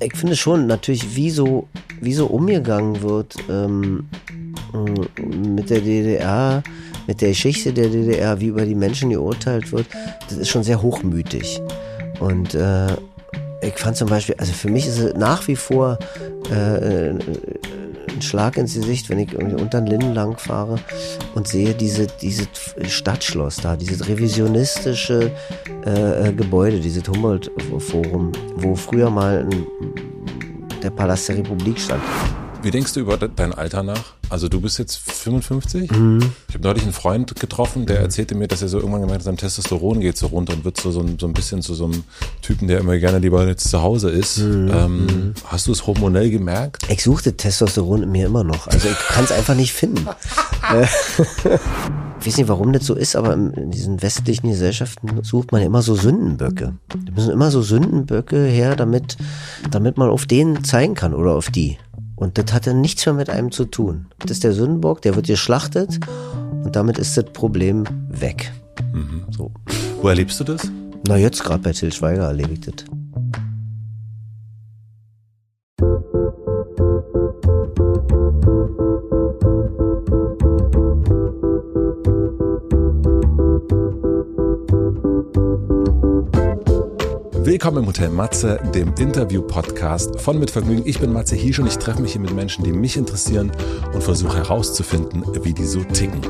[0.00, 1.68] ich finde schon natürlich, wie so,
[2.00, 4.08] wie so umgegangen wird ähm,
[5.26, 6.62] mit der DDR,
[7.06, 9.86] mit der Geschichte der DDR, wie über die Menschen geurteilt wird,
[10.28, 11.60] das ist schon sehr hochmütig.
[12.20, 12.88] Und äh,
[13.62, 15.98] ich fand zum Beispiel, also für mich ist es nach wie vor
[16.50, 17.10] äh,
[18.16, 20.78] ein Schlag ins Gesicht, wenn ich irgendwie unter den Linden lang fahre
[21.34, 22.48] und sehe diese, dieses
[22.88, 25.30] Stadtschloss da, dieses revisionistische
[25.84, 29.66] äh, Gebäude, dieses Humboldt-Forum, wo früher mal ein,
[30.82, 32.02] der Palast der Republik stand.
[32.62, 34.14] Wie denkst du über dein Alter nach?
[34.28, 35.90] Also du bist jetzt 55?
[35.90, 36.32] Mhm.
[36.48, 39.24] Ich habe neulich einen Freund getroffen, der erzählte mir, dass er so irgendwann gemerkt hat,
[39.24, 41.84] sein Testosteron geht so runter und wird so, so, ein, so ein bisschen zu so
[41.84, 42.02] einem
[42.42, 44.38] Typen, der immer gerne lieber jetzt zu Hause ist.
[44.38, 44.70] Mhm.
[44.72, 45.34] Ähm, mhm.
[45.46, 46.82] hast du es hormonell gemerkt?
[46.90, 48.66] Ich suchte Testosteron in mir immer noch.
[48.66, 50.06] Also ich kann es einfach nicht finden.
[50.72, 50.82] Äh,
[52.20, 55.80] ich weiß nicht, warum das so ist, aber in diesen westlichen Gesellschaften sucht man immer
[55.80, 56.74] so Sündenböcke.
[56.88, 59.16] Da müssen immer so Sündenböcke her, damit,
[59.70, 61.78] damit man auf den zeigen kann oder auf die.
[62.16, 64.06] Und das hat dann nichts mehr mit einem zu tun.
[64.18, 66.00] Das ist der Sündenbock, der wird geschlachtet
[66.64, 68.52] und damit ist das Problem weg.
[68.92, 69.24] Mhm.
[69.30, 69.52] So.
[70.00, 70.62] Wo erlebst du das?
[71.06, 72.74] Na, jetzt gerade bei Till Schweiger erlebe ich das.
[87.56, 90.82] Willkommen im Hotel Matze, dem Interview-Podcast von Mit Vergnügen.
[90.84, 93.50] Ich bin Matze Hiesch und ich treffe mich hier mit Menschen, die mich interessieren
[93.94, 96.20] und versuche herauszufinden, wie die so ticken.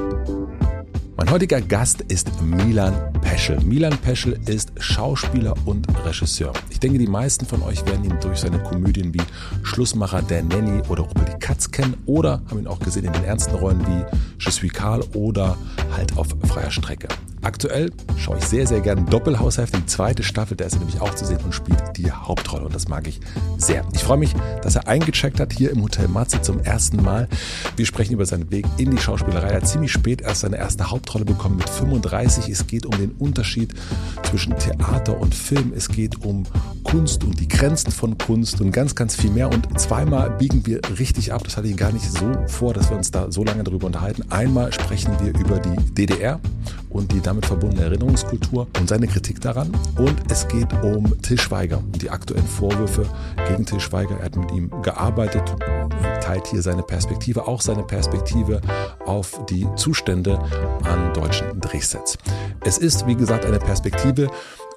[1.16, 3.58] Mein heutiger Gast ist Milan Peschel.
[3.62, 6.52] Milan Peschel ist Schauspieler und Regisseur.
[6.70, 9.22] Ich denke, die meisten von euch werden ihn durch seine Komödien wie
[9.64, 13.24] Schlussmacher der Nanny oder Ruppel die Katz kennen oder haben ihn auch gesehen in den
[13.24, 14.04] ernsten Rollen wie
[14.38, 15.58] Je suis Karl oder
[15.90, 17.08] halt auf freier Strecke.
[17.46, 21.14] Aktuell schaue ich sehr, sehr gerne Doppelhaushälfte, die zweite Staffel, da ist er nämlich auch
[21.14, 23.20] zu sehen und spielt die Hauptrolle und das mag ich
[23.56, 23.84] sehr.
[23.92, 27.28] Ich freue mich, dass er eingecheckt hat hier im Hotel Matze zum ersten Mal.
[27.76, 29.50] Wir sprechen über seinen Weg in die Schauspielerei.
[29.50, 32.48] Er hat ziemlich spät erst seine erste Hauptrolle bekommen mit 35.
[32.48, 33.72] Es geht um den Unterschied
[34.28, 35.72] zwischen Theater und Film.
[35.72, 36.42] Es geht um
[36.82, 39.52] Kunst und die Grenzen von Kunst und ganz, ganz viel mehr.
[39.52, 41.44] Und zweimal biegen wir richtig ab.
[41.44, 44.24] Das hatte ich gar nicht so vor, dass wir uns da so lange darüber unterhalten.
[44.30, 46.40] Einmal sprechen wir über die DDR
[46.96, 49.70] und die damit verbundene Erinnerungskultur und seine Kritik daran.
[49.98, 53.06] Und es geht um Til Schweiger die aktuellen Vorwürfe
[53.48, 53.78] gegen Til.
[53.92, 55.42] Er hat mit ihm gearbeitet,
[56.22, 58.60] teilt hier seine Perspektive, auch seine Perspektive
[59.04, 60.38] auf die Zustände
[60.82, 62.18] an deutschen Drehsets.
[62.64, 64.28] Es ist, wie gesagt, eine Perspektive,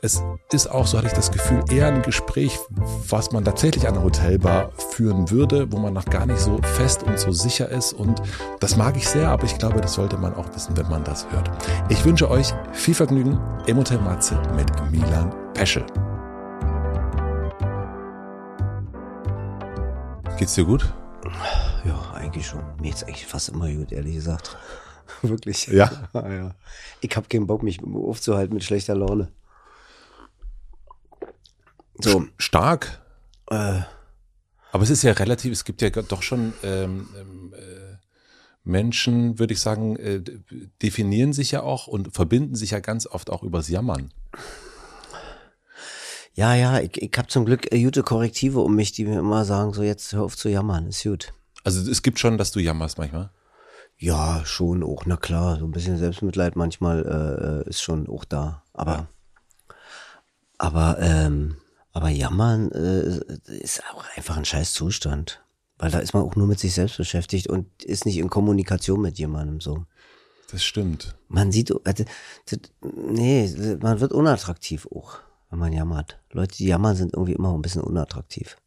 [0.02, 0.24] es
[0.54, 2.58] ist auch, so hatte ich das Gefühl, eher ein Gespräch,
[3.10, 7.04] was man tatsächlich an einer Hotelbar führen würde, wo man noch gar nicht so fest
[7.04, 7.94] und so sicher ist.
[7.94, 8.22] Und
[8.60, 11.30] das mag ich sehr, aber ich glaube, das sollte man auch wissen, wenn man das
[11.32, 11.52] hört.
[11.90, 15.86] Ich wünsche euch viel Vergnügen im Hotel Matze mit Milan Peschel.
[20.38, 20.94] Geht's dir gut?
[21.84, 22.64] Ja, eigentlich schon.
[22.78, 24.58] Mir geht's eigentlich fast immer gut, ehrlich gesagt.
[25.22, 25.68] Wirklich.
[25.68, 25.92] Ja.
[26.14, 26.56] ja.
[27.02, 29.30] Ich habe keinen Bock, mich aufzuhalten mit schlechter Laune.
[32.00, 32.26] So.
[32.38, 33.02] Stark.
[33.50, 33.82] Äh.
[34.72, 37.98] Aber es ist ja relativ, es gibt ja doch schon ähm, ähm, äh,
[38.64, 40.22] Menschen, würde ich sagen, äh,
[40.82, 44.14] definieren sich ja auch und verbinden sich ja ganz oft auch übers Jammern.
[46.34, 49.44] Ja, ja, ich, ich habe zum Glück äh, gute Korrektive um mich, die mir immer
[49.44, 51.34] sagen, so jetzt hör auf zu jammern, ist gut.
[51.64, 53.32] Also es gibt schon, dass du jammerst manchmal?
[53.98, 58.24] Ja, schon auch, na klar, so ein bisschen Selbstmitleid manchmal äh, äh ist schon auch
[58.24, 58.64] da.
[58.72, 59.08] Aber, ja.
[60.58, 61.58] aber ähm,
[61.92, 63.20] aber jammern äh,
[63.54, 65.42] ist auch einfach ein scheiß Zustand.
[65.78, 69.02] Weil da ist man auch nur mit sich selbst beschäftigt und ist nicht in Kommunikation
[69.02, 69.86] mit jemandem so.
[70.52, 71.16] Das stimmt.
[71.30, 72.04] Man sieht, also,
[72.82, 75.20] nee, man wird unattraktiv auch,
[75.50, 76.20] wenn man jammert.
[76.32, 78.58] Leute, die jammern, sind irgendwie immer ein bisschen unattraktiv,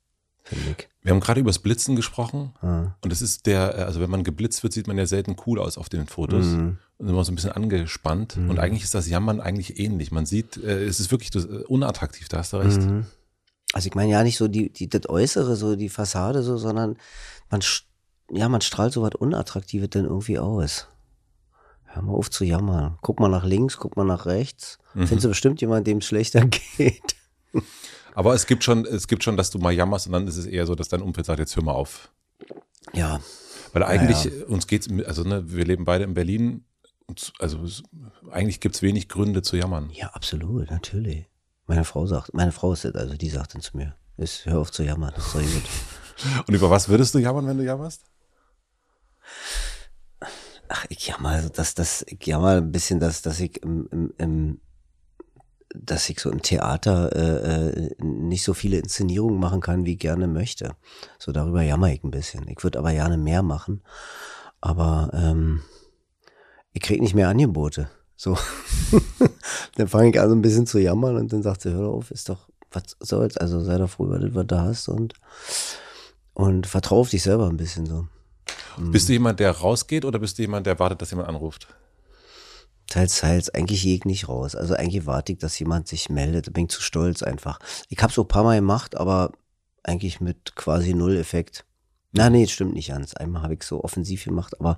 [0.42, 0.88] finde ich.
[1.02, 2.52] Wir haben gerade über das Blitzen gesprochen.
[2.60, 2.94] Ah.
[3.00, 5.76] Und das ist der, also wenn man geblitzt wird, sieht man ja selten cool aus
[5.78, 6.46] auf den Fotos.
[6.46, 6.78] Mhm.
[6.98, 8.36] Und immer so ein bisschen angespannt.
[8.36, 8.50] Mhm.
[8.50, 10.12] Und eigentlich ist das Jammern eigentlich ähnlich.
[10.12, 12.80] Man sieht, äh, es ist wirklich äh, unattraktiv, da hast du recht.
[12.80, 13.06] Mhm.
[13.72, 16.96] Also ich meine ja nicht so die, die, das Äußere, so die Fassade so, sondern
[17.50, 17.62] man,
[18.30, 20.88] ja, man strahlt so was Unattraktives denn irgendwie aus.
[21.86, 22.98] Hör mal auf zu jammern.
[23.02, 24.78] Guck mal nach links, guck mal nach rechts.
[24.94, 25.06] Mhm.
[25.06, 26.44] Findest du bestimmt jemanden, dem es schlechter
[26.76, 27.16] geht.
[28.14, 30.46] Aber es gibt schon, es gibt schon, dass du mal jammerst und dann ist es
[30.46, 32.12] eher so, dass dein Umfeld sagt, jetzt hör mal auf.
[32.92, 33.20] Ja.
[33.72, 36.64] Weil eigentlich, ja, uns geht's, also ne, wir leben beide in Berlin,
[37.06, 37.66] und, also
[38.30, 39.90] eigentlich gibt's wenig Gründe zu jammern.
[39.92, 41.26] Ja, absolut, natürlich.
[41.66, 44.60] Meine Frau sagt, meine Frau ist das, also die sagt dann zu mir, ist, hör
[44.60, 46.46] auf zu jammern, das ist doch gut.
[46.46, 48.02] Und über was würdest du jammern, wenn du jammerst?
[50.68, 54.14] Ach, ich jammer, also das, das, ich jammer ein bisschen, dass, dass ich im, im,
[54.18, 54.60] im
[55.74, 59.98] dass ich so im Theater äh, äh, nicht so viele Inszenierungen machen kann, wie ich
[59.98, 60.74] gerne möchte.
[61.18, 62.46] So darüber jammer ich ein bisschen.
[62.48, 63.82] Ich würde aber gerne mehr machen.
[64.60, 65.62] Aber ähm,
[66.72, 67.88] ich krieg nicht mehr Angebote.
[68.16, 68.36] So.
[69.76, 72.10] dann fange ich an, so ein bisschen zu jammern und dann sagt sie, hör auf,
[72.10, 75.14] ist doch, was soll's, also sei doch froh über das, was du hast und,
[76.34, 78.06] und vertrau auf dich selber ein bisschen so.
[78.78, 81.68] Bist du jemand, der rausgeht oder bist du jemand, der wartet, dass jemand anruft?
[82.92, 84.54] Teils, teils, eigentlich gehe ich nicht raus.
[84.54, 86.46] Also eigentlich warte ich, dass jemand sich meldet.
[86.46, 87.58] Da bin ich zu stolz einfach.
[87.88, 89.32] Ich habe so ein paar Mal gemacht, aber
[89.82, 91.64] eigentlich mit quasi null Effekt.
[92.12, 93.14] Na, nee, stimmt nicht ganz.
[93.14, 94.76] Einmal habe ich so offensiv gemacht, aber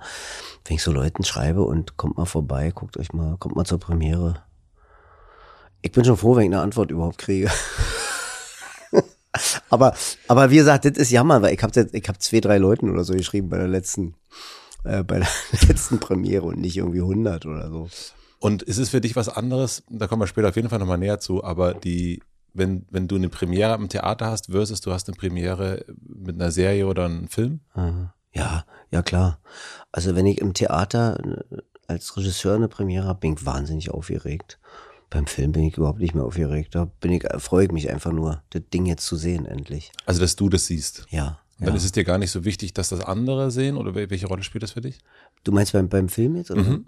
[0.64, 3.80] wenn ich so Leuten schreibe und kommt mal vorbei, guckt euch mal, kommt mal zur
[3.80, 4.44] Premiere.
[5.82, 7.50] Ich bin schon froh, wenn ich eine Antwort überhaupt kriege.
[9.70, 9.92] aber,
[10.28, 13.14] aber wie gesagt, das ist Jammer, weil ich habe hab zwei, drei Leuten oder so
[13.14, 14.14] geschrieben bei der letzten,
[14.84, 15.28] äh, bei der
[15.68, 17.88] letzten Premiere und nicht irgendwie 100 oder so.
[18.38, 19.82] Und ist es für dich was anderes?
[19.88, 22.22] Da kommen wir später auf jeden Fall nochmal näher zu, aber die,
[22.52, 26.50] wenn, wenn du eine Premiere im Theater hast versus du hast eine Premiere mit einer
[26.50, 27.60] Serie oder einem Film?
[28.34, 29.40] Ja, ja klar.
[29.92, 31.18] Also wenn ich im Theater
[31.50, 31.56] äh,
[31.86, 34.58] als Regisseur eine Premiere habe, bin ich wahnsinnig aufgeregt.
[35.10, 36.74] Beim Film bin ich überhaupt nicht mehr aufgeregt.
[36.74, 39.92] Da bin ich, freue ich mich einfach nur, das Ding jetzt zu sehen, endlich.
[40.06, 41.06] Also, dass du das siehst.
[41.10, 41.38] Ja.
[41.58, 41.74] Dann ja.
[41.74, 44.62] ist es dir gar nicht so wichtig, dass das andere sehen oder welche Rolle spielt
[44.62, 44.98] das für dich?
[45.44, 46.50] Du meinst beim, beim Film jetzt?
[46.50, 46.62] Oder?
[46.62, 46.86] Mhm.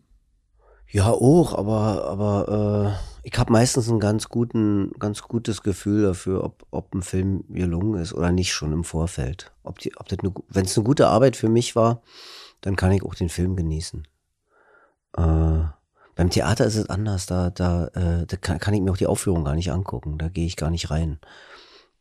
[0.88, 6.44] Ja, auch, aber, aber äh, ich habe meistens ein ganz guten, ganz gutes Gefühl dafür,
[6.44, 9.52] ob, ob ein Film gelungen ist oder nicht schon im Vorfeld.
[9.64, 12.02] Ob die, ob das wenn es eine gute Arbeit für mich war,
[12.60, 14.06] dann kann ich auch den Film genießen.
[15.16, 15.64] Äh,
[16.14, 19.06] beim Theater ist es anders, da, da, äh, da kann, kann ich mir auch die
[19.06, 21.18] Aufführung gar nicht angucken, da gehe ich gar nicht rein.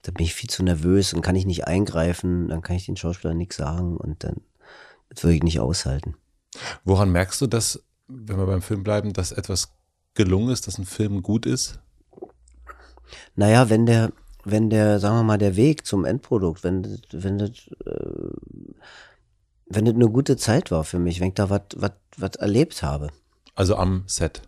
[0.06, 2.96] Da bin ich viel zu nervös und kann ich nicht eingreifen, dann kann ich den
[2.96, 4.42] Schauspieler nichts sagen und dann
[5.10, 6.16] das würde ich nicht aushalten.
[6.84, 9.74] Woran merkst du, dass wenn wir beim Film bleiben, dass etwas
[10.14, 11.80] gelungen ist, dass ein Film gut ist?
[13.36, 14.12] Naja, wenn der,
[14.44, 17.50] wenn der, sagen wir mal, der Weg zum Endprodukt, wenn, wenn das,
[17.86, 18.30] äh,
[19.68, 23.10] wenn das eine gute Zeit war für mich, wenn ich da was erlebt habe.
[23.56, 24.44] Also am Set.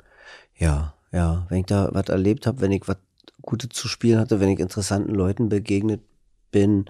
[0.56, 2.98] Ja, ja, wenn ich da was erlebt habe, wenn ich was
[3.48, 6.02] Gutes zu spielen hatte, wenn ich interessanten Leuten begegnet
[6.52, 6.86] bin,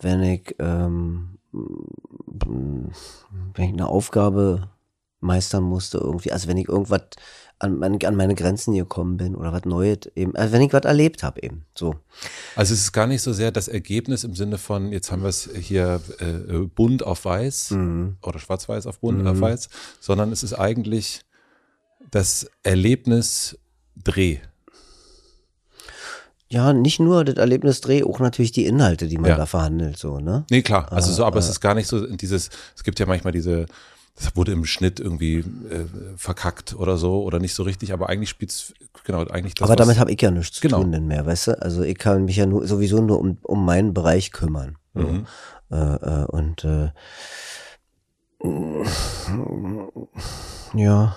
[0.00, 2.92] wenn ich, ähm, wenn
[3.56, 4.68] ich eine Aufgabe
[5.20, 7.02] meistern musste irgendwie, also wenn ich irgendwas
[7.58, 11.24] an, an meine Grenzen gekommen bin oder was Neues eben, also wenn ich was erlebt
[11.24, 11.96] habe eben, so.
[12.54, 15.28] Also es ist gar nicht so sehr das Ergebnis im Sinne von, jetzt haben wir
[15.30, 18.18] es hier äh, bunt auf weiß Mhm.
[18.22, 19.68] oder schwarz-weiß auf bunt auf weiß,
[19.98, 21.22] sondern es ist eigentlich
[22.10, 23.58] das Erlebnis
[23.96, 24.38] Dreh.
[26.50, 29.36] Ja, nicht nur das Erlebnis Dreh, auch natürlich die Inhalte, die man Ja.
[29.36, 30.44] da verhandelt, so, ne?
[30.50, 30.90] Nee, klar.
[30.90, 33.66] Also so, aber es ist gar nicht so dieses, es gibt ja manchmal diese,
[34.16, 35.44] das wurde im Schnitt irgendwie äh,
[36.16, 38.72] verkackt oder so oder nicht so richtig, aber eigentlich spielt's,
[39.04, 39.68] genau, eigentlich das.
[39.68, 40.80] Aber damit habe ich ja nichts zu Genau.
[40.82, 41.62] tun denn mehr, weißt du?
[41.62, 44.76] Also ich kann mich ja nur, sowieso nur um, um meinen Bereich kümmern.
[44.94, 45.00] So.
[45.02, 45.26] Mhm.
[45.70, 46.90] Äh, äh, und äh,
[50.74, 51.16] ja,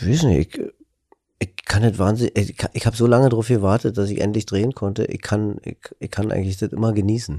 [0.00, 0.62] weiß nicht, ich,
[1.38, 4.46] ich kann nicht wahnsinnig, ich, kann- ich habe so lange darauf gewartet, dass ich endlich
[4.46, 5.04] drehen konnte.
[5.04, 7.38] Ich kann, ich, ich kann eigentlich das immer genießen.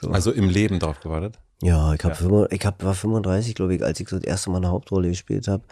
[0.00, 0.10] So.
[0.10, 1.38] Also im Leben drauf gewartet.
[1.62, 2.46] Ja, ich hab, ja.
[2.50, 5.48] ich hab, war 35, glaube ich, als ich so das erste Mal eine Hauptrolle gespielt
[5.48, 5.64] habe.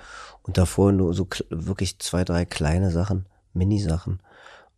[0.42, 4.20] Und davor nur so kl- wirklich zwei, drei kleine Sachen, Mini-Sachen.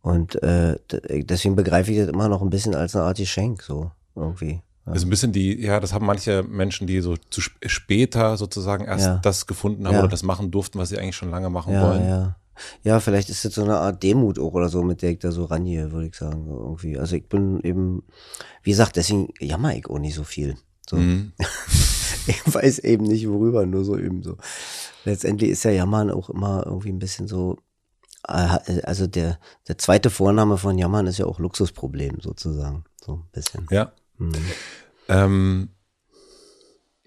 [0.01, 0.77] Und äh,
[1.23, 4.61] deswegen begreife ich das immer noch ein bisschen als eine Art Geschenk, so irgendwie.
[4.85, 4.93] Ja.
[4.93, 8.85] Also ein bisschen die, ja, das haben manche Menschen, die so zu sp später sozusagen
[8.85, 9.17] erst Ja.
[9.17, 12.07] das gefunden haben oder das machen durften, was sie eigentlich schon lange machen Ja, wollen.
[12.07, 12.35] ja.
[12.83, 15.31] Ja, vielleicht ist das so eine Art Demut auch oder so, mit der ich da
[15.31, 16.97] so rangehe, würde ich sagen, so irgendwie.
[16.97, 18.03] Also ich bin eben,
[18.63, 20.55] wie gesagt, deswegen jammer ich auch nicht so viel.
[20.87, 20.97] So.
[20.97, 21.33] Mhm.
[22.27, 24.37] ich weiß eben nicht worüber, nur so eben so.
[25.05, 27.57] Letztendlich ist ja Jammern auch immer irgendwie ein bisschen so,
[28.27, 33.23] äh, also der, der zweite Vorname von Jammern ist ja auch Luxusproblem sozusagen, so ein
[33.31, 33.67] bisschen.
[33.71, 33.91] Ja.
[34.17, 34.31] Mhm.
[35.07, 35.69] Ähm,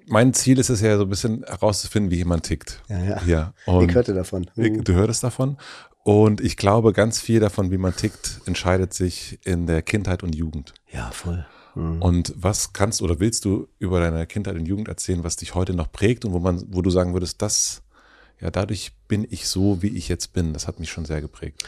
[0.06, 2.82] mein Ziel ist es ja so ein bisschen herauszufinden, wie jemand tickt.
[2.88, 3.22] Ja, ja.
[3.26, 3.54] Ja.
[3.66, 4.50] Und ich hörte davon.
[4.56, 5.56] ich- du hörtest davon.
[6.04, 10.34] Und ich glaube, ganz viel davon, wie man tickt, entscheidet sich in der Kindheit und
[10.34, 10.74] Jugend.
[10.92, 11.46] Ja, voll.
[11.76, 12.02] Mhm.
[12.02, 15.74] Und was kannst oder willst du über deine Kindheit und Jugend erzählen, was dich heute
[15.74, 17.82] noch prägt und wo man, wo du sagen würdest, das,
[18.40, 20.52] ja, dadurch bin ich so, wie ich jetzt bin.
[20.52, 21.62] Das hat mich schon sehr geprägt.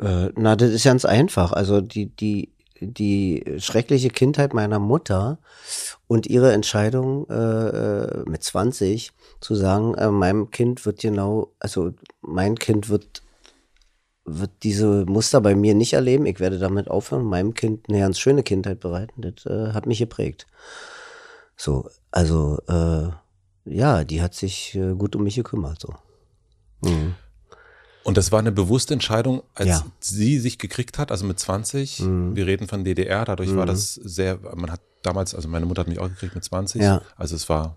[0.00, 1.52] Äh, na, das ist ganz einfach.
[1.52, 2.48] Also die, die,
[2.80, 5.38] die schreckliche Kindheit meiner Mutter
[6.06, 11.92] und ihre Entscheidung äh, äh, mit 20 zu sagen, äh, meinem Kind wird genau, also
[12.20, 13.22] mein Kind wird
[14.28, 16.26] wird diese Muster bei mir nicht erleben.
[16.26, 19.22] Ich werde damit aufhören, meinem Kind eine ganz schöne Kindheit bereiten.
[19.22, 20.48] Das äh, hat mich geprägt.
[21.56, 23.08] So, also äh,
[23.64, 25.80] ja, die hat sich äh, gut um mich gekümmert.
[25.80, 25.94] So.
[26.82, 27.14] Mhm.
[28.06, 29.86] Und das war eine bewusste Entscheidung, als Ja.
[30.00, 32.00] sie sich gekriegt hat, also mit 20.
[32.00, 32.36] Mhm.
[32.36, 35.88] Wir reden von DDR, dadurch war das sehr, man hat damals, also meine Mutter hat
[35.88, 36.80] mich auch gekriegt mit 20.
[36.82, 37.02] Ja.
[37.16, 37.76] Also es war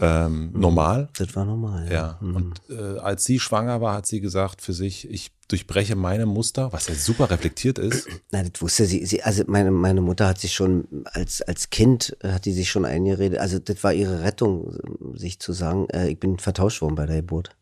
[0.00, 1.08] ähm, normal.
[1.16, 1.90] Das war normal.
[1.90, 2.36] Ja, Mhm.
[2.36, 6.72] und äh, als sie schwanger war, hat sie gesagt für sich, ich durchbreche meine Muster,
[6.72, 8.06] was ja super reflektiert ist.
[8.30, 9.06] Nein, das wusste sie.
[9.06, 12.70] sie also meine, meine Mutter hat sich schon als, als Kind, äh, hat die sich
[12.70, 13.38] schon eingeredet.
[13.38, 14.76] Also das war ihre Rettung,
[15.14, 17.55] sich zu sagen, äh, ich bin vertauscht worden bei der Geburt.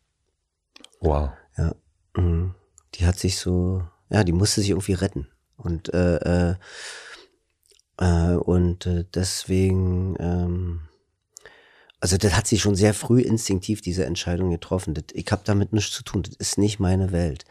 [1.01, 1.31] Wow.
[1.57, 1.75] Ja.
[2.15, 2.55] Mhm.
[2.95, 5.27] Die hat sich so, ja, die musste sich irgendwie retten.
[5.57, 6.55] Und, äh, äh,
[7.97, 10.81] äh, und äh, deswegen, ähm,
[11.99, 14.93] also das hat sie schon sehr früh instinktiv diese Entscheidung getroffen.
[14.93, 16.23] Das, ich habe damit nichts zu tun.
[16.23, 17.45] Das ist nicht meine Welt.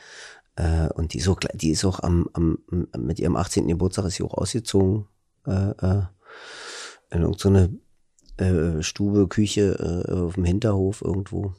[0.57, 2.59] Äh, und die ist auch, die ist auch am, am,
[2.97, 3.69] mit ihrem 18.
[3.69, 5.07] Geburtstag ist sie auch ausgezogen.
[5.47, 6.03] Äh, äh,
[7.11, 7.79] in irgendeine
[8.37, 11.55] äh, Stube, Küche äh, auf dem Hinterhof irgendwo.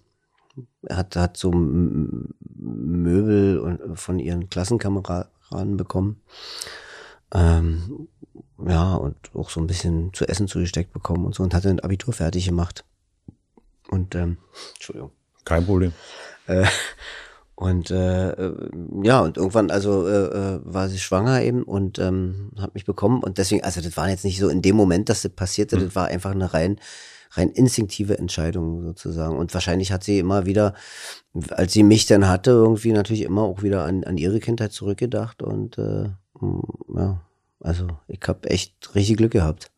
[0.89, 6.21] Hat, hat so Möbel und- von ihren Klassenkameraden bekommen.
[7.33, 8.07] Ähm,
[8.65, 11.81] ja, und auch so ein bisschen zu essen zugesteckt bekommen und so und hatte ein
[11.81, 12.85] Abitur fertig gemacht.
[13.89, 14.37] Und, ähm,
[14.75, 15.11] Entschuldigung.
[15.43, 15.91] Kein Problem.
[16.47, 16.65] Äh,
[17.55, 18.69] und äh, äh,
[19.03, 23.23] ja, und irgendwann also äh, äh, war sie schwanger eben und ähm, hat mich bekommen
[23.23, 25.95] und deswegen, also das war jetzt nicht so in dem Moment, dass das passierte, das
[25.95, 26.79] war einfach eine rein
[27.37, 30.73] rein instinktive Entscheidung sozusagen und wahrscheinlich hat sie immer wieder,
[31.49, 35.43] als sie mich dann hatte, irgendwie natürlich immer auch wieder an, an ihre Kindheit zurückgedacht
[35.43, 36.61] und äh, mm,
[36.97, 37.21] ja,
[37.59, 39.71] also ich habe echt richtig Glück gehabt.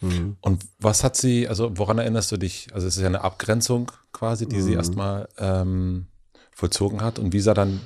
[0.00, 0.36] Mhm.
[0.40, 2.68] Und was hat sie, also woran erinnerst du dich?
[2.72, 4.76] Also es ist ja eine Abgrenzung quasi, die sie Mhm.
[4.76, 6.06] erstmal ähm,
[6.52, 7.18] vollzogen hat.
[7.18, 7.80] Und wie sah dann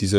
[0.00, 0.18] diese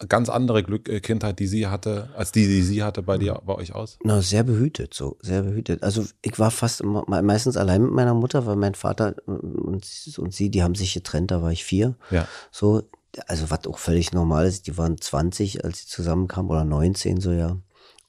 [0.00, 3.18] äh, ganz andere Glück, äh, Kindheit, die sie hatte, als die, die sie hatte bei
[3.18, 3.98] dir, bei euch aus?
[4.04, 5.82] Na, sehr behütet, so, sehr behütet.
[5.82, 10.20] Also ich war fast meistens allein mit meiner Mutter, weil mein Vater äh, und, sie-
[10.20, 11.96] und sie, die haben sich getrennt, da war ich vier.
[12.10, 12.26] Ja.
[12.50, 12.82] So,
[13.26, 17.32] also was auch völlig normal ist, die waren 20, als sie zusammenkamen, oder 19 so,
[17.32, 17.56] ja.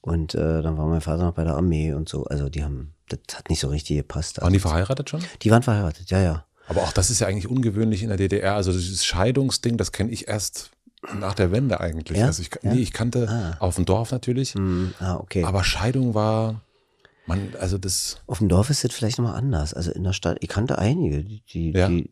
[0.00, 2.24] Und äh, dann war mein Vater noch bei der Armee und so.
[2.24, 4.38] Also die haben, das hat nicht so richtig gepasst.
[4.38, 5.20] Waren Also, die verheiratet schon?
[5.42, 6.44] die waren verheiratet, ja, ja.
[6.68, 8.54] Aber auch das ist ja eigentlich ungewöhnlich in der DDR.
[8.54, 10.70] Also dieses Scheidungsding, das kenne ich erst
[11.18, 12.18] nach der Wende eigentlich.
[12.18, 12.26] Ja?
[12.26, 12.72] Also ich, Ja?
[12.74, 13.56] nee, ich kannte Ah.
[13.60, 15.44] auf dem Dorf natürlich, Hm, ah, okay.
[15.44, 16.62] aber Scheidung war,
[17.26, 19.74] man, also das, Auf dem Dorf ist das vielleicht nochmal anders.
[19.74, 21.88] Also in der Stadt, ich kannte einige, die, die, Ja.
[21.88, 22.10] die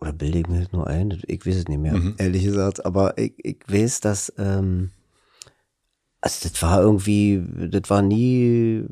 [0.00, 2.14] oder bilde ich mir das nur ein, ich weiß es nicht mehr, Mhm.
[2.18, 4.90] ehrlich gesagt, aber ich, ich weiß, dass, ähm,
[6.20, 8.84] also das war irgendwie, das war nie,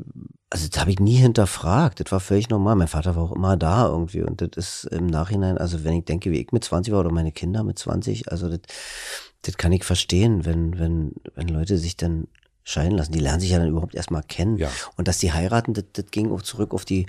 [0.51, 2.77] also das habe ich nie hinterfragt, das war völlig normal.
[2.77, 6.05] Mein Vater war auch immer da irgendwie und das ist im Nachhinein, also wenn ich
[6.05, 8.61] denke, wie ich mit 20 war oder meine Kinder mit 20, also das,
[9.43, 12.29] das kann ich verstehen, wenn, wenn, wenn Leute sich dann
[12.63, 13.13] scheiden lassen.
[13.13, 14.59] Die lernen sich ja dann überhaupt erstmal kennen.
[14.59, 14.71] Ja.
[14.97, 17.07] Und dass die heiraten, das, das ging auch zurück auf die,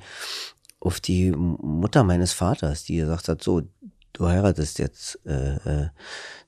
[0.79, 3.63] auf die Mutter meines Vaters, die gesagt hat, so,
[4.13, 5.89] du heiratest jetzt äh, äh,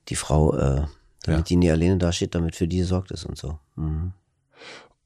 [0.10, 0.86] die Frau, äh,
[1.30, 1.50] damit Ja.
[1.50, 3.60] die nie alleine dasteht, damit für die gesorgt ist und so.
[3.76, 4.12] Mhm.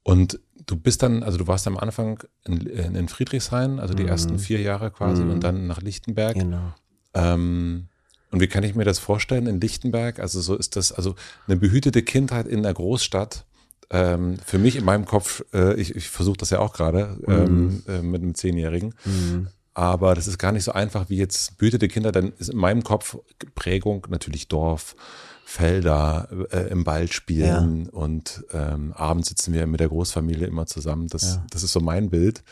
[0.02, 4.02] Und du bist dann, also du warst am Anfang in, in in Friedrichshain, also die
[4.04, 4.08] Mhm.
[4.08, 5.30] ersten vier Jahre quasi, Mhm.
[5.30, 6.34] und dann nach Lichtenberg.
[6.34, 6.72] Genau.
[7.14, 7.86] Ähm,
[8.30, 10.18] und wie kann ich mir das vorstellen in Lichtenberg?
[10.18, 11.14] Also so ist das, also
[11.46, 13.44] eine behütete Kindheit in der Großstadt.
[13.90, 17.82] Ähm, für mich in meinem Kopf, äh, ich, ich versuche das ja auch gerade ähm,
[17.86, 19.48] äh, mit einem Zehnjährigen, Mhm.
[19.74, 22.10] aber das ist gar nicht so einfach wie jetzt behütete Kinder.
[22.10, 23.18] Dann ist in meinem Kopf
[23.54, 24.96] Prägung natürlich Dorf,
[25.44, 31.06] Felder, äh, im Wald spielen und ähm, abends sitzen wir mit der Großfamilie immer zusammen.
[31.08, 31.46] Das, Ja.
[31.50, 32.42] das ist so mein Bild.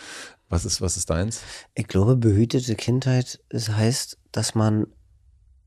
[0.49, 1.41] Was ist, was ist deins?
[1.75, 4.87] Ich glaube, behütete Kindheit es heißt, dass man,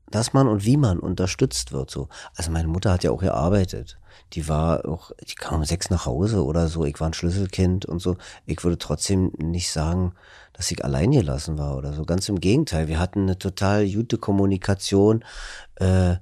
[0.08, 1.90] dass man und wie man unterstützt wird.
[1.90, 2.08] So.
[2.36, 3.98] Also meine Mutter hat ja auch gearbeitet.
[4.34, 6.84] Die war auch, die kam um sechs nach Hause oder so.
[6.84, 8.16] Ich war ein Schlüsselkind und so.
[8.46, 10.12] Ich würde trotzdem nicht sagen,
[10.52, 12.04] dass ich allein gelassen war oder so.
[12.04, 12.86] Ganz im Gegenteil.
[12.86, 15.24] Wir hatten eine total gute Kommunikation.
[15.74, 16.16] Äh,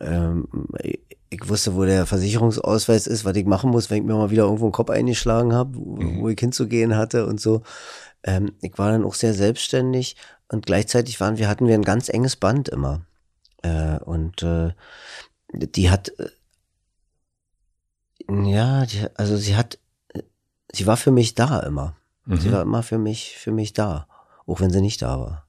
[0.00, 0.46] ähm,
[1.28, 4.44] ich wusste, wo der Versicherungsausweis ist, was ich machen muss, wenn ich mir mal wieder
[4.44, 6.20] irgendwo einen Kopf eingeschlagen habe, wo, Mhm.
[6.20, 7.62] wo ich hinzugehen hatte und so.
[8.22, 10.16] Ähm, ich war dann auch sehr selbstständig
[10.48, 13.02] und gleichzeitig waren wir, hatten wir ein ganz enges Band immer.
[13.62, 14.72] Äh, und äh,
[15.52, 16.28] die hat, äh,
[18.28, 19.78] ja, die, also sie hat,
[20.72, 21.96] sie war für mich da immer.
[22.28, 22.52] Sie Mhm.
[22.52, 24.08] war immer für mich, für mich da,
[24.46, 25.46] auch wenn sie nicht da war.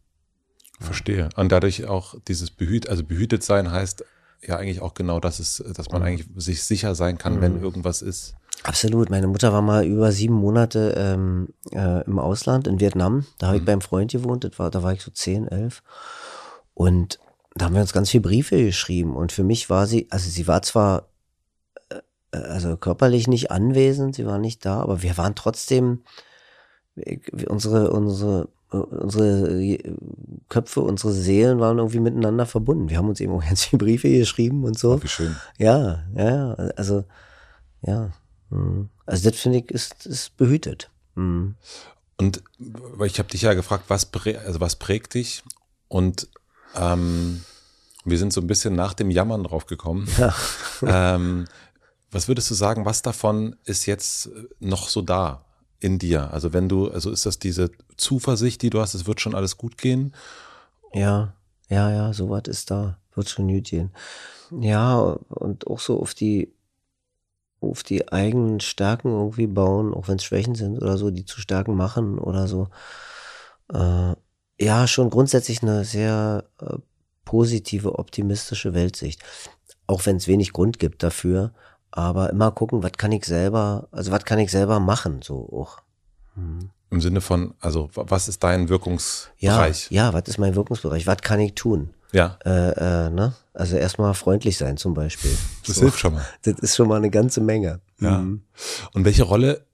[0.80, 1.30] Verstehe.
[1.36, 4.06] Und dadurch auch dieses behüt, also behütet sein heißt
[4.46, 6.08] ja eigentlich auch genau das ist, dass man Mhm.
[6.08, 8.36] eigentlich sich sicher sein kann, wenn irgendwas ist.
[8.64, 9.10] Absolut.
[9.10, 13.26] Meine Mutter war mal über sieben Monate ähm, äh, im Ausland, in Vietnam.
[13.38, 13.68] Da habe ich Mhm.
[13.68, 14.44] beim Freund gewohnt.
[14.44, 15.84] Das war, da war ich so zehn, elf.
[16.74, 17.20] Und
[17.56, 19.16] da haben wir uns ganz viele Briefe geschrieben.
[19.16, 21.08] Und für mich war sie, also sie war zwar
[21.90, 26.04] äh, also körperlich nicht anwesend, sie war nicht da, aber wir waren trotzdem,
[27.48, 29.78] unsere, unsere unsere
[30.50, 32.90] Köpfe, unsere Seelen waren irgendwie miteinander verbunden.
[32.90, 34.94] Wir haben uns eben auch ganz viele Briefe geschrieben und so.
[34.94, 35.36] Oh, wie schön.
[35.58, 37.06] Ja, ja, also,
[37.82, 38.12] ja.
[38.50, 38.90] Mhm.
[39.06, 40.90] Also das finde ich ist, ist behütet.
[41.16, 41.56] Mhm.
[42.18, 42.44] Und
[43.06, 45.44] ich habe dich ja gefragt, was, prä also was prägt dich?
[45.88, 46.28] Und
[46.76, 47.44] ähm,
[48.04, 50.08] wir sind so ein bisschen nach dem Jammern drauf gekommen.
[50.18, 50.36] Ja.
[51.16, 51.46] ähm,
[52.12, 55.46] was würdest du sagen, was davon ist jetzt noch so da
[55.80, 56.32] in dir?
[56.34, 59.58] Also wenn du, also ist das diese Zuversicht, die du hast, es wird schon alles
[59.58, 60.14] gut gehen?
[60.94, 61.34] Ja,
[61.70, 63.92] ja, ja, sowas ist da, wird schon gut gehen.
[64.52, 64.98] Ja,
[65.30, 66.54] und auch so auf die,
[67.60, 71.42] auf die eigenen Stärken irgendwie bauen, auch wenn es Schwächen sind oder so, die zu
[71.42, 72.70] Stärken machen oder so.
[73.74, 74.16] Äh,
[74.60, 76.78] ja, schon grundsätzlich eine sehr äh,
[77.26, 79.22] positive, optimistische Weltsicht.
[79.86, 81.54] Auch wenn es wenig Grund gibt dafür.
[81.92, 85.80] Aber immer gucken, was kann ich selber, also was kann ich selber machen, so auch.
[86.36, 86.70] Mhm.
[86.90, 89.92] Im Sinne von, also was ist dein Wirkungsbereich?
[89.92, 91.06] Ja, ja, was ist mein Wirkungsbereich?
[91.06, 91.90] Was kann ich tun?
[92.14, 92.38] Ja.
[92.46, 93.34] Äh, äh, ne?
[93.54, 95.36] Also erstmal freundlich sein zum Beispiel.
[95.66, 95.82] Das so.
[95.82, 96.26] hilft schon mal.
[96.44, 97.82] Das ist schon mal eine ganze Menge.
[98.00, 98.20] Ja.
[98.20, 98.44] Mhm.
[98.94, 99.66] Und welche Rolle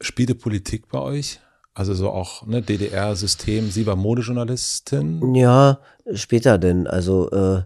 [0.00, 1.40] spielte Politik bei euch?
[1.74, 5.34] Also so auch ne, DDR-System, sie war Modejournalistin?
[5.34, 5.78] Ja,
[6.14, 6.86] später denn.
[6.86, 7.62] Also äh,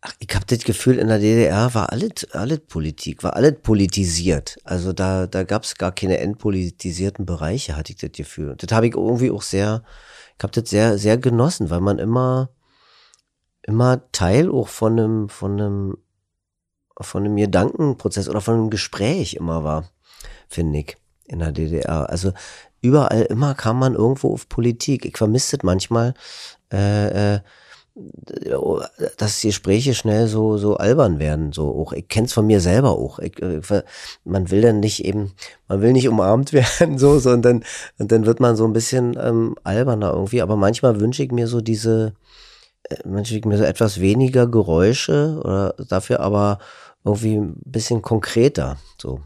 [0.00, 4.58] ach, ich habe das Gefühl, in der DDR war alles, alles Politik, war alles politisiert.
[4.64, 8.56] Also da, da gab es gar keine entpolitisierten Bereiche, hatte ich das Gefühl.
[8.56, 9.82] Das habe ich irgendwie auch sehr,
[10.38, 12.50] ich habe das sehr, sehr genossen, weil man immer,
[13.62, 15.98] immer Teil auch von einem, von einem,
[17.00, 19.90] von einem Gedankenprozess oder von einem Gespräch immer war,
[20.48, 22.08] finde ich, in der DDR.
[22.10, 22.32] Also
[22.80, 25.04] überall immer kam man irgendwo auf Politik.
[25.04, 26.14] Ich vermisse es manchmal,
[26.72, 27.40] äh, äh,
[29.16, 31.92] dass die Gespräche schnell so so albern werden so auch.
[31.92, 33.18] Ich kenn's von mir selber auch.
[33.18, 33.60] Ich, äh,
[34.24, 35.32] man will dann nicht eben
[35.68, 37.64] man will nicht umarmt werden so sondern
[37.98, 40.42] und dann wird man so ein bisschen ähm, alberner irgendwie.
[40.42, 42.14] Aber manchmal wünsche ich mir so diese
[42.84, 46.58] äh, wünsche ich mir so etwas weniger Geräusche oder dafür aber
[47.04, 49.20] irgendwie ein bisschen konkreter so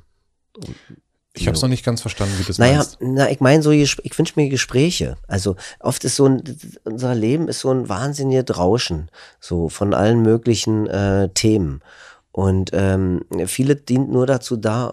[1.37, 2.99] ich habe es noch nicht ganz verstanden, wie das naja, meinst.
[3.01, 5.17] Na, ich meine so, ich wünsche mir Gespräche.
[5.27, 6.43] Also oft ist so ein,
[6.85, 11.83] unser Leben ist so ein wahnsinniges Rauschen, so von allen möglichen äh, Themen.
[12.31, 14.93] Und ähm, viele dient nur dazu da,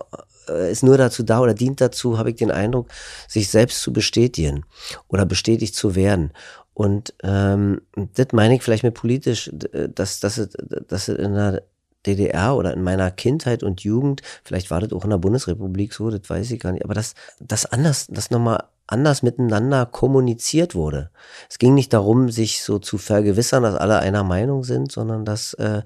[0.49, 2.87] äh, ist nur dazu da oder dient dazu, habe ich den Eindruck,
[3.27, 4.65] sich selbst zu bestätigen
[5.09, 6.31] oder bestätigt zu werden.
[6.73, 7.81] Und ähm,
[8.15, 10.49] das meine ich vielleicht mit politisch, dass, dass, es,
[10.87, 11.61] dass es in einer
[12.05, 16.09] DDR oder in meiner Kindheit und Jugend, vielleicht war das auch in der Bundesrepublik so,
[16.09, 21.11] das weiß ich gar nicht, aber dass das anders, das nochmal anders miteinander kommuniziert wurde.
[21.49, 25.53] Es ging nicht darum, sich so zu vergewissern, dass alle einer Meinung sind, sondern dass
[25.55, 25.83] äh,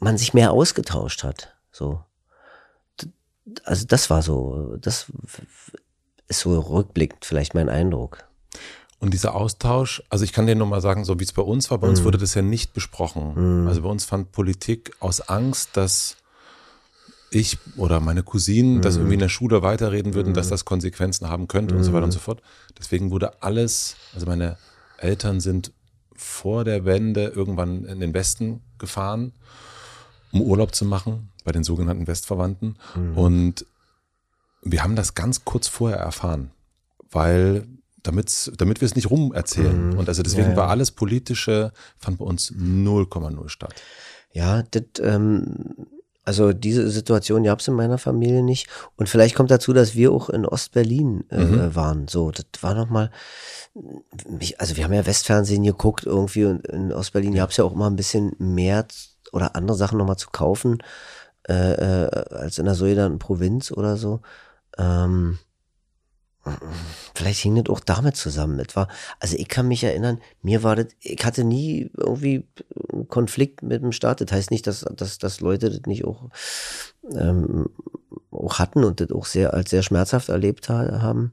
[0.00, 1.54] man sich mehr ausgetauscht hat.
[1.70, 2.02] So.
[3.64, 5.06] Also das war so, das
[6.28, 8.29] ist so rückblickend vielleicht mein Eindruck.
[9.00, 11.70] Und dieser Austausch, also ich kann dir nur mal sagen, so wie es bei uns
[11.70, 11.90] war, bei mm.
[11.90, 12.04] uns mhm.
[12.04, 13.64] wurde das ja nicht besprochen.
[13.64, 13.66] Mm.
[13.66, 16.18] Also bei uns fand Politik aus Angst, dass
[17.30, 18.82] ich oder meine Cousinen mm.
[18.82, 22.04] das irgendwie in der Schule weiterreden würden, dass das Konsequenzen haben könnte und so weiter
[22.04, 22.42] und so fort.
[22.78, 24.58] Deswegen wurde alles, also meine
[24.98, 25.72] Eltern sind
[26.14, 29.32] vor der Wende irgendwann in den Westen gefahren,
[30.30, 32.76] um Urlaub zu machen bei den sogenannten Westverwandten.
[33.14, 33.64] Und
[34.62, 36.50] wir haben das ganz kurz vorher erfahren,
[37.10, 37.66] weil
[38.02, 39.90] damit, damit wir es nicht rum erzählen.
[39.90, 39.98] Mhm.
[39.98, 40.56] Und also deswegen ja, ja.
[40.56, 43.74] war alles Politische, fand bei uns 0,0 statt.
[44.32, 45.74] Ja, das, ähm,
[46.24, 48.68] also diese Situation gab es in meiner Familie nicht.
[48.96, 51.74] Und vielleicht kommt dazu, dass wir auch in Ostberlin äh, mhm.
[51.74, 52.08] waren.
[52.08, 53.10] So, das war nochmal,
[54.58, 57.90] also wir haben ja Westfernsehen geguckt irgendwie und in Ostberlin gab es ja auch immer
[57.90, 58.86] ein bisschen mehr
[59.32, 60.78] oder andere Sachen nochmal zu kaufen
[61.48, 64.20] äh, äh, als in der sogenannten Provinz oder so.
[64.78, 65.38] Ähm,
[67.14, 68.62] Vielleicht hing das auch damit zusammen.
[68.74, 72.46] War, also ich kann mich erinnern, mir war das, ich hatte nie irgendwie
[72.92, 74.20] einen Konflikt mit dem Staat.
[74.20, 76.30] Das heißt nicht, dass, dass, dass Leute das nicht auch,
[77.14, 77.68] ähm,
[78.30, 81.32] auch hatten und das auch sehr als sehr schmerzhaft erlebt haben.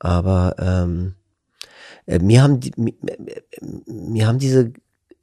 [0.00, 1.14] Aber ähm,
[2.06, 2.94] äh, mir haben die, mir,
[3.86, 4.72] mir haben diese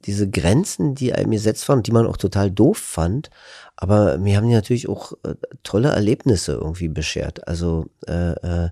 [0.06, 3.30] diese Grenzen, die einem gesetzt waren, die man auch total doof fand,
[3.76, 7.46] aber mir haben die natürlich auch äh, tolle Erlebnisse irgendwie beschert.
[7.48, 8.70] Also äh, äh,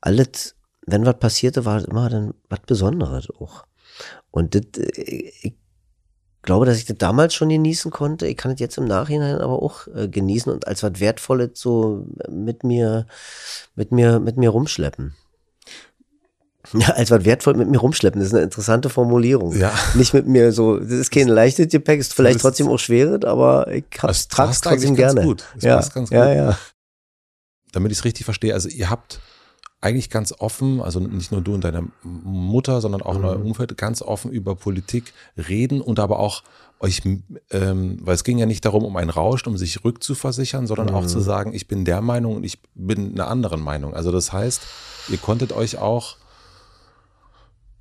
[0.00, 3.66] alles, wenn was passierte, war immer dann was Besonderes auch.
[4.30, 5.54] Und das, äh, ich
[6.42, 8.26] glaube, dass ich das damals schon genießen konnte.
[8.26, 12.06] Ich kann es jetzt im Nachhinein aber auch äh, genießen und als was Wertvolles so
[12.28, 13.06] mit mir,
[13.74, 15.14] mit mir, mit mir rumschleppen.
[16.74, 19.56] Ja, als was wertvoll mit mir rumschleppen, das ist eine interessante Formulierung.
[19.56, 19.72] Ja.
[19.94, 23.72] Nicht mit mir so, das ist kein leichtes Gepäck, ist vielleicht trotzdem auch schweres, aber
[23.72, 25.22] ich hab's, trage es trotzdem gerne.
[25.22, 25.44] Gut.
[25.54, 26.18] Das ja, passt ganz gut.
[26.18, 26.58] Ja, ja.
[27.72, 29.20] Damit ich es richtig verstehe, also ihr habt
[29.80, 33.20] eigentlich ganz offen, also nicht nur du und deine Mutter, sondern auch mhm.
[33.20, 36.42] in eurem Umfeld, ganz offen über Politik reden und aber auch
[36.80, 40.88] euch, ähm, weil es ging ja nicht darum, um ein Rausch, um sich rückzuversichern, sondern
[40.88, 40.94] mhm.
[40.94, 43.94] auch zu sagen, ich bin der Meinung und ich bin einer anderen Meinung.
[43.94, 44.62] Also das heißt,
[45.08, 46.16] ihr konntet euch auch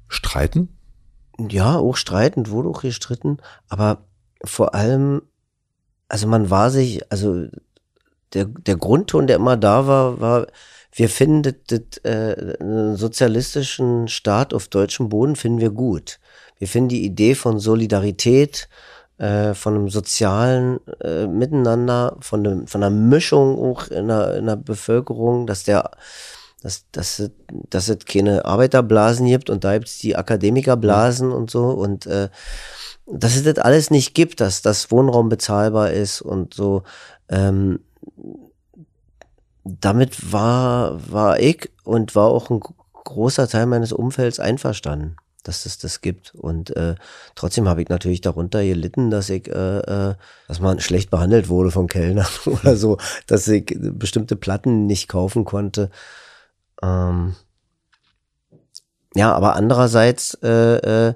[0.10, 0.78] streiten?
[1.40, 3.38] Ja, auch streiten, wurde auch gestritten,
[3.70, 4.06] aber
[4.44, 5.22] vor allem,
[6.10, 7.46] also man war sich, also
[8.34, 10.48] der, der Grundton, der immer da war, war,
[10.92, 16.20] wir finden das, äh, einen sozialistischen Staat auf deutschem Boden finden wir gut.
[16.58, 18.68] Wir finden die Idee von Solidarität,
[19.18, 24.48] äh, von einem sozialen äh, Miteinander, von, dem, von einer Mischung auch in der, in
[24.48, 25.92] der Bevölkerung, dass der
[26.62, 27.32] dass, dass,
[27.70, 32.30] dass es keine Arbeiterblasen gibt und da gibt es die Akademikerblasen und so und äh,
[33.06, 36.84] dass es das alles nicht gibt, dass das Wohnraum bezahlbar ist und so.
[37.28, 37.80] Ähm,
[39.64, 42.60] damit war, war ich und war auch ein
[43.04, 46.34] großer Teil meines Umfelds einverstanden dass es das gibt.
[46.36, 46.96] Und äh,
[47.36, 50.16] trotzdem habe ich natürlich darunter gelitten, dass ich, äh, äh,
[50.48, 55.46] dass man schlecht behandelt wurde vom Kellner oder so, dass ich bestimmte Platten nicht kaufen
[55.46, 55.90] konnte.
[56.82, 57.36] Ähm,
[59.16, 61.14] ja, aber andererseits äh, äh,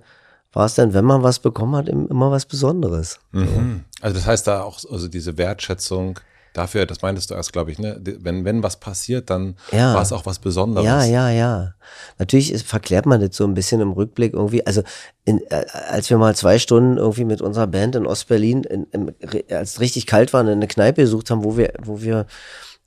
[0.51, 3.19] war es dann, wenn man was bekommen hat, immer was Besonderes.
[3.31, 3.85] Mhm.
[4.01, 6.19] Also das heißt da auch, also diese Wertschätzung
[6.53, 7.99] dafür, das meintest du erst, glaube ich, ne?
[8.19, 9.93] Wenn, wenn was passiert, dann ja.
[9.95, 10.85] war es auch was Besonderes.
[10.85, 11.73] Ja, ja, ja.
[12.19, 14.65] Natürlich ist, verklärt man das so ein bisschen im Rückblick irgendwie.
[14.65, 14.83] Also
[15.25, 19.15] in, äh, als wir mal zwei Stunden irgendwie mit unserer Band in Ostberlin, in, in,
[19.49, 22.27] als es richtig kalt war, eine Kneipe besucht haben, wo wir, wo wir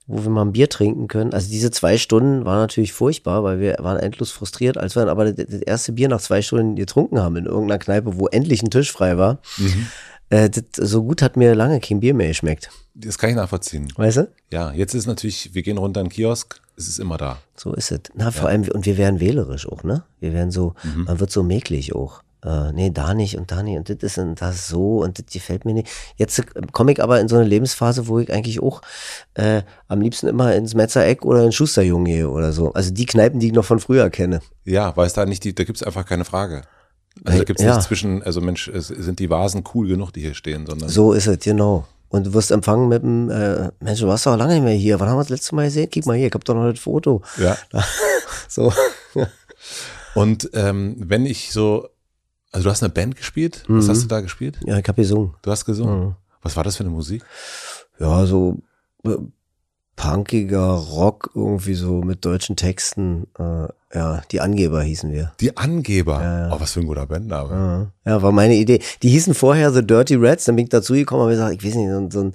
[0.07, 1.33] wo wir mal ein Bier trinken können.
[1.33, 5.09] Also diese zwei Stunden war natürlich furchtbar, weil wir waren endlos frustriert, als wir dann
[5.09, 8.71] aber das, erste Bier nach zwei Stunden getrunken haben in irgendeiner Kneipe, wo endlich ein
[8.71, 9.41] Tisch frei war.
[9.59, 9.87] Mhm.
[10.31, 12.71] Äh, das, so gut hat mir lange kein Bier mehr geschmeckt.
[12.95, 13.93] Das kann ich nachvollziehen.
[13.97, 14.29] Weißt du?
[14.53, 17.39] Ja, jetzt ist natürlich, wir gehen runter in den Kiosk, es ist immer da.
[17.57, 18.01] So ist es.
[18.15, 18.57] Na, vor ja.
[18.57, 20.05] allem, und wir werden wählerisch auch, ne?
[20.21, 21.05] Wir werden so, mhm.
[21.05, 22.23] man wird so mäglich auch.
[22.47, 25.27] Äh, nee, da nicht und da nicht und das ist und das so und das
[25.33, 25.89] gefällt mir nicht.
[26.17, 28.83] Jetzt äh, komme ich aber in so eine Lebensphase, wo ich eigentlich auch
[29.35, 32.73] äh, am liebsten immer ins Metzereck oder in Schusterjungen gehe oder so.
[32.73, 34.41] Also die Kneipen, die ich noch von früher kenne.
[34.65, 36.63] Ja, weil es da nicht die, da gibt es einfach keine Frage.
[37.25, 37.75] Also da gibt es ja.
[37.75, 40.89] nicht zwischen, also Mensch, sind die Vasen cool genug, die hier stehen, sondern.
[40.89, 41.85] So ist es, genau.
[42.11, 45.01] Und du wirst empfangen mit dem, äh, Mensch, du warst doch lange nicht mehr hier.
[45.01, 45.89] Wann haben wir das letzte Mal gesehen?
[45.91, 47.23] Gib mal hier, ich hab doch noch das Foto.
[47.39, 47.57] Ja.
[48.49, 48.73] so.
[50.15, 51.89] Und ähm, wenn ich so,
[52.57, 53.65] also du hast eine Band gespielt?
[53.69, 53.91] Was mhm.
[53.91, 54.59] hast du da gespielt?
[54.65, 55.35] Ja, ich hab gesungen.
[55.43, 56.01] Du hast gesungen?
[56.01, 56.15] Mhm.
[56.41, 57.23] Was war das für eine Musik?
[58.01, 58.57] Ja, so
[59.05, 59.17] äh,
[59.95, 63.27] punkiger Rock irgendwie so mit deutschen Texten.
[63.39, 65.33] Äh, ja, die Angeber hießen wir.
[65.39, 66.23] Die Angeber?
[66.23, 66.55] Ja, ja.
[66.55, 67.93] Oh, was für ein guter Bandname.
[68.07, 68.81] Ja, ja, war meine Idee.
[69.03, 71.75] Die hießen vorher The Dirty Rats, dann bin ich dazugekommen und habe gesagt, ich weiß
[71.77, 72.35] nicht, so, so ein,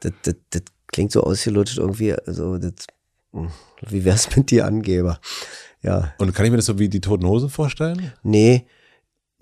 [0.00, 2.72] das, das, das klingt so ausgelutscht irgendwie, also das,
[3.32, 3.48] hm,
[3.88, 5.18] wie wär's mit die Angeber?
[5.80, 6.12] Ja.
[6.18, 8.12] Und kann ich mir das so wie die Toten Hosen vorstellen?
[8.22, 8.66] Nee,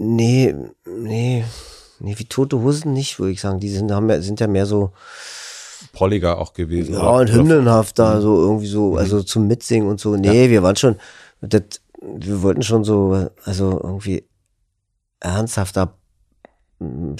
[0.00, 0.54] nee,
[0.86, 1.44] nee,
[2.00, 3.60] nee, wie Tote Hosen nicht, würde ich sagen.
[3.60, 4.92] Die sind, haben, sind ja mehr so,
[5.92, 6.94] Polliger auch gewesen.
[6.94, 8.22] Ja, und hymnenhafter, mhm.
[8.22, 9.26] so irgendwie so, also mhm.
[9.26, 10.16] zum Mitsingen und so.
[10.16, 10.50] Nee, ja.
[10.50, 10.96] wir waren schon,
[11.40, 11.62] das,
[12.00, 14.24] wir wollten schon so, also irgendwie
[15.20, 15.94] ernsthafter,
[16.80, 17.16] ein mm,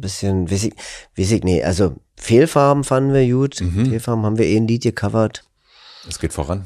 [0.00, 0.74] bisschen, weiß ich,
[1.16, 3.60] weiß ich, nee, also Fehlfarben fanden wir gut.
[3.60, 3.86] Mhm.
[3.86, 5.44] Fehlfarben haben wir eh ein Lied gecovert.
[6.08, 6.64] Es geht voran.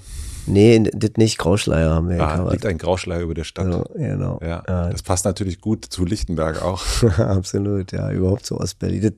[0.50, 3.66] Nee, das nicht, Grauschleier haben wir ah, liegt ein Grauschleier über der Stadt.
[3.66, 4.40] Also, genau.
[4.42, 6.84] Ja, ja, das passt natürlich gut zu Lichtenberg auch.
[7.18, 9.14] Absolut, ja, überhaupt zu Ostberlin.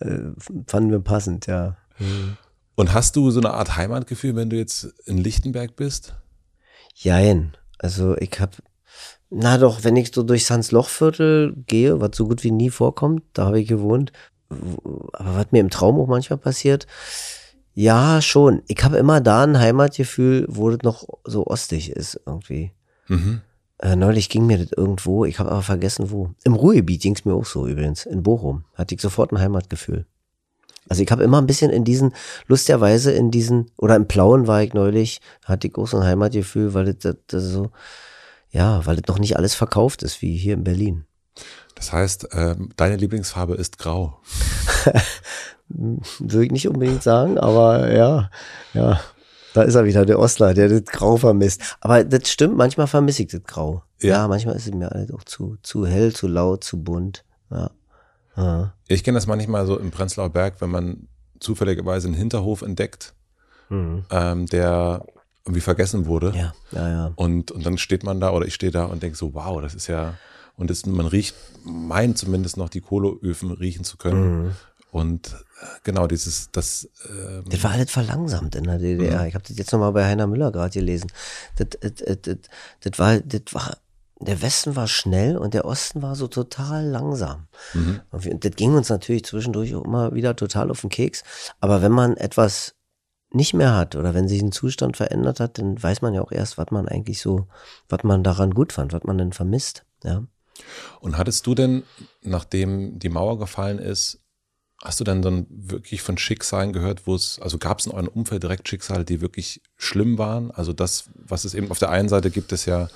[0.00, 0.20] Das äh,
[0.66, 1.76] fanden wir passend, ja.
[1.98, 2.36] Mhm.
[2.74, 6.14] Und hast du so eine Art Heimatgefühl, wenn du jetzt in Lichtenberg bist?
[6.94, 7.56] Jein.
[7.78, 8.56] Also ich habe,
[9.30, 13.46] na doch, wenn ich so durch Lochviertel gehe, was so gut wie nie vorkommt, da
[13.46, 14.12] habe ich gewohnt,
[14.48, 16.86] aber was mir im Traum auch manchmal passiert,
[17.74, 18.62] ja, schon.
[18.68, 22.72] Ich habe immer da ein Heimatgefühl, wo das noch so ostig ist irgendwie.
[23.08, 23.40] Mhm.
[23.78, 26.30] Äh, neulich ging mir das irgendwo, ich habe aber vergessen wo.
[26.44, 28.06] Im Ruhrgebiet ging es mir auch so übrigens.
[28.06, 30.06] In Bochum hatte ich sofort ein Heimatgefühl.
[30.88, 32.12] Also ich habe immer ein bisschen in diesen,
[32.46, 36.74] lustigerweise in diesen, oder im Plauen war ich neulich, hatte ich auch so ein Heimatgefühl,
[36.74, 37.70] weil das, das, das so,
[38.50, 41.06] ja, weil das noch nicht alles verkauft ist, wie hier in Berlin.
[41.82, 44.20] Das heißt, ähm, deine Lieblingsfarbe ist grau.
[45.68, 48.30] Würde ich nicht unbedingt sagen, aber ja,
[48.72, 49.00] ja.
[49.52, 51.76] Da ist er wieder, der Ostler, der das Grau vermisst.
[51.80, 53.82] Aber das stimmt, manchmal vermisse ich das Grau.
[54.00, 57.24] Ja, ja manchmal ist es mir halt auch zu, zu hell, zu laut, zu bunt.
[57.50, 57.70] Ja.
[58.36, 58.74] ja.
[58.86, 61.08] Ich kenne das manchmal so im Prenzlauer Berg, wenn man
[61.40, 63.12] zufälligerweise einen Hinterhof entdeckt,
[63.70, 64.04] mhm.
[64.08, 65.04] ähm, der
[65.44, 66.32] irgendwie vergessen wurde.
[66.36, 67.12] Ja, ja, ja.
[67.16, 69.74] Und, und dann steht man da oder ich stehe da und denke so, wow, das
[69.74, 70.14] ist ja,
[70.56, 71.34] und das, man riecht,
[71.64, 74.44] meint zumindest noch die Kohleöfen riechen zu können.
[74.44, 74.50] Mhm.
[74.90, 76.88] Und äh, genau, dieses, das.
[77.08, 79.22] Ähm das war alles verlangsamt in der DDR.
[79.22, 79.26] Mhm.
[79.26, 81.10] Ich habe das jetzt nochmal bei Heiner Müller gerade gelesen.
[81.56, 82.36] Das, das, das, das,
[82.80, 83.78] das, war, das war,
[84.20, 87.46] der Westen war schnell und der Osten war so total langsam.
[87.72, 88.00] Mhm.
[88.10, 91.24] Und das ging uns natürlich zwischendurch auch immer wieder total auf den Keks.
[91.60, 92.74] Aber wenn man etwas
[93.30, 96.32] nicht mehr hat oder wenn sich ein Zustand verändert hat, dann weiß man ja auch
[96.32, 97.48] erst, was man eigentlich so,
[97.88, 99.86] was man daran gut fand, was man denn vermisst.
[100.04, 100.24] Ja.
[101.00, 101.82] Und hattest du denn,
[102.22, 104.22] nachdem die Mauer gefallen ist,
[104.82, 108.08] Hast du dann dann wirklich von Schicksalen gehört, wo es, also gab es in eurem
[108.08, 110.50] Umfeld direkt Schicksale, die wirklich schlimm waren?
[110.50, 112.88] Also das, was es eben auf der einen Seite gibt es ja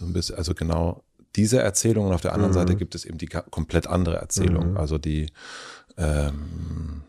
[0.00, 1.04] so ein bisschen, also genau
[1.36, 2.56] diese Erzählung und auf der anderen mhm.
[2.56, 4.76] Seite gibt es eben die komplett andere Erzählung, mhm.
[4.76, 5.30] also die
[5.96, 7.04] ähm,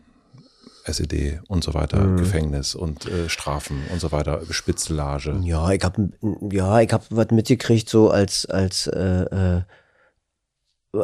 [0.84, 2.16] SED und so weiter, mhm.
[2.18, 5.40] Gefängnis und äh, Strafen und so weiter, Spitzellage.
[5.42, 6.10] Ja, ich habe
[6.48, 9.62] ja, ich habe was mitgekriegt so als als äh, äh,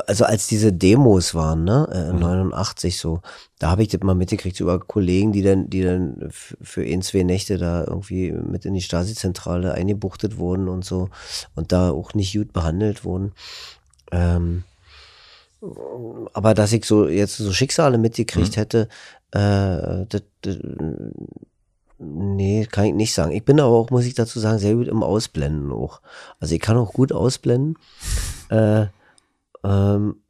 [0.07, 2.21] also als diese Demos waren, ne, äh, mhm.
[2.21, 3.21] 89 so,
[3.59, 7.23] da habe ich das mal mitgekriegt über Kollegen, die dann, die dann für ein, zwei
[7.23, 11.09] Nächte da irgendwie mit in die Stasi-Zentrale eingebuchtet wurden und so
[11.55, 13.33] und da auch nicht gut behandelt wurden.
[14.13, 14.65] Ähm,
[16.35, 18.61] aber dass ich so jetzt so Schicksale mitgekriegt mhm.
[18.61, 18.89] hätte,
[19.33, 20.59] äh, das, das,
[21.99, 23.33] nee, kann ich nicht sagen.
[23.33, 26.03] Ich bin aber auch, muss ich dazu sagen, sehr gut im Ausblenden auch.
[26.41, 27.77] Also ich kann auch gut ausblenden.
[28.51, 28.87] äh,
[29.65, 30.23] ähm,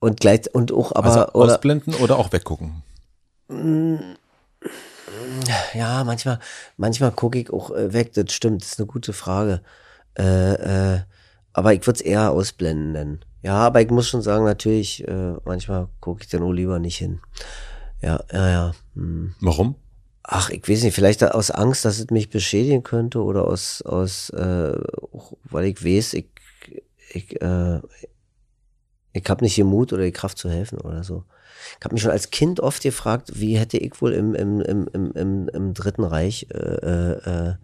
[0.00, 2.82] und gleich und auch aber also ausblenden oder, oder auch weggucken.
[3.48, 3.96] Mm,
[5.74, 6.38] ja, manchmal,
[6.76, 8.12] manchmal gucke ich auch äh, weg.
[8.14, 9.62] Das stimmt, das ist eine gute Frage.
[10.18, 11.00] Äh, äh,
[11.52, 13.24] aber ich würde es eher ausblenden nennen.
[13.42, 16.98] Ja, aber ich muss schon sagen, natürlich, äh, manchmal gucke ich dann auch lieber nicht
[16.98, 17.20] hin.
[18.00, 18.72] Ja, ja, ja.
[18.94, 19.34] Hm.
[19.40, 19.76] Warum?
[20.22, 24.30] Ach, ich weiß nicht, vielleicht aus Angst, dass es mich beschädigen könnte oder aus, aus
[24.30, 24.78] äh,
[25.44, 26.28] weil ich weiß, ich,
[27.12, 27.80] ich, äh,
[29.12, 31.24] ich habe nicht den Mut oder die Kraft zu helfen oder so.
[31.78, 35.12] Ich habe mich schon als Kind oft gefragt, wie hätte ich wohl im, im, im,
[35.12, 37.54] im, im Dritten Reich, äh, äh, äh,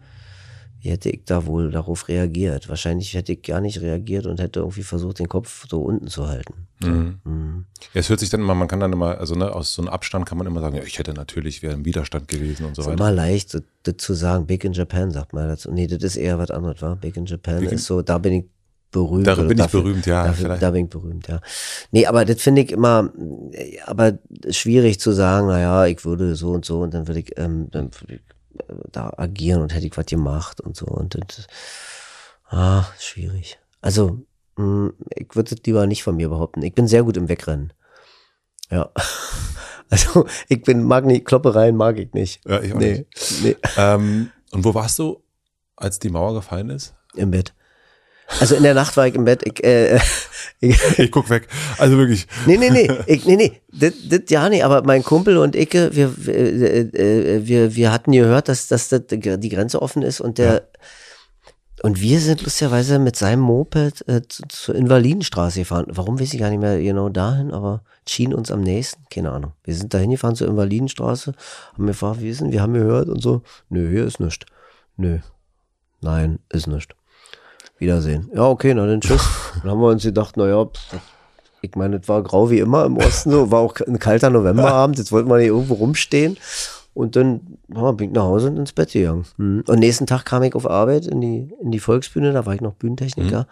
[0.81, 2.69] wie hätte ich da wohl darauf reagiert?
[2.69, 6.29] Wahrscheinlich hätte ich gar nicht reagiert und hätte irgendwie versucht, den Kopf so unten zu
[6.29, 6.69] halten.
[6.81, 7.19] Mhm.
[7.25, 7.65] Mhm.
[7.95, 9.89] Ja, es hört sich dann immer, man kann dann immer, also ne, aus so einem
[9.89, 12.83] Abstand kann man immer sagen, ja, ich hätte natürlich, wäre im Widerstand gewesen und so
[12.83, 12.91] weiter.
[12.91, 15.73] Es ist immer leicht, das, das, zu sagen, Big in Japan, sagt man dazu.
[15.73, 16.95] Nee, das ist eher was anderes, war.
[16.95, 18.45] Big in Japan Big in ist so, da bin ich
[18.91, 19.27] berühmt.
[19.27, 20.25] Darin bin dafür, ich berühmt, ja.
[20.25, 21.41] Dafür, da bin ich berühmt, ja.
[21.91, 23.13] Nee, aber das finde ich immer,
[23.87, 24.19] aber
[24.51, 27.91] schwierig zu sagen, naja, ich würde so und so und dann würde ich, ähm, dann
[28.01, 31.47] würde ich äh, da agieren und hätte ich was gemacht und so und das,
[32.49, 33.59] ah, schwierig.
[33.81, 34.23] Also,
[34.57, 36.63] mh, hm, ich würde es lieber nicht von mir behaupten.
[36.63, 37.73] Ich bin sehr gut im Wegrennen.
[38.71, 38.91] Ja.
[39.91, 42.47] Also, ich bin, mag nicht, Kloppereien mag ich nicht.
[42.47, 43.43] Ja, ich auch nee, nicht.
[43.43, 43.57] Nee.
[43.79, 45.23] Ähm, und wo warst du,
[45.77, 46.95] als die Mauer gefallen ist?
[47.15, 47.55] Im Bett.
[48.41, 49.43] Also in der Nacht war ich im Bett.
[49.45, 49.99] Ich, äh,
[50.61, 51.49] ich, ich guck weg.
[51.79, 52.27] Also wirklich.
[52.47, 52.91] Nee, nee, nee.
[53.07, 53.61] Ich, nee, nee.
[53.73, 58.49] Das, das ja nicht, aber mein Kumpel und ich, wir, wir, wir, wir hatten gehört,
[58.49, 60.53] dass, dass das die Grenze offen ist und der.
[60.53, 60.61] Ja.
[61.85, 65.87] Und wir sind lustigerweise mit seinem Moped äh, zur Invalidenstraße gefahren.
[65.89, 69.05] Warum weiß ich gar nicht mehr genau dahin, aber schien uns am nächsten.
[69.11, 69.53] Keine Ahnung.
[69.63, 71.35] Wir sind dahin gefahren zur Invalidenstraße,
[71.75, 73.43] haben gefragt, wie ist denn, wir haben gehört und so.
[73.69, 74.45] Nö, hier ist nichts.
[74.97, 75.21] Nö.
[76.01, 76.98] Nein, ist nichts.
[77.79, 78.31] Wiedersehen.
[78.35, 79.23] Ja, okay, na dann tschüss.
[79.63, 80.67] dann haben wir uns gedacht, naja,
[81.61, 84.99] ich meine, es war grau wie immer im Osten, so war auch ein kalter Novemberabend,
[84.99, 86.37] jetzt wollten wir nicht irgendwo rumstehen.
[86.95, 89.25] Und dann ja, bin ich nach Hause und ins Bett gegangen.
[89.37, 89.63] Mhm.
[89.69, 92.61] Und nächsten Tag kam ich auf Arbeit in die, in die Volksbühne, da war ich
[92.61, 93.41] noch Bühnentechniker.
[93.43, 93.47] Mhm.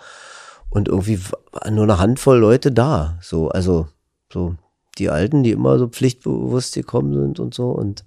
[0.70, 1.20] Und irgendwie
[1.52, 3.18] war nur eine Handvoll Leute da.
[3.20, 3.86] So, also,
[4.32, 4.56] so
[4.98, 7.70] die Alten, die immer so pflichtbewusst gekommen sind und so.
[7.70, 8.04] Und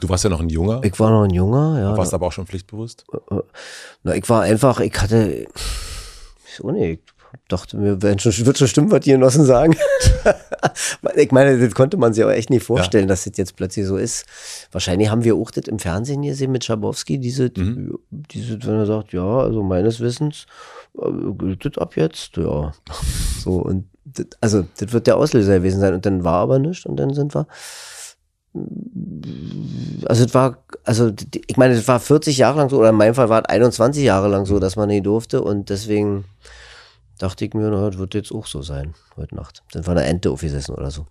[0.00, 0.80] Du warst ja noch ein Junger.
[0.84, 1.92] Ich war noch ein Junger, ja.
[1.92, 3.04] Du warst aber auch schon pflichtbewusst?
[3.12, 3.42] Äh, äh,
[4.02, 5.46] na, ich war einfach, ich hatte,
[6.56, 7.00] so nee, ich
[7.48, 9.76] dachte mir, wird schon, wird schon stimmen, was die Genossen sagen.
[11.16, 13.08] ich meine, das konnte man sich aber echt nicht vorstellen, ja.
[13.08, 14.26] dass das jetzt plötzlich so ist.
[14.72, 17.98] Wahrscheinlich haben wir auch das im Fernsehen gesehen mit Schabowski, diese, mhm.
[18.10, 20.46] diese, wenn er sagt, ja, also meines Wissens
[20.98, 22.72] äh, gilt das ab jetzt, ja.
[23.38, 25.94] So, und das, also, das wird der Auslöser gewesen sein.
[25.94, 27.46] Und dann war aber nichts und dann sind wir
[30.06, 31.12] also es war, also
[31.46, 34.04] ich meine, es war 40 Jahre lang so, oder in meinem Fall war es 21
[34.04, 36.24] Jahre lang so, dass man nicht durfte und deswegen
[37.18, 39.62] dachte ich mir, na, das wird jetzt auch so sein, heute Nacht.
[39.72, 41.06] Sind wir an der Ente aufgesessen oder so.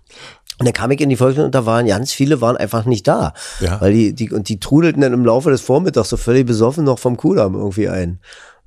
[0.60, 3.08] Und dann kam ich in die Folge und da waren ganz viele waren einfach nicht
[3.08, 3.34] da.
[3.60, 3.81] Ja.
[3.81, 6.99] Weil die, die, und die trudelten dann im Laufe des Vormittags so völlig besoffen noch
[6.99, 8.19] vom Kudamm irgendwie ein.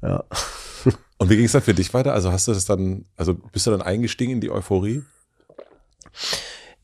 [0.02, 0.24] Ja.
[1.20, 2.14] Und wie ging es dann für dich weiter?
[2.14, 5.02] Also hast du das dann, also bist du dann eingestiegen in die Euphorie?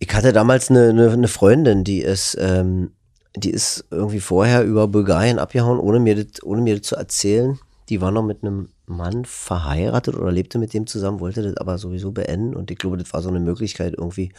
[0.06, 2.92] Ich hatte damals eine, eine, eine Freundin, die ist, ähm,
[3.34, 7.58] die ist irgendwie vorher über Bulgarien abgehauen, ohne mir das, ohne mir das zu erzählen.
[7.88, 11.78] Die war noch mit einem Mann verheiratet oder lebte mit dem zusammen, wollte das aber
[11.78, 12.54] sowieso beenden.
[12.54, 14.34] Und ich glaube, das war so eine Möglichkeit, irgendwie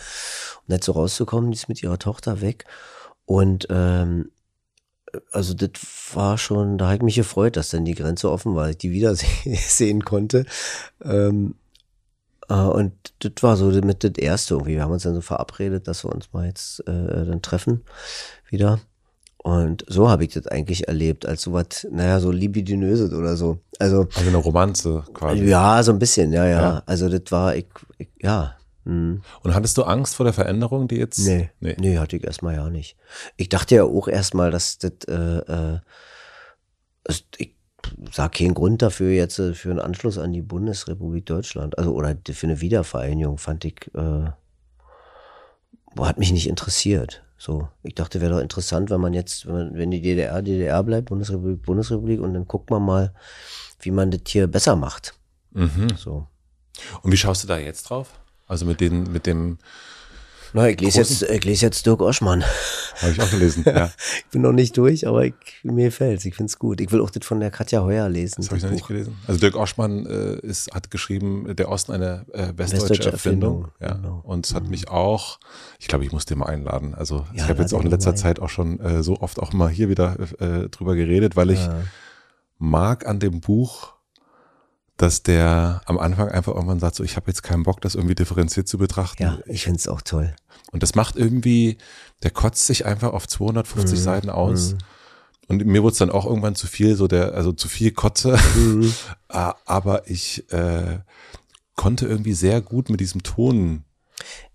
[0.68, 1.50] nicht so rauszukommen.
[1.50, 2.66] Die ist mit ihrer Tochter weg.
[3.26, 4.30] Und ähm,
[5.32, 5.72] also das
[6.14, 8.92] war schon, da habe ich mich gefreut, dass dann die Grenze offen war, ich die
[8.92, 10.46] wiedersehen konnte.
[11.04, 11.65] Ähm, äh,
[12.48, 14.74] und das war so mit das erste irgendwie.
[14.74, 17.84] Wir haben uns dann so verabredet, dass wir uns mal jetzt äh, dann treffen
[18.50, 18.80] wieder.
[19.38, 23.60] Und so habe ich das eigentlich erlebt, als so was, naja, so libidinöses oder so.
[23.78, 25.44] Also, also eine Romanze quasi.
[25.44, 26.62] Ja, so ein bisschen, ja, ja.
[26.62, 26.84] ja.
[26.88, 27.68] Also das war, ich,
[28.00, 28.56] ich ja.
[28.86, 29.22] Hm.
[29.44, 31.20] Und hattest du Angst vor der Veränderung, die jetzt?
[31.20, 32.98] Nee, nee, nee hatte ich erstmal ja nicht.
[33.38, 35.80] Ich dachte ja auch erstmal, dass das, äh, äh,
[37.38, 37.55] ich
[38.12, 41.78] sah keinen Grund dafür jetzt äh, für einen Anschluss an die Bundesrepublik Deutschland.
[41.78, 44.30] Also, oder für eine Wiedervereinigung fand ich, äh,
[46.00, 47.24] hat mich nicht interessiert.
[47.38, 50.84] So, ich dachte, wäre doch interessant, wenn man jetzt, wenn, man, wenn die DDR DDR
[50.84, 53.14] bleibt, Bundesrepublik Bundesrepublik, und dann guckt man mal,
[53.82, 55.14] wie man das hier besser macht.
[55.52, 55.90] Mhm.
[55.98, 56.28] So.
[57.02, 58.20] Und wie schaust du da jetzt drauf?
[58.48, 59.58] Also mit den, mit dem
[60.56, 62.42] na, ich lese, jetzt, ich lese jetzt Dirk Oschmann.
[63.02, 63.92] Habe ich auch gelesen, ja.
[64.18, 66.26] ich bin noch nicht durch, aber ich, mir fällt es.
[66.26, 66.80] Ich finde es gut.
[66.80, 68.36] Ich will auch das von der Katja Heuer lesen.
[68.38, 69.18] Das habe ich noch nicht gelesen.
[69.28, 73.66] Also Dirk Oschmann äh, ist, hat geschrieben, Der Osten eine äh, westdeutsche, westdeutsche Erfindung.
[73.66, 73.72] Erfindung.
[73.82, 73.94] Ja.
[73.96, 74.22] Genau.
[74.24, 74.70] Und es hat mhm.
[74.70, 75.40] mich auch,
[75.78, 76.96] ich glaube, ich muss den mal einladen.
[76.96, 78.16] Also ja, ich habe jetzt auch in letzter.
[78.16, 81.60] Zeit auch schon äh, so oft auch mal hier wieder äh, drüber geredet, weil ich
[81.60, 81.82] ja.
[82.60, 83.96] mag an dem Buch
[84.98, 88.16] dass der am Anfang einfach irgendwann sagt, so ich habe jetzt keinen Bock, das irgendwie
[88.16, 89.24] differenziert zu betrachten.
[89.24, 90.34] Ja, ich finde es auch toll.
[90.76, 91.78] Und das macht irgendwie,
[92.22, 94.04] der kotzt sich einfach auf 250 mhm.
[94.04, 94.74] Seiten aus.
[94.74, 94.78] Mhm.
[95.48, 98.38] Und mir wurde es dann auch irgendwann zu viel, so der, also zu viel Kotze.
[98.58, 98.94] Mhm.
[99.30, 101.00] Ah, aber ich äh,
[101.76, 103.84] konnte irgendwie sehr gut mit diesem Ton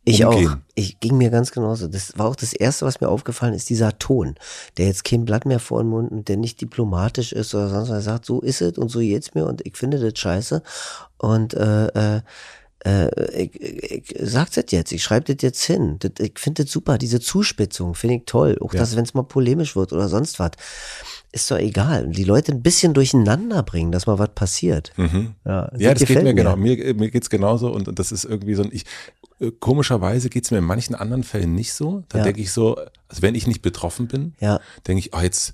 [0.05, 0.49] ich umgehen.
[0.49, 0.57] auch.
[0.75, 1.89] Ich ging mir ganz genauso.
[1.89, 4.35] Das war auch das Erste, was mir aufgefallen ist, dieser Ton,
[4.77, 7.89] der jetzt kein Blatt mehr vor den Mund und der nicht diplomatisch ist oder sonst
[7.89, 7.97] was.
[7.97, 10.63] Er sagt, so ist es und so jetzt mir und ich finde das scheiße.
[11.19, 12.21] Und äh, äh,
[12.85, 15.97] äh, ich, ich, sag's das jetzt, ich schreibe das jetzt hin.
[15.99, 18.57] Das, ich finde das super, diese Zuspitzung finde ich toll.
[18.61, 18.81] Auch ja.
[18.81, 20.53] dass, wenn es mal polemisch wird oder sonst was,
[21.33, 22.09] ist doch egal.
[22.09, 24.93] Die Leute ein bisschen durcheinander bringen, dass mal was passiert.
[24.97, 25.35] Mhm.
[25.45, 26.57] Ja, das, ja, das geht mir, genau.
[26.57, 28.85] Mir, mir geht's genauso und, und das ist irgendwie so ein, ich,
[29.41, 32.05] äh, komischerweise geht's mir in manchen anderen Fällen nicht so.
[32.09, 32.25] Da ja.
[32.25, 32.77] denke ich so,
[33.09, 34.61] also wenn ich nicht betroffen bin, ja.
[34.87, 35.53] denke ich, oh, jetzt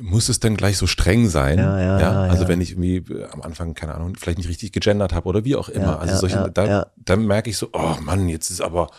[0.00, 1.58] muss es denn gleich so streng sein?
[1.58, 4.72] Ja, ja, ja, also wenn ich irgendwie äh, am Anfang, keine Ahnung, vielleicht nicht richtig
[4.72, 6.00] gegendert habe oder wie auch immer.
[6.00, 8.90] also solche, da, dann merke ich so, oh Mann, jetzt ist aber,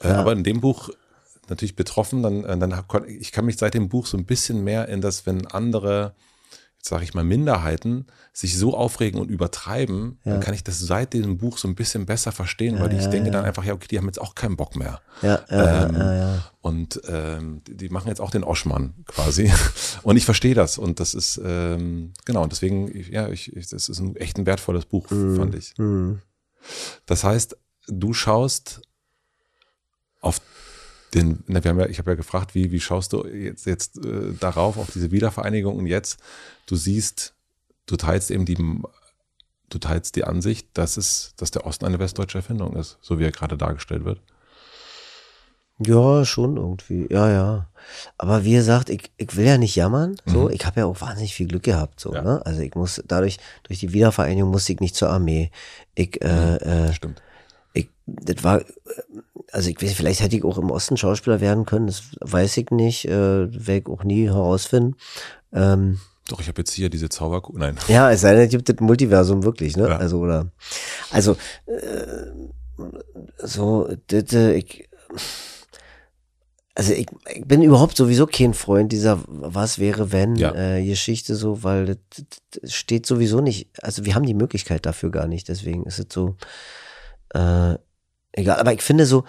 [0.00, 0.90] äh, aber in dem Buch
[1.48, 4.88] natürlich betroffen, dann, äh, dann ich kann mich seit dem Buch so ein bisschen mehr
[4.88, 6.14] in das, wenn andere
[6.88, 10.32] sage ich mal, Minderheiten sich so aufregen und übertreiben, ja.
[10.32, 13.02] dann kann ich das seit diesem Buch so ein bisschen besser verstehen, ja, weil ich
[13.02, 15.00] ja, denke dann einfach, ja, okay, die haben jetzt auch keinen Bock mehr.
[15.22, 19.50] Ja, ähm, Und ähm, die machen jetzt auch den Oschmann quasi.
[20.02, 20.78] und ich verstehe das.
[20.78, 24.46] Und das ist, ähm, genau, und deswegen, ja, ich, ich, das ist ein echt ein
[24.46, 25.36] wertvolles Buch, mhm.
[25.36, 25.74] fand ich.
[25.78, 26.20] Mhm.
[27.06, 27.56] Das heißt,
[27.88, 28.82] du schaust
[30.20, 30.40] auf
[31.14, 34.04] den, na, wir haben ja, ich habe ja gefragt, wie, wie schaust du jetzt, jetzt
[34.04, 36.18] äh, darauf, auf diese Wiedervereinigung und jetzt,
[36.66, 37.34] du siehst,
[37.86, 38.56] du teilst eben die,
[39.70, 43.24] du teilst die Ansicht, dass es, dass der Osten eine westdeutsche Erfindung ist, so wie
[43.24, 44.20] er gerade dargestellt wird.
[45.78, 47.06] Ja, schon irgendwie.
[47.10, 47.68] Ja, ja.
[48.16, 50.16] Aber wie gesagt, ich, ich will ja nicht jammern.
[50.24, 50.50] So, mhm.
[50.50, 52.00] ich habe ja auch wahnsinnig viel Glück gehabt.
[52.00, 52.22] So, ja.
[52.22, 52.40] ne?
[52.46, 55.50] Also ich muss dadurch durch die Wiedervereinigung musste ich nicht zur Armee.
[55.94, 56.70] Ich, äh, mhm.
[56.70, 57.22] äh, Stimmt.
[57.74, 58.62] Ich, das war
[59.52, 62.70] also ich weiß, vielleicht hätte ich auch im Osten Schauspieler werden können, das weiß ich
[62.70, 63.10] nicht, äh,
[63.50, 64.96] werde ich auch nie herausfinden.
[65.52, 67.76] Ähm, Doch, ich habe jetzt hier diese Zauberkugel, nein.
[67.88, 69.88] Ja, es sei denn, es gibt das Multiversum wirklich, ne?
[69.88, 69.96] Ja.
[69.96, 70.50] Also, oder,
[71.10, 72.26] also, äh,
[73.38, 74.88] so, das, äh, ich,
[76.74, 80.54] also ich, ich bin überhaupt sowieso kein Freund dieser Was wäre wenn ja.
[80.54, 81.96] äh, Geschichte so, weil das,
[82.50, 86.06] das steht sowieso nicht, also wir haben die Möglichkeit dafür gar nicht, deswegen ist es
[86.10, 86.36] so,
[87.30, 87.76] äh,
[88.36, 88.58] egal.
[88.60, 89.24] Aber ich finde so,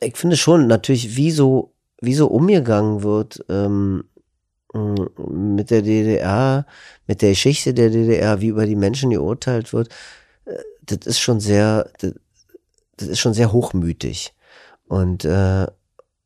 [0.00, 4.04] ich finde schon natürlich, wie so, wie so umgegangen wird ähm,
[4.72, 6.66] mm, mit der DDR,
[7.06, 9.88] mit der Geschichte der DDR, wie über die Menschen geurteilt wird,
[10.44, 12.14] äh, das ist schon sehr, das,
[12.96, 14.34] das, ist schon sehr hochmütig.
[14.86, 15.66] Und äh,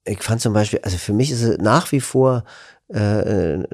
[0.05, 2.45] ich fand zum Beispiel, also für mich ist es nach wie vor
[2.93, 3.65] äh, äh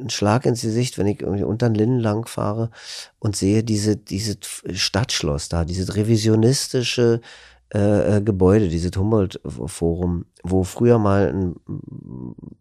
[0.00, 2.70] ein Schlag ins Gesicht, wenn ich irgendwie unter den Linden lang fahre
[3.18, 4.36] und sehe diese, diese
[4.72, 7.20] Stadtschloss da, diese revisionistische
[7.74, 11.56] äh, äh, Gebäude, dieses Humboldt-Forum, wo früher mal ein,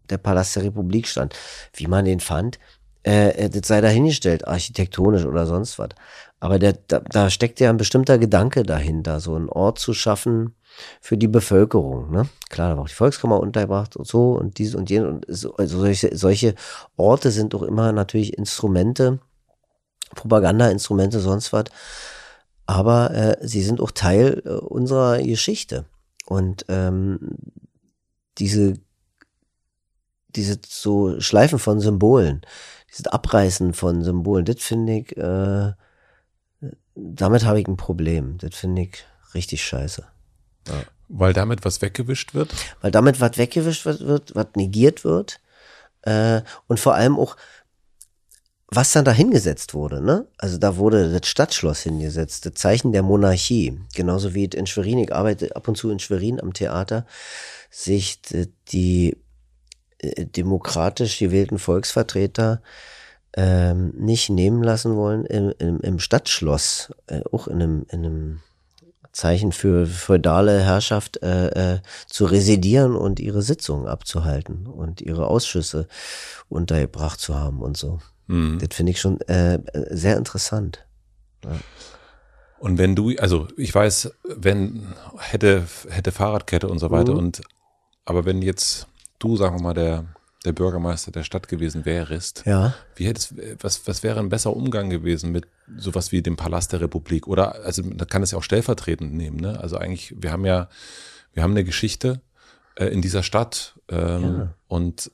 [0.09, 1.33] der Palast der Republik stand.
[1.73, 2.59] Wie man den fand,
[3.07, 5.89] äh, äh, das sei dahingestellt, architektonisch oder sonst was.
[6.41, 10.55] Aber der, da, da steckt ja ein bestimmter Gedanke dahinter, so einen Ort zu schaffen
[10.99, 12.11] für die Bevölkerung.
[12.11, 12.27] Ne?
[12.49, 15.09] Klar, da war auch die Volkskammer untergebracht und so und dies und jenes.
[15.09, 16.55] Und so, also solche, solche
[16.97, 19.19] Orte sind doch immer natürlich Instrumente,
[20.15, 21.65] Propagandainstrumente, sonst was.
[22.67, 25.85] Aber äh, sie sind auch Teil äh, unserer Geschichte.
[26.25, 27.37] Und ähm,
[28.37, 28.73] diese,
[30.27, 32.41] diese so Schleifen von Symbolen,
[32.89, 35.71] dieses Abreißen von Symbolen, das finde ich, äh,
[36.95, 38.37] damit habe ich ein Problem.
[38.39, 40.05] Das finde ich richtig scheiße.
[40.67, 40.73] Ja.
[41.09, 42.53] Weil damit was weggewischt wird?
[42.81, 45.39] Weil damit was weggewischt wird, wird was negiert wird.
[46.01, 47.37] Äh, und vor allem auch,
[48.69, 50.27] was dann da hingesetzt wurde, ne?
[50.37, 53.79] Also da wurde das Stadtschloss hingesetzt, das Zeichen der Monarchie.
[53.95, 57.05] Genauso wie in Schwerin, ich arbeite ab und zu in Schwerin am Theater,
[57.69, 58.21] sich
[58.71, 59.17] die
[59.99, 62.61] äh, demokratisch gewählten Volksvertreter
[63.37, 68.39] ähm, nicht nehmen lassen wollen, im, im, im Stadtschloss, äh, auch in einem, in einem
[69.13, 75.87] Zeichen für feudale Herrschaft äh, äh, zu residieren und ihre Sitzungen abzuhalten und ihre Ausschüsse
[76.49, 77.99] untergebracht zu haben und so.
[78.27, 78.59] Mhm.
[78.59, 79.59] Das finde ich schon äh,
[79.89, 80.85] sehr interessant.
[81.43, 81.51] Ja.
[82.59, 87.19] Und wenn du, also ich weiß, wenn hätte hätte Fahrradkette und so weiter mhm.
[87.19, 87.41] und
[88.05, 88.87] aber wenn jetzt
[89.19, 90.05] du, sagen wir mal, der
[90.45, 92.73] der Bürgermeister der Stadt gewesen wärst, ja.
[92.95, 95.45] wie hättest, was, was wäre ein besser Umgang gewesen mit
[95.77, 97.27] sowas wie dem Palast der Republik?
[97.27, 99.59] Oder, also man kann es ja auch stellvertretend nehmen, ne?
[99.59, 100.69] Also eigentlich, wir haben ja,
[101.33, 102.21] wir haben eine Geschichte
[102.75, 104.53] äh, in dieser Stadt ähm, ja.
[104.67, 105.11] und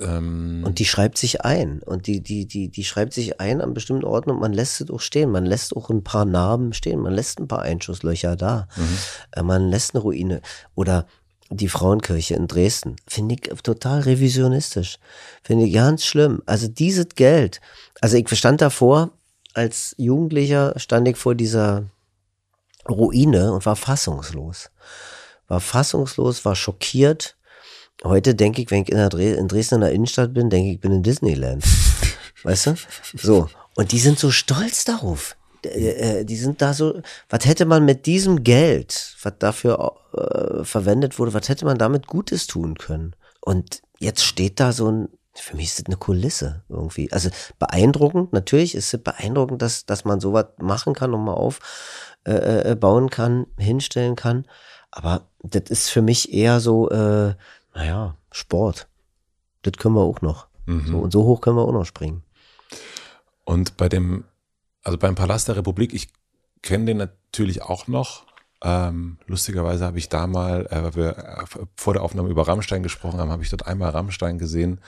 [0.00, 3.74] ähm, und die schreibt sich ein und die, die, die, die schreibt sich ein an
[3.74, 5.30] bestimmten Orten und man lässt es auch stehen.
[5.30, 8.98] Man lässt auch ein paar Narben stehen, man lässt ein paar Einschusslöcher da, mhm.
[9.32, 10.40] Äh, man lässt eine Ruine
[10.74, 11.06] oder
[11.50, 12.96] die Frauenkirche in Dresden.
[13.06, 14.98] Finde ich total revisionistisch.
[15.42, 16.42] Finde ich ganz schlimm.
[16.46, 17.60] Also dieses Geld.
[18.00, 19.10] Also ich stand davor,
[19.52, 21.84] als Jugendlicher stand ich vor dieser
[22.88, 24.70] Ruine und war fassungslos.
[25.46, 27.36] War fassungslos, war schockiert.
[28.02, 30.68] Heute denke ich, wenn ich in, der Dres in Dresden in der Innenstadt bin, denke
[30.68, 31.64] ich, ich bin in Disneyland.
[32.42, 32.74] weißt du?
[33.14, 33.48] So.
[33.76, 35.36] Und die sind so stolz darauf.
[35.64, 40.64] Äh, äh, die sind da so, was hätte man mit diesem Geld, was dafür äh,
[40.64, 43.16] verwendet wurde, was hätte man damit Gutes tun können?
[43.40, 47.10] Und jetzt steht da so ein, für mich ist das eine Kulisse irgendwie.
[47.10, 53.06] Also beeindruckend, natürlich ist es beeindruckend, dass, dass man sowas machen kann und mal aufbauen
[53.06, 54.46] äh, kann, hinstellen kann.
[54.90, 57.34] Aber das ist für mich eher so, äh,
[57.74, 58.88] naja, Sport.
[59.62, 60.46] Das können wir auch noch.
[60.66, 60.86] Mhm.
[60.86, 62.22] So, und so hoch können wir auch noch springen.
[63.44, 64.24] Und bei dem
[64.84, 66.08] also beim Palast der Republik, ich
[66.62, 68.26] kenne den natürlich auch noch.
[68.62, 71.44] Ähm, lustigerweise habe ich da mal, äh, weil wir äh,
[71.76, 74.80] vor der Aufnahme über Rammstein gesprochen haben, habe ich dort einmal Rammstein gesehen.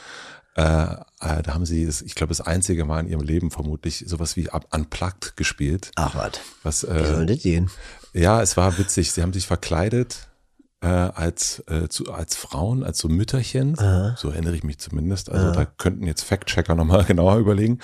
[0.54, 4.04] Äh, äh, da haben sie, das, ich glaube, das einzige Mal in ihrem Leben vermutlich
[4.06, 5.90] sowas wie Unplugged gespielt.
[5.96, 6.40] Ach was.
[6.62, 7.70] Was, äh, wie soll das gehen?
[8.14, 9.12] Ja, es war witzig.
[9.12, 10.28] Sie haben sich verkleidet
[10.80, 13.78] äh, als, äh, zu, als Frauen, als so Mütterchen.
[13.78, 14.14] Aha.
[14.18, 15.30] So erinnere ich mich zumindest.
[15.30, 15.54] Also Aha.
[15.54, 17.78] da könnten jetzt Fact-Checker nochmal genauer überlegen.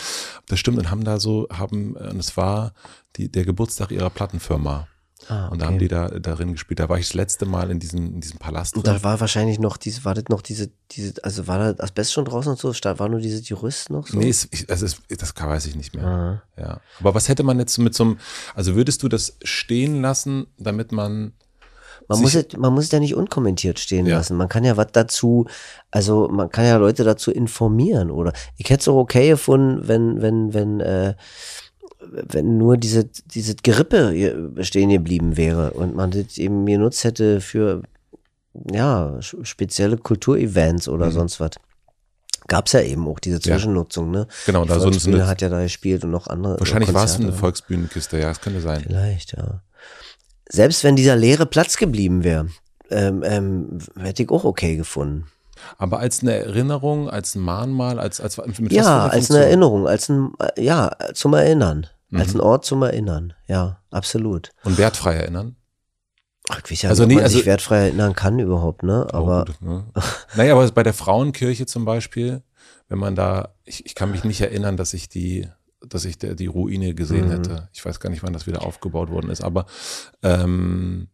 [0.46, 2.74] Das stimmt und haben da so, haben, und es war
[3.16, 4.88] die, der Geburtstag ihrer Plattenfirma.
[5.28, 5.52] Ah, okay.
[5.52, 6.80] Und da haben die da darin gespielt.
[6.80, 8.76] Da war ich das letzte Mal in diesem, in diesem Palast.
[8.76, 12.12] Und da war wahrscheinlich noch diese, war das noch diese, diese, also war da Asbest
[12.12, 12.72] schon draußen und so?
[12.72, 14.18] War nur diese Gerüst noch so?
[14.18, 16.04] Nee, es, also es, das weiß ich nicht mehr.
[16.04, 16.42] Aha.
[16.58, 16.80] Ja.
[17.00, 18.18] Aber was hätte man jetzt mit so einem,
[18.54, 21.34] also würdest du das stehen lassen, damit man
[22.12, 24.16] man muss, es, man muss es ja nicht unkommentiert stehen ja.
[24.16, 24.36] lassen.
[24.36, 25.46] Man kann ja was dazu,
[25.90, 30.22] also man kann ja Leute dazu informieren oder ich hätte es auch okay gefunden, wenn,
[30.22, 31.14] wenn, wenn, äh,
[32.00, 37.82] wenn nur diese, diese Gerippe stehen geblieben wäre und man das eben genutzt hätte für
[38.70, 41.12] ja, spezielle Kulturevents oder mhm.
[41.12, 41.50] sonst was.
[42.48, 44.20] Gab es ja eben auch diese Zwischennutzung, ja.
[44.20, 44.26] ne?
[44.46, 46.58] Genau, Die da so eine hat ja da gespielt und noch andere.
[46.58, 48.82] Wahrscheinlich war es eine Volksbühnenkiste, ja, es könnte sein.
[48.82, 49.62] Vielleicht, ja
[50.52, 52.48] selbst wenn dieser leere Platz geblieben wäre,
[52.90, 55.26] ähm, ähm, hätte ich auch okay gefunden.
[55.78, 60.08] Aber als eine Erinnerung, als ein Mahnmal, als, als mit Ja, als eine Erinnerung, als
[60.08, 61.86] ein, ja, zum Erinnern.
[62.10, 62.20] Mhm.
[62.20, 63.32] Als ein Ort zum Erinnern.
[63.46, 64.50] Ja, absolut.
[64.64, 65.56] Und wertfrei erinnern?
[66.50, 69.06] Ach, ich weiß ja also nicht, man also, sich wertfrei erinnern kann überhaupt, ne?
[69.12, 69.46] Aber.
[69.46, 69.86] Gut, ne?
[70.36, 72.42] naja, aber bei der Frauenkirche zum Beispiel,
[72.88, 75.48] wenn man da, ich, ich kann mich nicht erinnern, dass ich die
[75.88, 77.30] dass ich der, die Ruine gesehen mhm.
[77.30, 77.68] hätte.
[77.72, 79.66] Ich weiß gar nicht, wann das wieder aufgebaut worden ist, aber
[80.22, 81.08] ähm,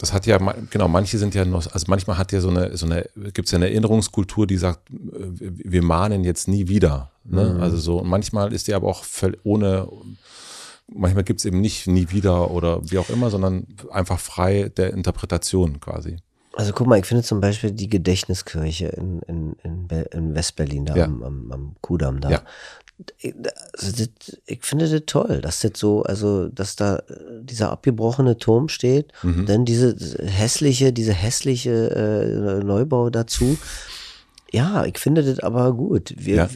[0.00, 0.38] das hat ja,
[0.70, 3.04] genau, manche sind ja noch, also manchmal hat ja so eine, so eine,
[3.34, 7.10] gibt es ja eine Erinnerungskultur, die sagt, wir mahnen jetzt nie wieder.
[7.24, 7.54] Ne?
[7.54, 7.60] Mhm.
[7.60, 9.04] Also so, und manchmal ist die aber auch
[9.44, 9.88] ohne,
[10.88, 14.94] manchmal gibt es eben nicht nie wieder oder wie auch immer, sondern einfach frei der
[14.94, 16.16] Interpretation quasi.
[16.54, 20.96] Also guck mal, ich finde zum Beispiel die Gedächtniskirche in, in, in, in Westberlin, da
[20.96, 21.04] ja.
[21.04, 22.30] am, am, am Kudamm da.
[22.30, 22.42] Ja
[23.72, 27.02] also das, ich finde das toll, dass das so, also dass da
[27.40, 29.46] dieser abgebrochene Turm steht, mhm.
[29.46, 33.58] dann diese hässliche, diese hässliche äh, Neubau dazu.
[34.52, 36.14] Ja, ich finde das aber gut.
[36.16, 36.48] Wir, ja.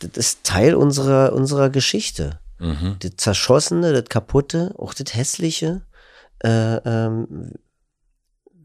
[0.00, 2.40] das ist Teil unserer, unserer Geschichte.
[2.58, 2.96] Mhm.
[2.98, 5.82] Das Zerschossene, das Kaputte, auch das Hässliche.
[6.42, 7.52] Äh, ähm,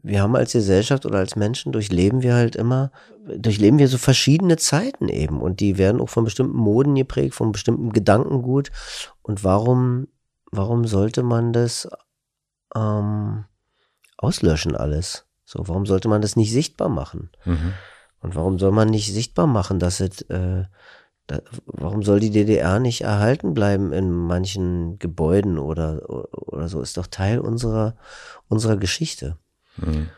[0.06, 2.92] wir haben als Gesellschaft oder als Menschen durchleben wir halt immer,
[3.26, 7.50] durchleben wir so verschiedene Zeiten eben und die werden auch von bestimmten Moden geprägt, von
[7.50, 8.70] bestimmten Gedankengut.
[9.22, 10.06] Und warum,
[10.52, 11.88] warum sollte man das
[12.76, 13.46] ähm,
[14.16, 15.26] auslöschen alles?
[15.44, 17.30] So, warum sollte man das nicht sichtbar machen?
[17.44, 17.72] Mhm.
[18.20, 20.66] Und warum soll man nicht sichtbar machen, dass es, äh,
[21.26, 26.80] da, warum soll die DDR nicht erhalten bleiben in manchen Gebäuden oder, oder so?
[26.80, 27.96] Ist doch Teil unserer,
[28.46, 29.36] unserer Geschichte.
[29.76, 30.08] Mhm.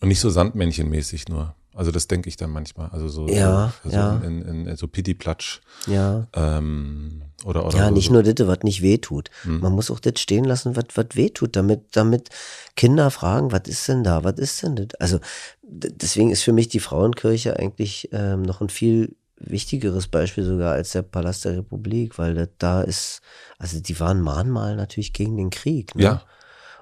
[0.00, 1.54] Und nicht so Sandmännchenmäßig nur.
[1.74, 2.88] Also das denke ich dann manchmal.
[2.90, 4.16] Also so, ja, so, ja.
[4.18, 5.60] In, in, in so Pitti-Platsch.
[5.86, 6.26] Ja.
[6.34, 7.94] Ähm, oder, oder ja, so.
[7.94, 9.30] nicht nur das, was nicht wehtut.
[9.42, 9.60] Hm.
[9.60, 12.28] Man muss auch das stehen lassen, was, was wehtut, damit, damit
[12.76, 14.88] Kinder fragen, was ist denn da, was ist denn das?
[14.98, 15.20] Also
[15.62, 20.92] deswegen ist für mich die Frauenkirche eigentlich ähm, noch ein viel wichtigeres Beispiel sogar als
[20.92, 23.22] der Palast der Republik, weil das da ist,
[23.58, 25.94] also die waren Mahnmal natürlich gegen den Krieg.
[25.94, 26.02] Ne?
[26.02, 26.22] Ja.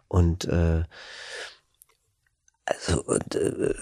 [0.08, 0.84] Und äh,
[2.64, 3.74] also und, äh,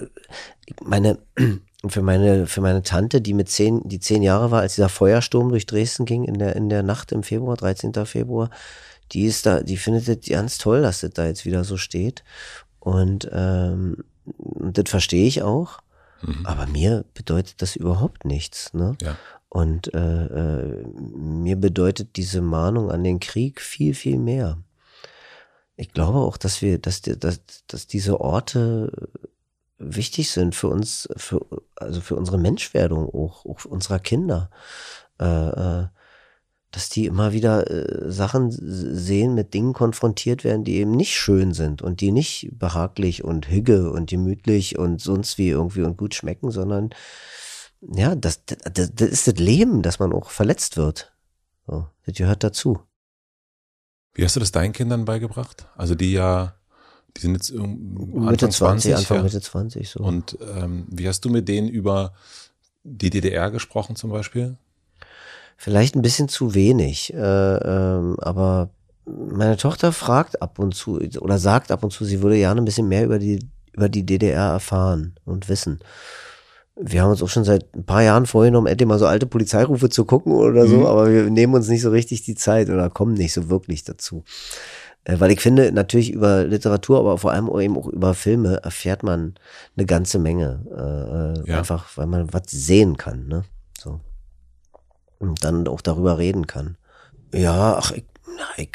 [0.83, 1.19] meine
[1.87, 5.49] für meine für meine Tante, die mit zehn die zehn Jahre war, als dieser Feuersturm
[5.49, 7.93] durch Dresden ging in der in der Nacht im Februar, 13.
[8.05, 8.49] Februar,
[9.11, 12.23] die ist da, die findet es ganz toll, dass das da jetzt wieder so steht
[12.79, 15.79] und ähm, das verstehe ich auch.
[16.21, 16.45] Mhm.
[16.45, 18.73] Aber mir bedeutet das überhaupt nichts.
[18.73, 18.97] Ne?
[19.01, 19.17] Ja.
[19.49, 24.57] Und äh, äh, mir bedeutet diese Mahnung an den Krieg viel, viel mehr
[25.77, 28.91] ich glaube auch, dass wir, dass, dass, dass diese Orte
[29.77, 34.49] wichtig sind für uns, für, also für unsere Menschwerdung auch, auch unserer Kinder.
[35.19, 35.87] Äh, äh,
[36.71, 41.53] dass die immer wieder äh, Sachen sehen, mit Dingen konfrontiert werden, die eben nicht schön
[41.53, 46.13] sind und die nicht behaglich und hüge und gemütlich und sonst wie irgendwie und gut
[46.13, 46.89] schmecken, sondern
[47.81, 51.13] ja, das, das, das ist das Leben, dass man auch verletzt wird.
[51.67, 52.79] So, das gehört dazu.
[54.17, 55.67] Wie hast du das deinen Kindern beigebracht?
[55.77, 56.55] Also die ja,
[57.15, 59.23] die sind jetzt Anfang Mitte 20, 20 Anfang ja.
[59.23, 59.99] Mitte 20 so.
[59.99, 62.13] Und ähm, wie hast du mit denen über
[62.83, 64.57] die DDR gesprochen zum Beispiel?
[65.55, 68.71] Vielleicht ein bisschen zu wenig, äh, ähm, aber
[69.05, 72.65] meine Tochter fragt ab und zu oder sagt ab und zu, sie würde gerne ein
[72.65, 73.39] bisschen mehr über die
[73.71, 75.79] über die DDR erfahren und wissen
[76.79, 79.89] wir haben uns auch schon seit ein paar Jahren vorgenommen, endlich mal so alte Polizeirufe
[79.89, 80.85] zu gucken oder so, mhm.
[80.85, 84.23] aber wir nehmen uns nicht so richtig die Zeit oder kommen nicht so wirklich dazu.
[85.03, 89.03] Äh, weil ich finde, natürlich über Literatur, aber vor allem eben auch über Filme erfährt
[89.03, 89.35] man
[89.75, 90.65] eine ganze Menge.
[90.69, 91.59] Äh, äh, ja.
[91.59, 93.43] Einfach, weil man was sehen kann, ne?
[93.79, 94.01] So.
[95.17, 96.77] Und dann auch darüber reden kann.
[97.33, 98.71] Ja, ach, ich, na, ich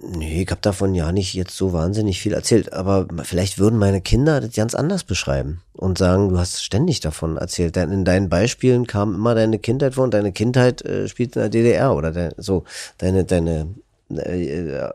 [0.00, 4.00] Nee, ich habe davon ja nicht jetzt so wahnsinnig viel erzählt, aber vielleicht würden meine
[4.00, 7.76] Kinder das ganz anders beschreiben und sagen, du hast ständig davon erzählt.
[7.76, 11.42] Denn in deinen Beispielen kam immer deine Kindheit vor und deine Kindheit äh, spielt in
[11.42, 12.64] der DDR oder de, so
[12.98, 13.74] deine deine
[14.08, 14.88] äh,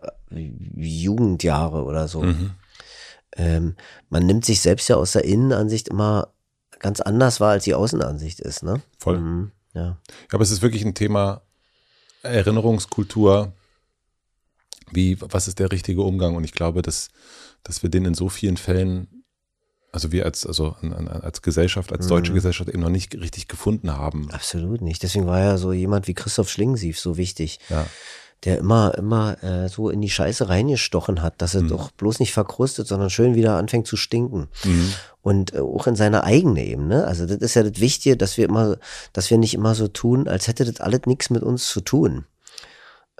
[0.75, 2.23] Jugendjahre oder so.
[2.23, 2.51] Mhm.
[3.35, 3.75] Ähm,
[4.09, 6.29] man nimmt sich selbst ja aus der Innenansicht immer
[6.79, 8.81] ganz anders wahr, als die Außenansicht ist, ne?
[8.97, 9.19] Voll.
[9.19, 9.81] Mhm, ja.
[9.81, 9.97] ja,
[10.31, 11.41] aber es ist wirklich ein Thema
[12.23, 13.53] Erinnerungskultur
[14.91, 16.35] wie, was ist der richtige Umgang?
[16.35, 17.09] Und ich glaube, dass,
[17.63, 19.23] dass wir den in so vielen Fällen,
[19.91, 20.75] also wir als, also
[21.21, 22.35] als Gesellschaft, als deutsche mhm.
[22.35, 24.29] Gesellschaft eben noch nicht richtig gefunden haben.
[24.31, 25.03] Absolut nicht.
[25.03, 27.59] Deswegen war ja so jemand wie Christoph Schlingensief so wichtig.
[27.69, 27.85] Ja.
[28.43, 31.69] Der immer, immer äh, so in die Scheiße reingestochen hat, dass er mhm.
[31.69, 34.47] doch bloß nicht verkrustet, sondern schön wieder anfängt zu stinken.
[34.63, 34.93] Mhm.
[35.21, 37.05] Und äh, auch in seiner eigenen Ebene.
[37.05, 38.77] Also das ist ja das Wichtige, dass wir immer,
[39.11, 42.25] dass wir nicht immer so tun, als hätte das alles nichts mit uns zu tun.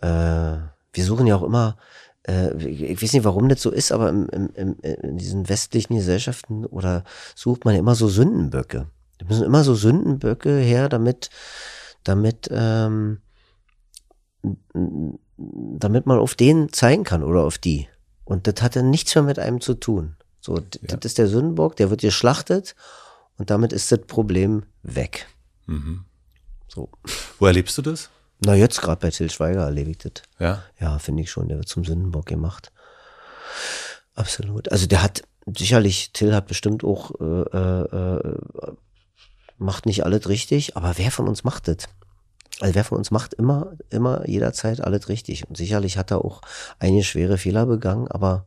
[0.04, 0.58] Äh,
[0.98, 1.78] wir suchen ja auch immer,
[2.28, 5.96] äh, ich weiß nicht, warum das so ist, aber im, im, im, in diesen westlichen
[5.96, 7.04] Gesellschaften oder
[7.36, 8.88] sucht man ja immer so Sündenböcke.
[9.20, 11.30] Da müssen immer so Sündenböcke her, damit,
[12.04, 13.20] damit, ähm,
[14.74, 17.88] damit man auf den zeigen kann oder auf die.
[18.26, 20.18] Und das hat ja nichts mehr mit einem zu tun.
[20.42, 20.64] So, ja.
[20.82, 22.76] das ist der Sündenbock, der wird geschlachtet
[23.38, 25.28] und damit ist das Problem weg.
[25.66, 26.06] Mhm.
[26.68, 26.90] So.
[27.40, 28.10] Wo erlebst du das?
[28.40, 30.14] Na, jetzt gerade bei Till Schweiger erlebe ich das.
[30.40, 30.64] Ja?
[30.80, 31.48] Ja, finde ich schon.
[31.48, 32.72] Der wird zum Sündenbock gemacht.
[34.16, 34.72] Absolut.
[34.72, 38.38] Also der hat sicherlich, Till hat bestimmt auch, äh, äh,
[39.58, 41.90] macht nicht alles richtig, aber wer von uns macht das?
[42.60, 45.48] Also wer von uns macht immer, immer jederzeit alles richtig.
[45.48, 46.42] Und sicherlich hat er auch
[46.80, 48.46] einige schwere Fehler begangen, aber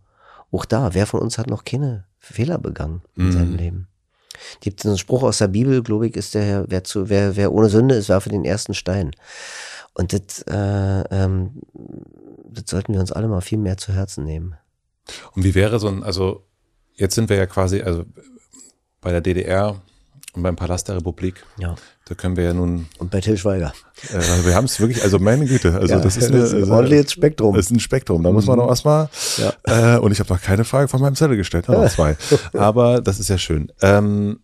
[0.51, 3.33] auch da, wer von uns hat noch keine Fehler begangen in mhm.
[3.33, 3.89] seinem Leben?
[4.61, 7.53] Gibt es einen Spruch aus der Bibel, glaube ich, ist der, wer, zu, wer, wer
[7.53, 9.13] ohne Sünde ist, werfe den ersten Stein.
[9.95, 11.63] Und das, äh, ähm,
[12.49, 14.55] das sollten wir uns alle mal viel mehr zu Herzen nehmen.
[15.35, 16.47] Und wie wäre so ein, also
[16.95, 18.05] jetzt sind wir ja quasi, also
[19.01, 19.81] bei der DDR
[20.33, 21.45] und beim Palast der Republik.
[21.59, 21.75] Ja.
[22.07, 22.87] Da können wir ja nun.
[22.99, 23.73] Und bei Till Schweiger.
[24.11, 26.61] Äh, wir haben es wirklich, also meine Güte, also Ja, das ist, das ist ein
[26.63, 27.57] also, ordentliches Spektrum.
[27.57, 28.23] Das ist ein Spektrum.
[28.23, 29.09] Da muss man noch erstmal.
[29.39, 29.97] Ja.
[29.97, 32.17] Äh, und ich habe noch keine Frage von meinem Zettel gestellt, nur noch zwei.
[32.53, 33.73] Aber das ist ja schön.
[33.83, 34.41] Ähm,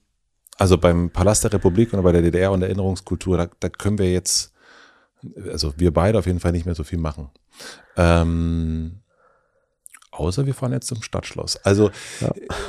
[0.57, 3.99] also beim Palast der Republik und bei der DDR und der Erinnerungskultur, da, da können
[3.99, 4.53] wir jetzt,
[5.51, 7.31] also wir beide auf jeden Fall nicht mehr so viel machen.
[7.97, 9.01] Ähm,
[10.11, 11.57] außer wir fahren jetzt zum Stadtschloss.
[11.65, 11.91] Also,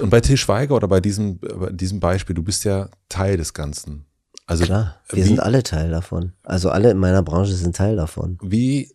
[0.01, 3.53] und bei Til Schweiger oder bei diesem, bei diesem Beispiel, du bist ja Teil des
[3.53, 4.05] Ganzen.
[4.45, 6.33] Also, Klar, wir wie, sind alle Teil davon.
[6.43, 8.37] Also alle in meiner Branche sind Teil davon.
[8.41, 8.93] wie,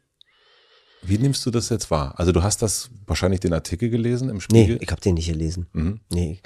[1.02, 2.14] wie nimmst du das jetzt wahr?
[2.18, 4.78] Also, du hast das wahrscheinlich den Artikel gelesen im Nee, Spiegel.
[4.80, 5.66] ich habe den nicht gelesen.
[5.72, 6.00] Mhm.
[6.10, 6.40] Nee.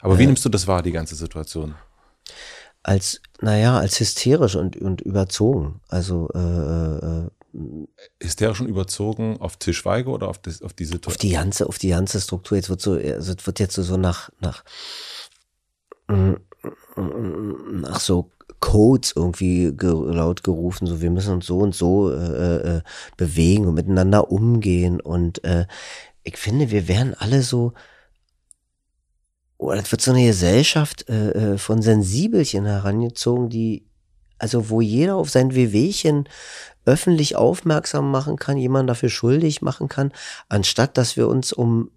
[0.00, 1.74] Aber wie nimmst du das wahr, die ganze Situation?
[2.82, 5.80] Als, naja, als hysterisch und, und überzogen.
[5.88, 7.30] Also äh, äh,
[8.22, 11.78] Hysterisch schon überzogen auf Til Schweiger oder auf, das, auf die auf die ganze, auf
[11.78, 12.56] die ganze Struktur.
[12.56, 14.64] Jetzt wird so, also es wird jetzt so, nach, nach,
[16.08, 18.30] nach so
[18.60, 22.82] Codes irgendwie ge laut gerufen, so wir müssen uns so und so äh, äh,
[23.18, 25.00] bewegen und miteinander umgehen.
[25.00, 25.66] Und äh,
[26.22, 27.74] ich finde, wir wären alle so,
[29.62, 33.86] oder es wird so eine Gesellschaft äh, äh, von Sensibelchen herangezogen, die,
[34.38, 36.28] also wo jeder auf sein Wehwehchen
[36.84, 40.12] öffentlich aufmerksam machen kann, jemanden dafür schuldig machen kann,
[40.48, 41.90] anstatt dass wir uns um,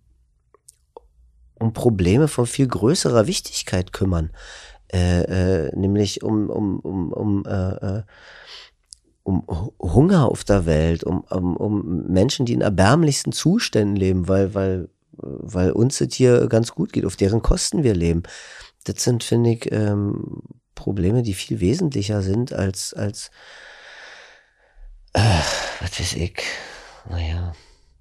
[1.56, 4.30] um Probleme von viel größerer Wichtigkeit kümmern.
[4.94, 8.04] Äh, äh, nämlich um, um, um, um, äh, äh,
[9.24, 14.28] um Hu- Hunger auf der Welt, um, um, um Menschen, die in erbärmlichsten Zuständen leben,
[14.28, 18.24] weil, weil, weil uns das hier ganz gut geht, auf deren Kosten wir leben.
[18.84, 20.42] Das sind, finde ich, ähm,
[20.76, 23.32] Probleme, die viel wesentlicher sind als, als
[25.14, 25.42] äh,
[25.80, 26.44] was weiß ich,
[27.10, 27.54] naja,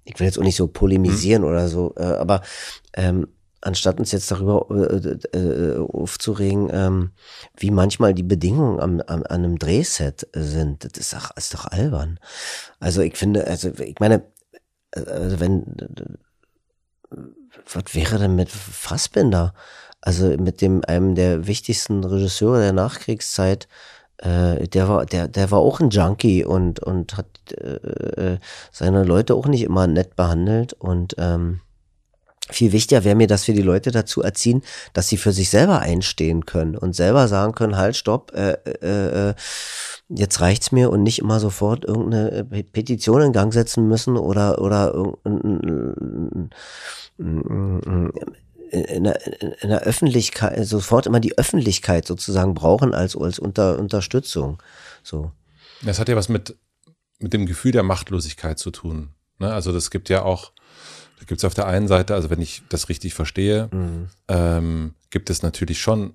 [0.03, 2.41] ich will jetzt auch nicht so polemisieren oder so, äh, aber
[2.93, 3.27] ähm,
[3.61, 7.11] anstatt uns jetzt darüber äh, äh, aufzuregen, ähm,
[7.57, 11.65] wie manchmal die Bedingungen am, am, an einem Drehset sind, das ist doch, ist doch
[11.65, 12.19] albern.
[12.79, 14.23] Also ich finde, also ich meine,
[14.91, 15.65] äh, also wenn,
[17.09, 19.53] was wäre denn mit Fassbinder?
[20.01, 23.67] Also mit dem einem der wichtigsten Regisseure der Nachkriegszeit,
[24.17, 28.37] äh, der war, der, der war auch ein Junkie und und hat äh, äh,
[28.71, 31.61] seine Leute auch nicht immer nett behandelt und ähm,
[32.49, 34.61] viel wichtiger wäre mir, dass wir die Leute dazu erziehen,
[34.93, 38.51] dass sie für sich selber einstehen können und selber sagen können, halt, stopp, äh,
[38.83, 39.33] äh, äh,
[40.09, 44.17] jetzt reicht's mir und nicht immer sofort irgendeine äh, Pe- Petition in Gang setzen müssen
[44.17, 46.49] oder oder irgendein
[48.71, 54.61] in der, in der Öffentlichkeit sofort immer die Öffentlichkeit sozusagen brauchen als als unter, Unterstützung.
[55.03, 55.31] So.
[55.83, 56.55] Das hat ja was mit,
[57.19, 59.09] mit dem Gefühl der Machtlosigkeit zu tun.
[59.39, 59.53] Ne?
[59.53, 60.51] Also das gibt ja auch,
[61.19, 64.09] da gibt es auf der einen Seite, also wenn ich das richtig verstehe, Mhm.
[64.27, 66.13] ähm, gibt es natürlich schon,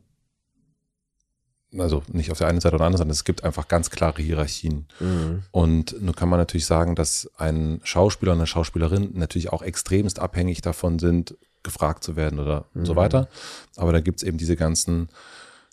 [1.78, 4.86] also nicht auf der einen Seite oder anderen Seite, es gibt einfach ganz klare Hierarchien.
[4.98, 5.42] Mhm.
[5.50, 10.18] Und nun kann man natürlich sagen, dass ein Schauspieler und eine Schauspielerin natürlich auch extremst
[10.18, 13.28] abhängig davon sind, gefragt zu werden oder so weiter.
[13.76, 15.08] Aber da gibt es eben diese ganzen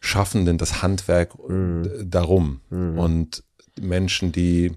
[0.02, 3.43] Schaffenden, das Handwerk d- darum und
[3.80, 4.74] Menschen, die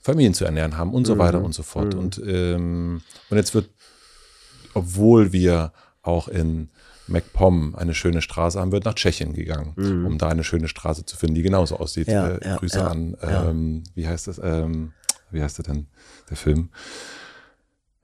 [0.00, 1.94] Familien zu ernähren haben und so weiter und so fort.
[1.94, 3.68] Und, ähm, und jetzt wird,
[4.72, 6.70] obwohl wir auch in
[7.08, 9.74] MacPom eine schöne Straße haben, wird nach Tschechien gegangen,
[10.06, 12.08] um da eine schöne Straße zu finden, die genauso aussieht.
[12.08, 14.92] Ja, äh, ja, Grüße ja, an, ähm, wie heißt das, ähm,
[15.30, 15.86] wie heißt der denn,
[16.30, 16.70] der Film?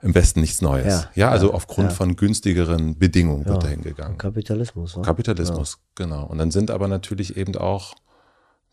[0.02, 1.08] Im Westen nichts Neues.
[1.14, 4.18] Ja, also aufgrund von günstigeren Bedingungen wird dahin gegangen.
[4.18, 4.98] Kapitalismus.
[4.98, 5.00] wa?
[5.00, 6.26] Kapitalismus, genau.
[6.26, 7.94] Und dann sind aber natürlich eben auch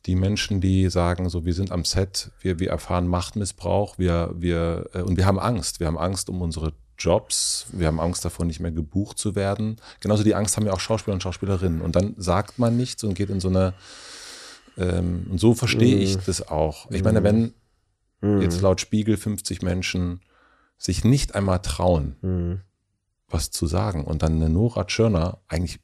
[0.06, 4.90] die Menschen, die sagen, so wir sind am Set, wir, wir erfahren Machtmissbrauch, wir, wir,
[4.94, 5.80] äh, und wir haben Angst.
[5.80, 6.74] Wir haben Angst um unsere
[7.04, 9.78] Jobs, wir haben Angst davor, nicht mehr gebucht zu werden.
[10.00, 11.82] Genauso die Angst haben ja auch Schauspieler und Schauspielerinnen.
[11.82, 13.74] Und dann sagt man nichts und geht in so eine,
[14.78, 16.90] ähm, und so verstehe ich das auch.
[16.92, 17.54] Ich meine, wenn
[18.42, 20.22] jetzt laut Spiegel 50 Menschen
[20.78, 22.62] sich nicht einmal trauen, Mhm.
[23.28, 24.04] was zu sagen.
[24.06, 25.80] Und dann eine Nora Tschirner eigentlich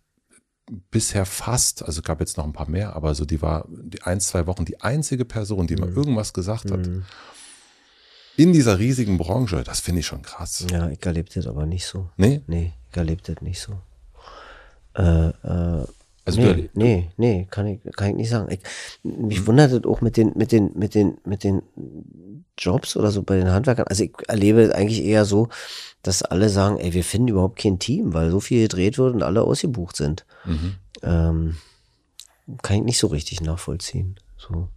[0.91, 4.19] bisher fast, also gab jetzt noch ein paar mehr, aber so die war die ein,
[4.19, 6.85] zwei Wochen die einzige Person, die mal irgendwas gesagt hat.
[8.37, 10.65] In dieser riesigen Branche, das finde ich schon krass.
[10.71, 12.09] Ja, ich erlebe das aber nicht so.
[12.17, 12.41] Nee?
[12.47, 13.73] Nee, ich erlebe das nicht so.
[14.95, 15.85] Äh, äh,
[16.25, 18.51] Also nee, nee, nee, kann ich, kann ich nicht sagen.
[18.51, 18.59] Ich,
[19.03, 21.63] mich wundert es auch mit den, mit den, mit den, mit den
[22.57, 23.87] Jobs oder so bei den Handwerkern.
[23.87, 25.49] Also ich erlebe eigentlich eher so,
[26.03, 29.23] dass alle sagen, ey, wir finden überhaupt kein Team, weil so viel gedreht wird und
[29.23, 30.25] alle ausgebucht sind.
[30.45, 30.75] mhm.
[31.01, 31.57] Ähm,
[32.61, 34.19] kann ich nicht so richtig nachvollziehen.
[34.37, 34.69] So.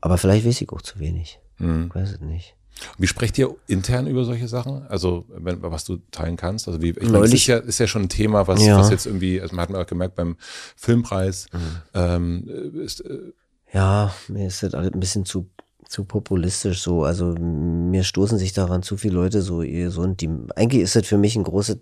[0.00, 1.38] Aber vielleicht weiß ich auch zu wenig.
[1.62, 1.86] Mhm.
[1.88, 2.54] Ich weiß es nicht.
[2.98, 4.86] Wie sprecht ihr intern über solche Sachen?
[4.88, 6.66] Also, wenn, was du teilen kannst?
[6.68, 8.78] Also, wie, ich meine, Neulich- das ist ja, ist ja schon ein Thema, was, Ja.
[8.78, 10.36] was jetzt irgendwie, also man hat auch gemerkt beim
[10.76, 11.46] Filmpreis,
[11.94, 12.48] ähm,
[12.82, 13.32] ist, äh,
[13.72, 15.48] Ja, mir ist das alles ein bisschen zu,
[15.88, 17.04] zu populistisch so.
[17.04, 20.20] Also mir stoßen sich daran zu viele Leute so gesund.
[20.22, 21.76] Die, eigentlich ist das für mich ein großes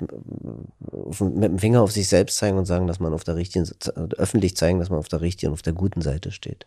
[1.21, 3.69] mit dem Finger auf sich selbst zeigen und sagen, dass man auf der richtigen,
[4.17, 6.65] öffentlich zeigen, dass man auf der richtigen, auf der guten Seite steht.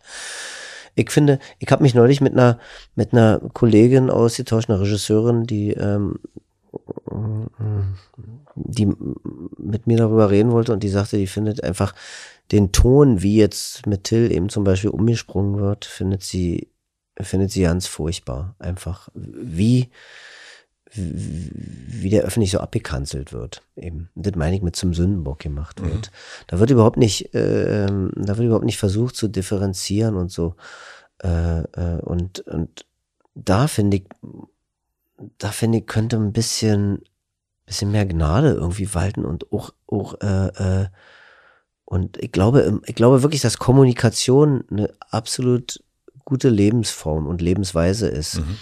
[0.94, 2.58] Ich finde, ich habe mich neulich mit einer
[2.94, 6.18] mit einer Kollegin ausgetauscht, einer Regisseurin, die ähm,
[8.54, 8.88] die
[9.58, 11.94] mit mir darüber reden wollte und die sagte, die findet einfach
[12.52, 16.68] den Ton, wie jetzt mit Till eben zum Beispiel umgesprungen wird, findet sie,
[17.20, 18.54] findet sie ganz furchtbar.
[18.58, 19.88] Einfach wie,
[20.94, 23.62] wie der öffentlich so abgekanzelt wird.
[23.76, 24.08] Eben.
[24.14, 26.10] Das meine ich mit zum Sündenbock gemacht wird.
[26.46, 30.54] Da wird überhaupt nicht, äh, ähm, da wird überhaupt nicht versucht zu differenzieren und so.
[31.22, 32.86] Äh, äh, und, und
[33.34, 34.04] da finde ich,
[35.38, 37.02] da finde ich, könnte ein bisschen,
[37.66, 40.86] bisschen mehr Gnade irgendwie walten und auch, auch äh, äh,
[41.86, 45.82] und ich glaube, im- ich glaube wirklich, dass Kommunikation eine absolut
[46.24, 48.36] gute Lebensform und Lebensweise ist.
[48.38, 48.56] Mhm.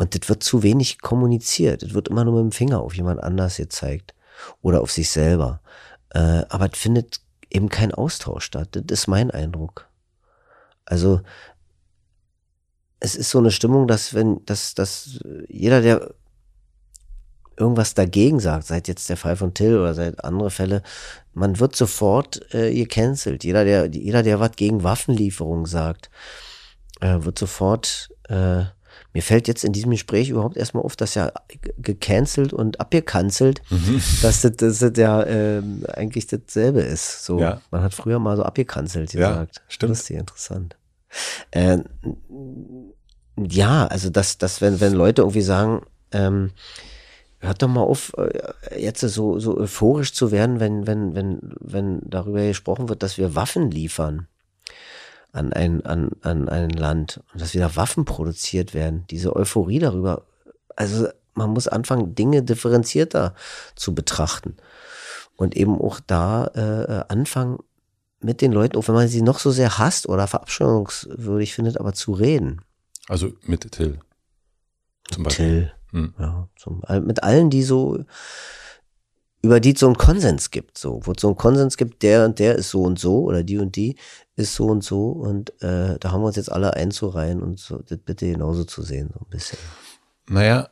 [0.00, 1.82] Und das wird zu wenig kommuniziert.
[1.82, 4.14] Es wird immer nur mit dem Finger auf jemand anders gezeigt
[4.62, 5.60] oder auf sich selber.
[6.08, 7.20] Äh, aber es findet
[7.50, 8.68] eben kein Austausch statt.
[8.72, 9.90] Das ist mein Eindruck.
[10.86, 11.20] Also
[12.98, 16.14] es ist so eine Stimmung, dass wenn, dass, dass jeder, der
[17.58, 20.82] irgendwas dagegen sagt, seit jetzt der Fall von Till oder seit andere Fälle,
[21.34, 23.44] man wird sofort äh, gecancelt.
[23.44, 26.08] Jeder, der, jeder, der was gegen Waffenlieferungen sagt,
[27.02, 28.64] äh, wird sofort, äh,
[29.12, 33.60] mir fällt jetzt in diesem Gespräch überhaupt erstmal auf, dass ja ge- gecancelt und abgekanzelt,
[34.22, 37.24] dass das, dass das ja ähm, eigentlich dasselbe ist.
[37.24, 37.60] So, Ja.
[37.70, 39.62] man hat früher mal so abgekanzelt Ja, gesagt.
[39.68, 39.88] stimmt.
[39.90, 40.76] Lustig, interessant.
[41.50, 41.78] Äh,
[43.36, 45.82] ja, also dass, dass wenn, wenn Leute irgendwie sagen,
[46.12, 46.50] ähm,
[47.38, 52.00] hört doch mal auf, äh, jetzt so, so euphorisch zu werden, wenn, wenn, wenn, wenn
[52.04, 54.26] darüber gesprochen wird, dass wir Waffen liefern
[55.32, 59.04] an ein, an, an ein Land und dass wieder Waffen produziert werden.
[59.10, 60.26] Diese Euphorie darüber,
[60.76, 63.34] also man muss anfangen, Dinge differenzierter
[63.76, 64.56] zu betrachten
[65.36, 67.58] und eben auch da äh, anfangen,
[68.22, 71.94] mit den Leuten, auch wenn man sie noch so sehr hasst oder verabscheuungswürdig findet, aber
[71.94, 72.60] zu reden.
[73.08, 73.98] also mit Till.
[75.10, 75.46] Zum Beispiel.
[75.46, 75.72] Till.
[75.92, 76.14] Hm.
[76.18, 78.04] Ja, zum, mit allen, die so,
[79.42, 82.24] über die es so einen Konsens gibt, so, wo es so einen Konsens gibt, der
[82.26, 83.96] und der ist so und so oder die und die
[84.36, 87.78] ist so und so und äh, da haben wir uns jetzt alle einzureihen und so,
[87.78, 89.58] das bitte genauso zu sehen, so ein bisschen.
[90.28, 90.68] Naja,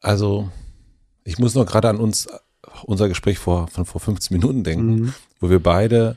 [0.00, 0.48] also
[1.24, 2.28] ich muss nur gerade an uns,
[2.84, 6.16] unser Gespräch vor, von vor 15 Minuten denken, wo wir beide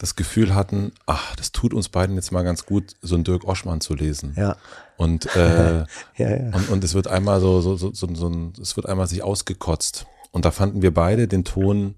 [0.00, 3.44] das Gefühl hatten, ach, das tut uns beiden jetzt mal ganz gut, so einen Dirk
[3.44, 4.34] Oschmann zu lesen.
[4.36, 4.56] Ja,
[4.96, 5.86] Und, äh, ja,
[6.16, 6.54] ja.
[6.54, 10.06] und, und es wird einmal so, so, so, so, so es wird einmal sich ausgekotzt.
[10.32, 11.96] Und da fanden wir beide den Ton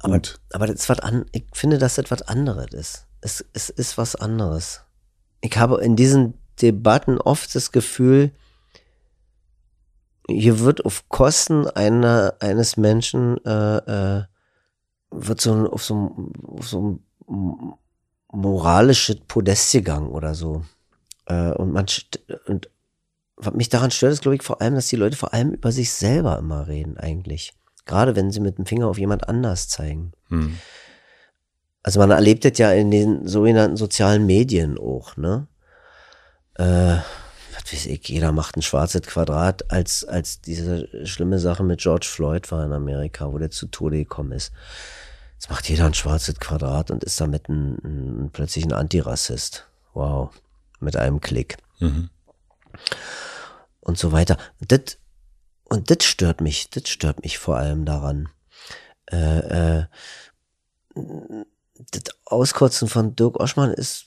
[0.00, 0.40] Aber, gut.
[0.52, 3.06] aber das ist was an, ich finde, dass das was anderes ist.
[3.20, 4.82] Es, es ist was anderes.
[5.40, 8.32] Ich habe in diesen Debatten oft das Gefühl,
[10.28, 13.76] hier wird auf Kosten einer, eines Menschen, äh,
[14.18, 14.24] äh,
[15.10, 17.72] wird so ein, auf so ein, auf so ein
[18.30, 20.64] moralisches Podest gegangen oder so.
[21.26, 21.86] Äh, und man,
[22.46, 22.68] und
[23.36, 25.72] was mich daran stört, ist, glaube ich, vor allem, dass die Leute vor allem über
[25.72, 27.54] sich selber immer reden, eigentlich.
[27.88, 30.12] Gerade wenn sie mit dem Finger auf jemand anders zeigen.
[30.28, 30.58] Hm.
[31.82, 35.48] Also man erlebt das ja in den sogenannten sozialen Medien auch, ne?
[36.54, 36.98] Äh,
[37.54, 42.06] was weiß ich, jeder macht ein schwarzes Quadrat, als, als diese schlimme Sache mit George
[42.08, 44.52] Floyd war in Amerika, wo der zu Tode gekommen ist.
[45.34, 49.66] Jetzt macht jeder ein schwarzes Quadrat und ist damit ein, ein, plötzlich ein Antirassist.
[49.94, 50.30] Wow.
[50.80, 51.56] Mit einem Klick.
[51.80, 52.10] Mhm.
[53.80, 54.36] und so weiter.
[54.66, 54.98] Das,
[55.68, 58.28] und das stört mich, das stört mich vor allem daran.
[59.10, 59.84] Äh, äh,
[60.94, 64.06] das Auskotzen von Dirk Oschmann ist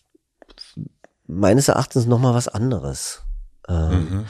[1.28, 3.22] meines Erachtens nochmal was anderes.
[3.68, 4.26] Ähm, Mhm.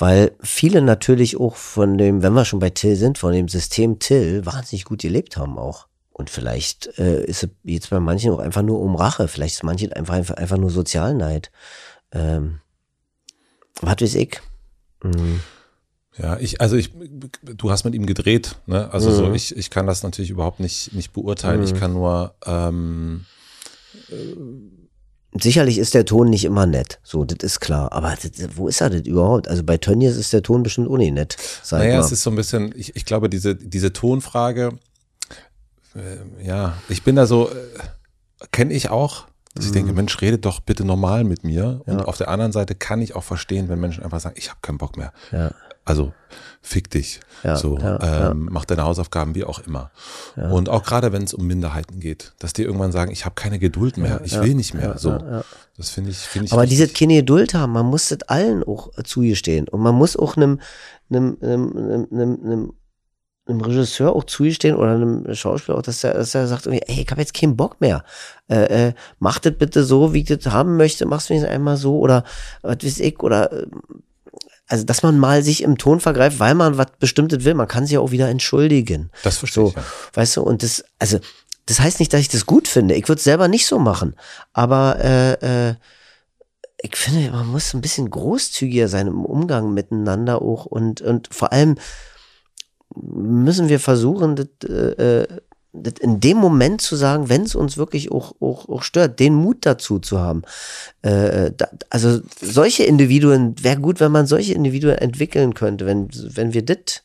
[0.00, 3.98] Weil viele natürlich auch von dem, wenn wir schon bei Till sind, von dem System
[3.98, 5.88] Till wahnsinnig gut gelebt haben auch.
[6.12, 9.26] Und vielleicht äh, ist es jetzt bei manchen auch einfach nur um Rache.
[9.26, 11.50] Vielleicht ist manchen einfach, einfach, einfach nur Sozialneid.
[12.12, 12.60] Ähm,
[13.80, 14.40] was weiß ich.
[15.02, 15.40] Mhm.
[16.20, 16.90] Ja, ich, also ich,
[17.42, 18.92] du hast mit ihm gedreht, ne?
[18.92, 19.34] Also so, Mhm.
[19.34, 21.62] ich, ich kann das natürlich überhaupt nicht, nicht beurteilen.
[21.62, 21.76] Ich Mhm.
[21.78, 23.24] kann nur, ähm,
[25.40, 27.00] Sicherlich ist der Ton nicht immer nett.
[27.04, 27.92] So, das ist klar.
[27.92, 29.46] Aber das, wo ist er denn überhaupt?
[29.46, 31.36] Also bei Tönnies ist der Ton bestimmt nicht nett.
[31.70, 32.00] Naja, mal.
[32.04, 34.72] es ist so ein bisschen, ich, ich glaube, diese, diese Tonfrage,
[35.94, 37.54] äh, ja, ich bin da so, äh,
[38.52, 41.82] kenne ich auch Dass ich denke, Mensch, redet doch bitte normal mit mir.
[41.86, 42.04] Und Ja.
[42.06, 44.78] auf der anderen Seite kann ich auch verstehen, wenn Menschen einfach sagen, ich habe keinen
[44.78, 45.12] Bock mehr.
[45.30, 45.52] Ja.
[45.88, 46.12] Also
[46.60, 47.20] fick dich.
[47.42, 49.90] Ja, so, ja, ähm, mach deine Hausaufgaben, wie auch immer.
[50.36, 53.58] Und auch gerade wenn es um Minderheiten geht, dass die irgendwann sagen, ich habe keine
[53.58, 54.98] Geduld mehr, ich will nicht mehr.
[54.98, 55.18] so,
[55.76, 56.52] das finde ich, finde ich.
[56.52, 59.68] Aber diese keine Geduld haben, man muss das allen auch äh, zugestehen.
[59.68, 60.60] Und man muss auch einem,
[61.08, 62.72] einem, einem, einem, einem,
[63.46, 67.02] einem, Regisseur auch zugestehen oder einem Schauspieler auch, dass er, dass er sagt, irgendwie, ey,
[67.02, 68.04] ich habe jetzt keinen Bock mehr.
[68.48, 71.98] Äh, äh, mach das bitte so, wie ich das haben möchte, mach's wenigstens einmal so
[71.98, 72.24] oder
[72.62, 73.66] was weiß ich, oder äh,
[74.68, 77.54] also dass man mal sich im Ton vergreift, weil man was Bestimmtes will.
[77.54, 79.10] Man kann sich ja auch wieder entschuldigen.
[79.24, 79.84] Das verstehe So, ich, ja.
[80.14, 81.18] weißt du, und das, also,
[81.66, 82.94] das heißt nicht, dass ich das gut finde.
[82.94, 84.14] Ich würde es selber nicht so machen.
[84.52, 85.74] Aber äh, äh,
[86.80, 91.52] ich finde, man muss ein bisschen großzügiger sein im Umgang miteinander auch und, und vor
[91.52, 91.76] allem
[92.94, 95.26] müssen wir versuchen, das, äh, äh,
[95.72, 99.58] in dem Moment zu sagen, wenn es uns wirklich auch, auch, auch stört, den Mut
[99.66, 100.42] dazu zu haben.
[101.02, 106.54] Äh, da, also solche Individuen, wäre gut, wenn man solche Individuen entwickeln könnte, wenn, wenn
[106.54, 107.02] wir das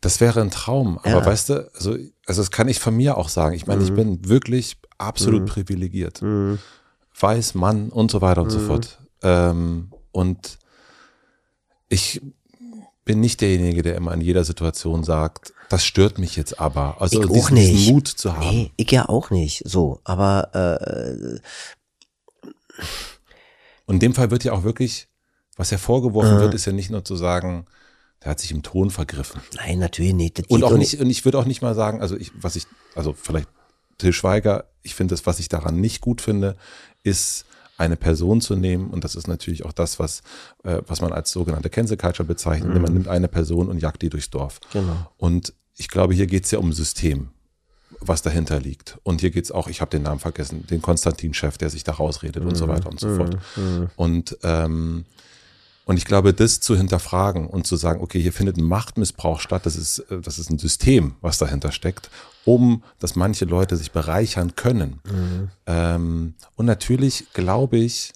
[0.00, 0.98] Das wäre ein Traum.
[0.98, 1.26] Aber Ja.
[1.26, 1.96] weißt du, also,
[2.26, 3.54] also das kann ich von mir auch sagen.
[3.54, 6.22] Ich meine, ich bin wirklich absolut privilegiert.
[7.18, 8.98] Weiß, Mann und so weiter und so fort.
[9.22, 10.58] Ähm, und
[11.88, 12.20] ich
[13.06, 17.00] bin nicht derjenige, der immer in jeder Situation sagt, das stört mich jetzt aber.
[17.00, 17.70] Also Ich auch diesen, nicht.
[17.72, 18.50] diesen Mut zu haben.
[18.50, 19.62] Nee, ich ja auch nicht.
[19.64, 21.38] So, aber äh,
[23.86, 25.08] Und in dem Fall wird ja auch wirklich,
[25.56, 27.66] was hervorgeworfen wird, ist ja nicht nur zu sagen,
[28.22, 29.40] der hat sich im Ton vergriffen.
[29.54, 30.38] nein, natürlich nicht.
[30.38, 32.66] Das Und auch nicht, und ich würde auch nicht mal sagen, also ich, was ich,
[32.94, 33.48] also vielleicht
[33.98, 36.56] Till Schweiger, ich finde das, was ich daran nicht gut finde,
[37.02, 37.44] ist
[37.78, 40.22] eine Person zu nehmen, und das ist natürlich auch das, was,
[40.64, 42.80] äh, was man als sogenannte Cancel Culture bezeichnet.
[42.80, 44.60] Man nimmt eine Person und jagt die durchs Dorf.
[44.72, 45.10] Genau.
[45.16, 47.28] Und ich glaube, hier geht es ja um ein System,
[48.00, 48.98] was dahinter liegt.
[49.02, 51.92] Und hier geht es auch, ich habe den Namen vergessen, den Konstantin-Chef, der sich da
[51.92, 53.38] rausredet und so weiter und so fort.
[53.96, 55.04] Und ähm,
[55.86, 59.64] und ich glaube, das zu hinterfragen und zu sagen, okay, hier findet ein Machtmissbrauch statt,
[59.66, 62.10] das ist, äh, das ist ein System, was dahinter steckt,
[62.46, 65.00] um dass manche Leute sich bereichern können.
[65.66, 68.14] Ähm, und natürlich glaube ich,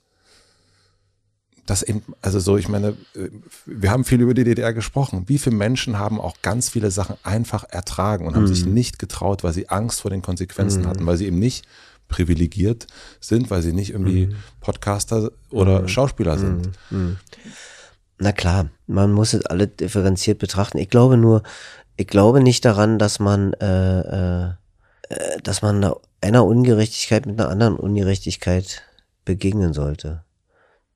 [1.67, 3.29] dass eben, also so, ich meine, äh,
[3.67, 5.25] wir haben viel über die DDR gesprochen.
[5.27, 9.45] Wie viele Menschen haben auch ganz viele Sachen einfach ertragen und haben sich nicht getraut,
[9.45, 11.65] weil sie Angst vor den Konsequenzen hatten, weil sie eben nicht
[12.09, 12.89] privilegiert
[13.21, 16.71] sind, weil sie nicht irgendwie Podcaster oder Schauspieler sind.
[18.19, 20.77] Na klar, man muss es alle differenziert betrachten.
[20.79, 21.43] Ich glaube nur,
[22.01, 24.53] ich glaube nicht daran, dass man, äh, äh,
[25.11, 25.93] äh, dass man
[26.23, 28.83] einer- Ungerechtigkeit mit einer anderen Ungerechtigkeit
[29.27, 30.25] begegnen sollte.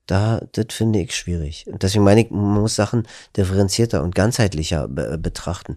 [0.06, 1.66] Da, das finde ich schwierig.
[1.66, 5.76] Und deswegen meine ich, man muss Sachen differenzierter und ganzheitlicher be betrachten.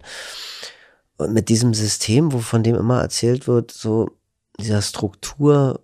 [1.18, 4.08] Und mit diesem System, wo von dem immer erzählt wird, so
[4.58, 5.80] dieser Struktur,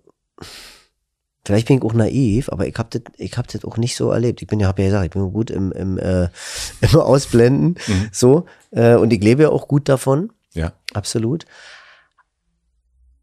[1.45, 4.09] vielleicht bin ich auch naiv, aber ich hab das, ich hab das auch nicht so
[4.11, 4.41] erlebt.
[4.41, 6.29] Ich bin ja, hab ja gesagt, ich bin gut im, im, äh,
[6.81, 7.75] im Ausblenden,
[8.11, 10.73] so, äh, und ich lebe ja auch gut davon, Ja.
[10.93, 11.45] absolut.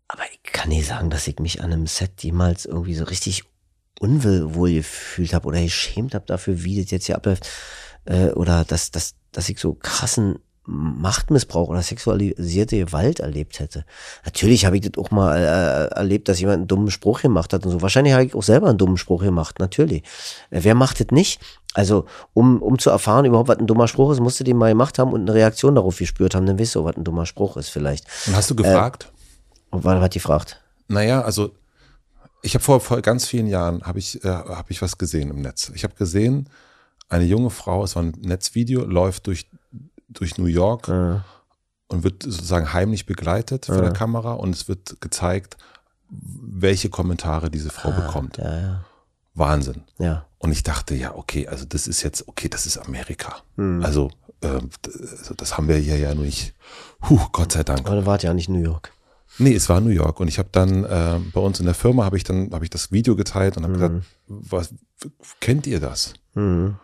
[0.08, 3.44] Aber ich kann nicht sagen, dass ich mich an einem Set jemals irgendwie so richtig
[3.98, 7.48] unwohl gefühlt habe oder geschämt habe dafür, wie das jetzt hier abläuft,
[8.04, 13.84] äh, oder dass, dass, dass ich so krassen Machtmissbrauch oder sexualisierte Gewalt erlebt hätte.
[14.24, 17.64] Natürlich habe ich das auch mal äh, erlebt, dass jemand einen dummen Spruch gemacht hat
[17.66, 17.82] und so.
[17.82, 20.02] Wahrscheinlich habe ich auch selber einen dummen Spruch gemacht, natürlich.
[20.50, 21.40] Äh, wer macht das nicht?
[21.74, 22.04] Also,
[22.34, 24.98] um, um zu erfahren überhaupt, was ein dummer Spruch ist, musst du den mal gemacht
[24.98, 27.70] haben und eine Reaktion darauf gespürt haben, dann weißt du, was ein dummer Spruch ist
[27.70, 28.06] vielleicht.
[28.26, 29.10] Und hast du gefragt?
[29.70, 30.60] Und was hat die gefragt?
[30.86, 31.50] Naja, also
[32.42, 35.40] ich habe vor, vor ganz vielen Jahren habe ich, äh, hab ich was gesehen im
[35.40, 35.72] Netz.
[35.74, 36.48] Ich habe gesehen,
[37.08, 39.48] eine junge Frau, es war ein Netzvideo, läuft durch,
[40.12, 45.56] durch New York und wird sozusagen heimlich begleitet von der Kamera und es wird gezeigt,
[46.08, 48.36] welche Kommentare diese Frau bekommt.
[48.38, 48.84] Ja, ja,
[49.34, 49.82] Wahnsinn.
[49.98, 50.26] ja.
[50.38, 53.36] Und ich dachte, ja, okay, also das ist jetzt, okay, das ist Amerika.
[53.56, 53.80] Hm.
[53.84, 54.10] Also,
[54.42, 56.54] also das haben wir hier ja nicht.
[57.00, 57.86] Puh, Gott sei Dank.
[57.86, 58.92] Aber du wart ja nicht in New York.
[59.38, 62.04] Nee, es war New York und ich habe dann äh, bei uns in der Firma
[62.04, 64.74] habe ich dann habe ich das Video geteilt und habe gesagt, was
[65.40, 66.14] kennt ihr das?
[66.34, 66.76] Mhm.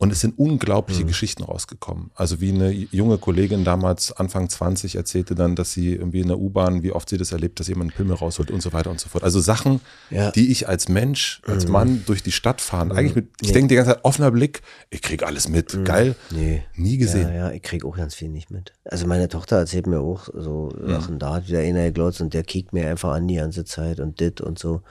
[0.00, 2.12] Und es sind unglaubliche Geschichten rausgekommen.
[2.14, 6.38] Also wie eine junge Kollegin damals Anfang 20 erzählte dann, dass sie irgendwie in der
[6.38, 9.00] U-Bahn, wie oft sie das erlebt, dass jemand einen Pimmel rausholt und so weiter und
[9.00, 9.24] so fort.
[9.24, 9.80] Also Sachen,
[10.10, 10.30] Ja.
[10.30, 13.74] die ich als Mensch, als Mann durch die Stadt fahren, eigentlich mit, ich denke die
[13.74, 16.62] ganze Zeit offener Blick, ich krieg alles mit, geil, Nee.
[16.76, 17.28] nie gesehen.
[17.30, 18.74] Ja, ja, ich krieg auch ganz viel nicht mit.
[18.84, 22.44] Also meine Tochter erzählt mir auch so Sachen, da hat wieder einer geglotzt und der
[22.44, 24.82] kickt mir einfach an die ganze Zeit und dit und so.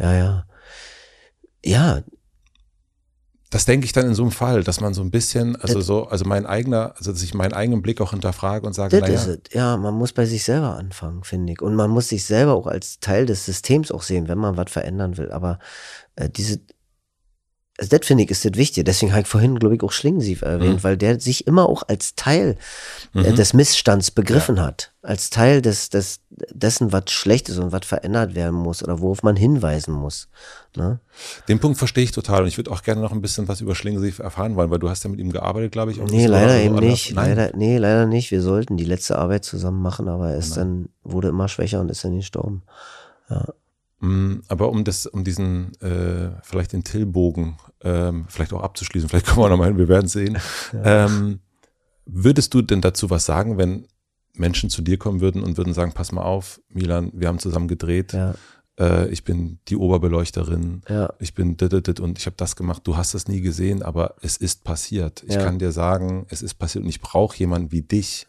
[0.00, 0.46] Ja, ja.
[1.64, 2.02] Ja,
[3.52, 5.86] das denke ich dann in so einem Fall, dass man so ein bisschen, also das,
[5.86, 9.36] so, also mein eigener, also dass ich meinen eigenen Blick auch hinterfrage und sage, naja.
[9.52, 11.60] Ja, man muss bei sich selber anfangen, finde ich.
[11.60, 14.72] Und man muss sich selber auch als Teil des Systems auch sehen, wenn man was
[14.72, 15.30] verändern will.
[15.30, 15.58] Aber
[16.16, 16.60] äh, diese,
[17.82, 18.84] also das finde ich ist das Wichtige.
[18.84, 20.84] Deswegen habe ich vorhin, glaube ich, auch Schlingensief erwähnt, mhm.
[20.84, 22.56] weil der sich immer auch als Teil
[23.12, 23.34] äh, mhm.
[23.34, 24.66] des Missstands begriffen ja.
[24.66, 24.92] hat.
[25.02, 29.24] Als Teil des, des, dessen, was schlecht ist und was verändert werden muss oder worauf
[29.24, 30.28] man hinweisen muss.
[30.76, 31.00] Ne?
[31.48, 33.74] Den Punkt verstehe ich total und ich würde auch gerne noch ein bisschen was über
[33.74, 36.00] Schlingensief erfahren wollen, weil du hast ja mit ihm gearbeitet, glaube ich.
[36.00, 37.10] Nee, leider eben nicht.
[37.10, 38.30] Leider, nee, leider nicht.
[38.30, 40.86] Wir sollten die letzte Arbeit zusammen machen, aber er ist Nein.
[41.02, 42.62] dann, wurde immer schwächer und ist dann gestorben.
[43.28, 43.48] Ja.
[44.02, 49.26] Mm, aber um das, um diesen, äh, vielleicht den Tillbogen, ähm, vielleicht auch abzuschließen, vielleicht
[49.26, 50.38] kommen wir nochmal hin, wir werden sehen.
[50.72, 51.06] Ja.
[51.06, 51.38] Ähm,
[52.04, 53.86] würdest du denn dazu was sagen, wenn
[54.34, 57.68] Menschen zu dir kommen würden und würden sagen, pass mal auf, Milan, wir haben zusammen
[57.68, 58.34] gedreht, ja.
[58.76, 61.12] äh, ich bin die Oberbeleuchterin, ja.
[61.20, 63.84] ich bin dit, dit, dit, und ich habe das gemacht, du hast es nie gesehen,
[63.84, 65.22] aber es ist passiert.
[65.28, 68.26] Ich kann dir sagen, es ist passiert und ich brauche jemanden wie dich,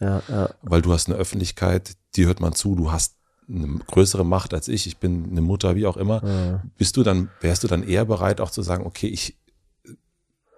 [0.61, 3.15] weil du hast eine Öffentlichkeit, die hört man zu, du hast
[3.49, 6.63] eine größere Macht als ich, ich bin eine Mutter, wie auch immer, ja.
[6.77, 9.35] bist du dann, wärst du dann eher bereit auch zu sagen, okay, ich,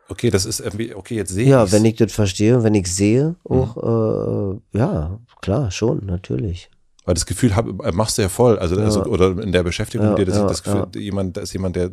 [0.09, 1.49] okay, das ist irgendwie, okay, jetzt sehe ich.
[1.49, 4.61] Ja, wenn ich das verstehe, wenn ich sehe, auch, mhm.
[4.73, 6.69] äh, ja, klar, schon, natürlich.
[7.05, 8.85] Weil das Gefühl hab, machst du ja voll, also, ja.
[8.85, 11.01] also oder in der Beschäftigung ja, dir das, ja, das Gefühl, ja.
[11.01, 11.91] jemand, ist jemand, der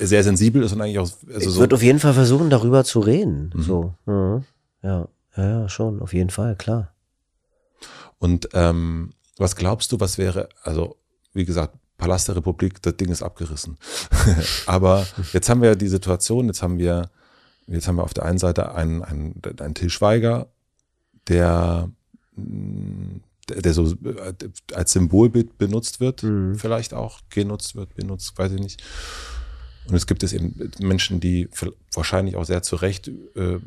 [0.00, 1.08] sehr sensibel ist und eigentlich auch.
[1.28, 3.52] Also ich so würde auf jeden Fall versuchen, darüber zu reden.
[3.54, 3.62] Mhm.
[3.62, 4.42] So, ja,
[4.82, 6.92] ja, ja, schon, auf jeden Fall, klar.
[8.18, 10.96] Und ähm, was glaubst du, was wäre, also
[11.32, 13.78] wie gesagt, Palast der Republik, das Ding ist abgerissen.
[14.66, 17.10] Aber jetzt haben wir die Situation, jetzt haben wir,
[17.66, 20.48] jetzt haben wir auf der einen Seite einen, einen, einen Till Schweiger,
[21.28, 21.88] der,
[22.36, 23.94] der so
[24.74, 26.56] als Symbolbild benutzt wird, mhm.
[26.56, 28.82] vielleicht auch genutzt wird, benutzt, weiß ich nicht.
[29.86, 31.48] Und es gibt es eben Menschen, die
[31.92, 33.58] wahrscheinlich auch sehr zu Recht äh,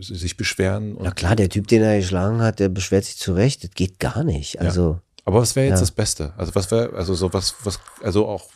[0.00, 0.96] sich beschweren.
[1.00, 3.62] Na klar, der Typ, den er geschlagen hat, der beschwert sich zu Recht.
[3.62, 4.60] Das geht gar nicht.
[4.60, 4.92] Also.
[4.92, 5.02] Ja.
[5.24, 5.82] Aber was wäre jetzt ja.
[5.82, 6.32] das Beste?
[6.36, 8.48] Also was wäre, also so was, was, also auch.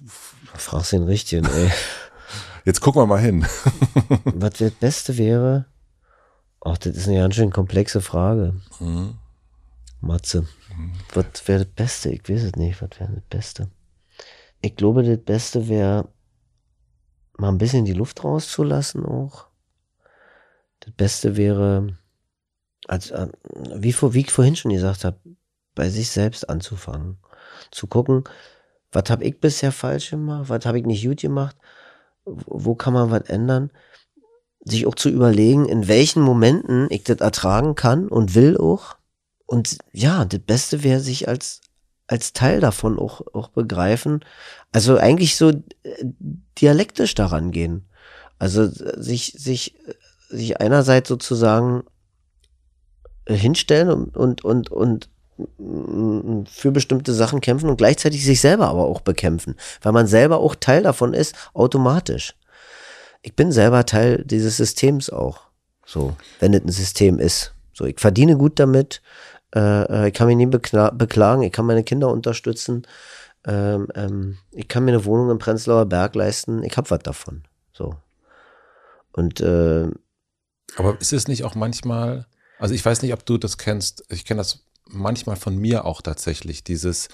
[0.55, 1.71] Fragst den Richtigen, ey.
[2.65, 3.47] Jetzt gucken wir mal hin.
[4.25, 5.67] was das Beste wäre?
[6.61, 8.55] Ach, das ist eine ganz schön komplexe Frage.
[8.81, 9.15] Mhm.
[10.01, 10.49] Matze.
[10.77, 10.93] Mhm.
[11.15, 12.11] Was wäre das Beste?
[12.11, 12.83] Ich weiß es nicht.
[12.83, 13.69] Was wäre das Beste?
[14.63, 16.09] Ich glaube, das Beste wäre,
[17.39, 19.47] mal ein bisschen die Luft rauszulassen auch.
[20.81, 21.97] Das Beste wäre,
[22.87, 23.29] als, äh,
[23.75, 25.19] wie, vor, wie ich vorhin schon gesagt habe,
[25.75, 27.19] bei sich selbst anzufangen.
[27.71, 28.25] Zu gucken,
[28.93, 31.57] was habe ich bisher falsch gemacht, was habe ich nicht gut gemacht,
[32.25, 33.71] wo kann man was ändern.
[34.61, 38.97] Sich auch zu überlegen, in welchen Momenten ich das ertragen kann und will auch.
[39.47, 41.61] Und ja, das Beste wäre, sich als,
[42.07, 44.25] als Teil davon auch, auch begreifen.
[44.73, 45.63] Also eigentlich so äh,
[46.59, 47.89] dialektisch daran gehen.
[48.39, 49.75] Also sich, sich,
[50.29, 51.85] sich einerseits sozusagen
[53.27, 55.09] hinstellen und, und, und, und
[56.49, 60.55] für bestimmte Sachen kämpfen und gleichzeitig sich selber aber auch bekämpfen, weil man selber auch
[60.55, 62.35] Teil davon ist, automatisch.
[63.23, 65.41] Ich bin selber Teil dieses Systems auch,
[65.85, 67.53] so, wenn es ein System ist.
[67.73, 69.03] So, ich verdiene gut damit,
[69.55, 72.87] äh, äh ich kann mich nie beklagen, ich kann meine Kinder unterstützen,
[73.47, 77.45] ähm, ähm, ich kann mir eine Wohnung im Prenzlauer Berg leisten, ich habe was davon.
[77.73, 77.97] So.
[79.13, 79.89] Und äh,
[80.77, 82.27] aber ist es nicht auch manchmal,
[82.59, 86.03] also ich weiß nicht, ob du das kennst, ich kenne das manchmal von mir auch
[86.03, 87.09] tatsächlich, dieses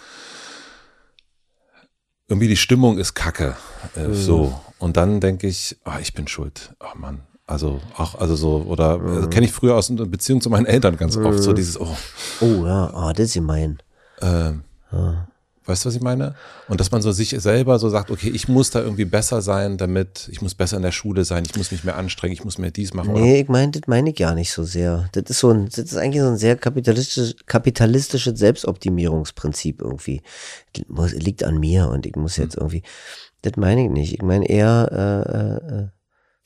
[2.28, 3.56] irgendwie die Stimmung ist kacke.
[3.94, 4.14] Äh, mhm.
[4.14, 4.60] So.
[4.78, 6.74] Und dann denke ich, oh, ich bin schuld.
[6.80, 7.26] Oh Mann.
[7.46, 9.30] Also auch, also so, oder mhm.
[9.30, 11.26] kenne ich früher aus einer Beziehung zu meinen Eltern ganz mhm.
[11.26, 11.54] oft, so mhm.
[11.56, 11.96] dieses, oh.
[12.40, 13.78] Oh ja, ah, das ist gemein.
[14.20, 14.62] Ähm,
[14.92, 15.28] ja.
[15.64, 16.34] Weißt du, was ich meine?
[16.66, 19.76] Und dass man so sich selber so sagt, okay, ich muss da irgendwie besser sein,
[19.76, 22.58] damit, ich muss besser in der Schule sein, ich muss mich mehr anstrengen, ich muss
[22.58, 23.12] mehr dies machen.
[23.12, 23.40] Nee, oder?
[23.42, 25.08] ich meine, das meine ich gar nicht so sehr.
[25.12, 30.22] Das ist so ein, das ist eigentlich so ein sehr kapitalistisch, kapitalistisches Selbstoptimierungsprinzip irgendwie.
[30.88, 32.62] Das liegt an mir und ich muss jetzt hm.
[32.62, 32.82] irgendwie,
[33.42, 34.14] das meine ich nicht.
[34.14, 35.88] Ich meine eher, äh, äh,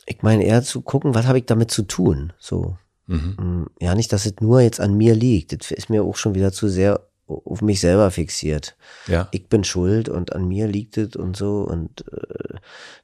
[0.07, 2.77] ich meine eher zu gucken, was habe ich damit zu tun, so.
[3.07, 3.37] Mhm.
[3.39, 5.53] Hm, ja, nicht, dass es nur jetzt an mir liegt.
[5.53, 8.77] Das ist mir auch schon wieder zu sehr auf mich selber fixiert.
[9.09, 9.29] Ja.
[9.33, 12.59] Ich bin schuld und an mir liegt es und so und äh,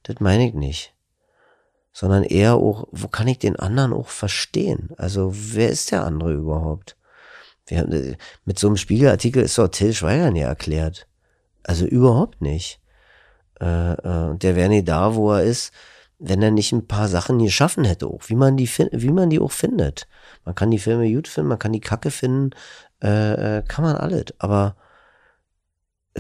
[0.05, 0.95] das meine ich nicht.
[1.93, 4.91] Sondern eher auch, wo kann ich den anderen auch verstehen?
[4.97, 6.97] Also, wer ist der andere überhaupt?
[7.67, 11.07] Wir haben, äh, mit so einem Spiegelartikel ist doch Till Schweiger nie erklärt.
[11.65, 12.81] Also überhaupt nicht.
[13.61, 15.73] Äh, äh, der wäre nie da, wo er ist,
[16.25, 19.41] wenn er nicht ein paar Sachen geschaffen hätte, auch wie man die, wie man die
[19.41, 20.07] auch findet.
[20.45, 22.51] Man kann die Filme gut finden, man kann die Kacke finden,
[23.03, 24.27] äh, äh, kann man alles.
[24.39, 24.77] Aber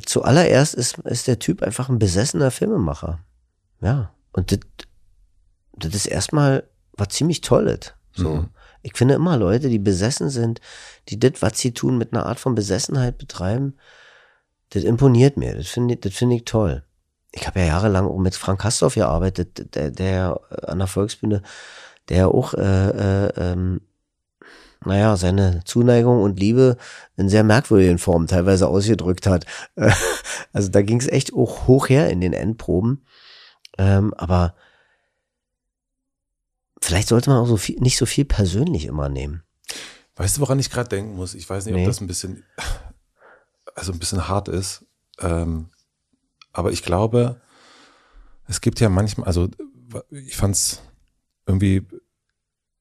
[0.04, 3.20] zuallererst ist, ist der Typ einfach ein besessener Filmemacher.
[3.80, 4.12] Ja.
[4.32, 4.58] Und das,
[5.76, 7.94] das ist erstmal was ziemlich Tolles.
[8.12, 8.34] So.
[8.34, 8.48] Mhm.
[8.82, 10.60] Ich finde immer Leute, die besessen sind,
[11.10, 13.76] die das, was sie tun, mit einer Art von Besessenheit betreiben,
[14.70, 15.54] das imponiert mir.
[15.54, 16.82] Das finde ich, das finde ich toll.
[17.32, 21.42] Ich habe ja jahrelang auch mit Frank Kastorf gearbeitet, der, der an der Volksbühne,
[22.08, 23.80] der auch, äh, äh, ähm,
[24.84, 26.76] naja, seine Zuneigung und Liebe
[27.16, 29.46] in sehr merkwürdigen Formen teilweise ausgedrückt hat.
[30.54, 33.06] Also da ging es echt auch hoch her in den Endproben.
[33.78, 34.54] Ähm, aber
[36.82, 39.42] vielleicht sollte man auch so viel, nicht so viel persönlich immer nehmen.
[40.16, 41.34] Weißt du, woran ich gerade denken muss?
[41.34, 41.82] Ich weiß nicht, Nee.
[41.84, 42.44] ob das ein bisschen,
[43.74, 44.84] also ein bisschen hart ist.
[45.20, 45.70] Ähm,
[46.52, 47.40] aber ich glaube,
[48.46, 49.48] es gibt ja manchmal, also
[50.10, 50.82] ich fand's
[51.46, 51.86] irgendwie,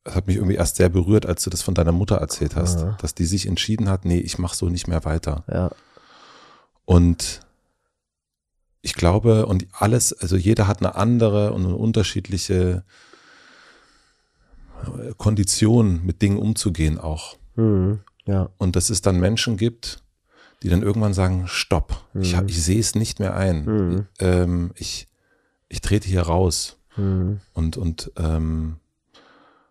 [0.04, 2.80] es hat mich irgendwie erst sehr berührt, als du das von deiner Mutter erzählt hast,
[2.80, 2.98] Ja.
[3.02, 5.44] dass die sich entschieden hat, nee, ich mache so nicht mehr weiter.
[5.52, 5.72] Ja.
[6.86, 7.42] Und
[8.82, 12.84] ich glaube, und alles, also jeder hat eine andere und eine unterschiedliche
[14.86, 17.38] äh, Kondition, mit Dingen umzugehen auch.
[17.56, 18.00] Mhm.
[18.26, 18.50] Ja.
[18.58, 20.02] Und dass es dann Menschen gibt,
[20.64, 23.66] die dann irgendwann sagen, stopp, ich, hab- ich sehe es nicht mehr ein.
[23.66, 24.06] Mhm.
[24.20, 25.08] Ähm, ich,
[25.70, 26.78] ich trete hier raus.
[26.98, 27.40] Mhm.
[27.54, 28.76] Und, und, ähm,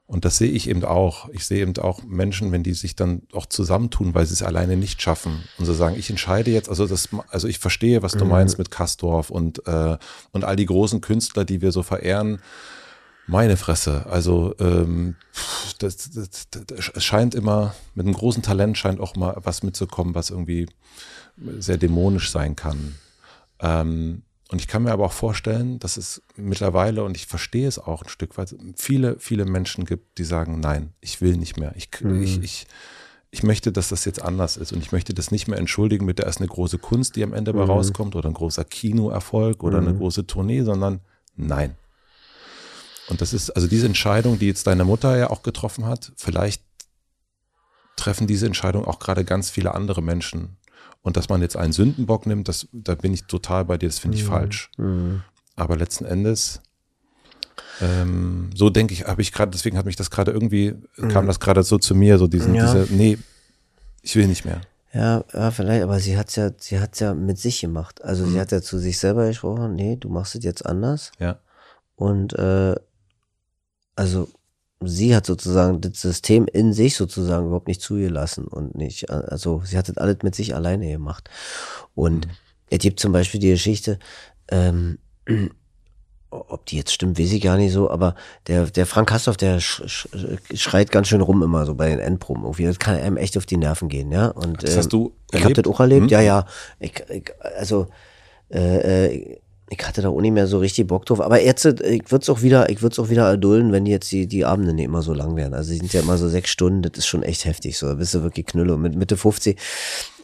[0.07, 1.29] und das sehe ich eben auch.
[1.29, 4.77] Ich sehe eben auch Menschen, wenn die sich dann auch zusammentun, weil sie es alleine
[4.77, 8.25] nicht schaffen und so sagen, ich entscheide jetzt, also das, also ich verstehe, was du
[8.25, 9.97] meinst mit Kastorf und, äh,
[10.33, 12.41] und all die großen Künstler, die wir so verehren.
[13.31, 15.15] Meine Fresse, also ähm,
[15.79, 20.17] das, das, das, es scheint immer, mit einem großen Talent scheint auch mal was mitzukommen,
[20.17, 20.67] was irgendwie
[21.59, 22.97] sehr dämonisch sein kann.
[23.61, 27.79] Ähm, und ich kann mir aber auch vorstellen, dass es mittlerweile, und ich verstehe es
[27.79, 31.73] auch ein Stück weit, viele, viele Menschen gibt, die sagen, nein, ich will nicht mehr.
[31.77, 32.67] Ich, ich, ich,
[33.31, 34.73] ich möchte, dass das jetzt anders ist.
[34.73, 37.33] Und ich möchte das nicht mehr entschuldigen mit, da ist eine große Kunst, die am
[37.33, 40.99] Ende bei rauskommt, oder ein großer Kinoerfolg oder eine große Tournee, sondern
[41.37, 41.77] nein.
[43.11, 46.63] Und das ist, also diese Entscheidung, die jetzt deine Mutter ja auch getroffen hat, vielleicht
[47.97, 50.57] treffen diese Entscheidung auch gerade ganz viele andere Menschen.
[51.03, 53.99] Und dass man jetzt einen Sündenbock nimmt, das, da bin ich total bei dir, das
[53.99, 54.71] finde ich falsch.
[54.77, 55.23] Mhm.
[55.57, 56.61] Aber letzten Endes,
[57.81, 60.75] ähm, so denke ich, habe ich gerade, deswegen hat mich das gerade irgendwie,
[61.09, 62.73] kam das gerade so zu mir, so diesen, Ja.
[62.73, 63.19] diese, nee,
[64.03, 64.61] ich will nicht mehr.
[64.93, 68.03] Ja, ja, vielleicht, aber sie hat's ja, sie hat's ja mit sich gemacht.
[68.03, 71.13] Also sie hat ja zu sich selber gesprochen, nee, du machst es jetzt anders.
[71.19, 71.39] Ja.
[71.95, 72.75] Und äh,
[73.97, 74.29] also
[74.83, 79.77] sie hat sozusagen das System in sich sozusagen überhaupt nicht zugelassen und nicht, also sie
[79.77, 81.29] hat das alles mit sich alleine gemacht.
[81.95, 82.29] Und
[82.71, 83.99] es gibt zum Beispiel die Geschichte,
[84.51, 84.99] ähm,
[86.31, 88.15] ob die jetzt stimmt, weiß ich gar nicht so, aber
[88.47, 90.09] der, der Frank Hastorf, der sch, sch,
[90.55, 92.45] schreit ganz schön rum immer so bei den Endproben.
[92.45, 94.29] Irgendwie, das kann einem echt auf die Nerven gehen, ja.
[94.29, 95.67] Und, Das hast du Ich habe erlebt?
[95.67, 96.09] das auch erlebt, Hm?
[96.09, 96.47] ja, ja.
[96.79, 97.89] Ich, ich, also,
[98.49, 99.41] äh, äh,
[99.71, 101.21] ich hatte da auch nicht mehr so richtig Bock drauf.
[101.21, 103.87] Aber jetzt, äh, ich würde es auch wieder, ich würde es auch wieder erdulden, wenn
[103.87, 105.55] jetzt die, die Abende nicht immer so lang wären.
[105.55, 107.79] Also, die sind ja immer so sechs Stunden, das ist schon echt heftig.
[107.79, 108.75] So, da bist du wirklich Knülle.
[108.75, 109.59] Und mit Mitte 50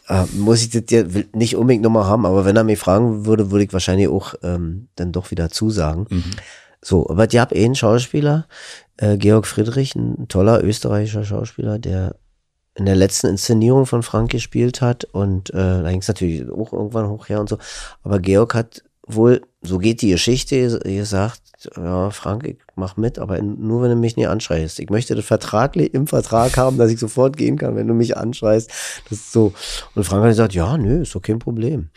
[0.09, 2.25] äh, muss ich das ja nicht unbedingt nochmal haben.
[2.25, 6.07] Aber wenn er mich fragen würde, würde ich wahrscheinlich auch ähm, dann doch wieder zusagen.
[6.83, 8.47] So, aber die hab eh einen Schauspieler,
[8.97, 12.15] äh, Georg Friedrich, ein toller österreichischer Schauspieler, der
[12.75, 16.71] in der letzten Inszenierung von Frank gespielt hat und äh, da ging es natürlich auch
[16.73, 17.57] irgendwann hoch her und so.
[18.03, 21.41] Aber Georg hat wohl, so geht die Geschichte, gesagt,
[21.75, 24.79] ja, Frank, ich mach mit, aber nur wenn du mich nicht anschreist.
[24.79, 28.17] Ich möchte das vertraglich im Vertrag haben, dass ich sofort gehen kann, wenn du mich
[28.17, 28.69] anschreist.
[29.09, 29.53] Das ist so.
[29.95, 31.89] Und Frank hat gesagt, ja, nö, ist doch kein Problem.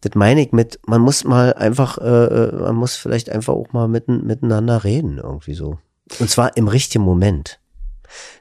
[0.00, 3.72] Das meine ich mit, man muss mal einfach, äh, äh, man muss vielleicht einfach auch
[3.72, 5.78] mal mitten, miteinander reden, irgendwie so.
[6.20, 7.58] Und zwar im richtigen Moment.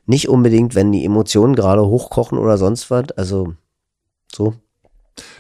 [0.05, 3.11] Nicht unbedingt, wenn die Emotionen gerade hochkochen oder sonst was.
[3.15, 3.55] Also
[4.31, 4.55] so.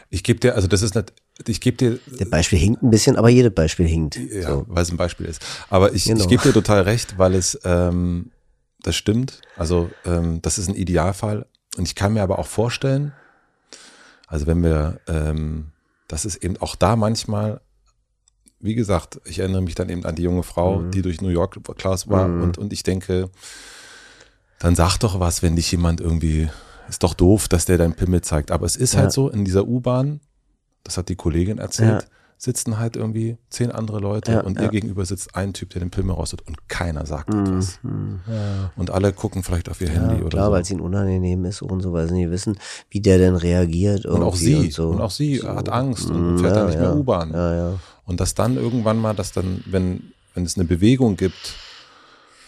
[0.09, 1.13] Ich gebe dir, also das ist nicht,
[1.47, 4.15] ich gebe dir, Das Beispiel hinkt ein bisschen, aber jedes Beispiel hinkt.
[4.17, 4.65] ja, So.
[4.67, 5.41] weil es ein Beispiel ist.
[5.69, 6.21] Aber ich, Genau.
[6.21, 8.31] ich gebe dir total recht, weil es, ähm,
[8.83, 9.41] das stimmt.
[9.57, 11.45] Also ähm, das ist ein Idealfall.
[11.77, 13.13] Und ich kann mir aber auch vorstellen,
[14.27, 15.71] also wenn wir, ähm,
[16.07, 17.61] das ist eben auch da manchmal,
[18.59, 20.91] wie gesagt, ich erinnere mich dann eben an die junge Frau, Mhm.
[20.91, 23.29] die durch New York Klaus war und, und ich denke,
[24.59, 26.49] dann sag doch was, wenn dich jemand irgendwie,
[26.87, 28.51] ist doch doof, dass der dein Pimmel zeigt.
[28.51, 29.01] Aber es ist Ja.
[29.01, 30.21] halt so, in dieser U-Bahn,
[30.83, 32.07] das hat die Kollegin erzählt, Ja.
[32.37, 35.91] sitzen halt irgendwie zehn andere Leute Ja, und ihr gegenüber sitzt ein Typ, der den
[35.91, 37.79] Pimmel rostet und keiner sagt etwas.
[37.83, 38.71] Mhm, ja.
[38.75, 40.51] Und alle gucken vielleicht auf ihr Handy oder klar, so.
[40.51, 42.57] weil es ihnen unangenehm ist und so, weil sie nicht wissen,
[42.89, 44.05] wie der denn reagiert.
[44.05, 44.89] Und auch sie, Und, so.
[44.89, 45.47] und auch sie so.
[45.47, 46.95] hat Angst und Mm, fährt dann nicht mehr.
[46.95, 47.79] U-Bahn.
[48.05, 51.55] Und dass dann irgendwann mal, dass dann, wenn, wenn es eine Bewegung gibt,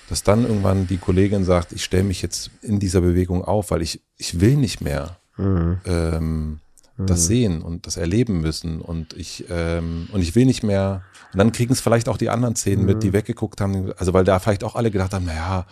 [0.10, 3.82] dass dann irgendwann die Kollegin sagt, ich stelle mich jetzt in dieser Bewegung auf, weil
[3.82, 5.18] ich, ich will nicht mehr.
[5.38, 5.78] Mhm.
[5.86, 6.60] Ähm,
[6.98, 7.26] das Mhm.
[7.26, 11.02] sehen und das erleben müssen und ich ähm, und ich will nicht mehr
[11.34, 12.56] und dann kriegen es vielleicht auch die anderen
[12.86, 13.00] mit, Mhm.
[13.02, 15.66] die weggeguckt haben, also weil da vielleicht auch alle gedacht haben, naja,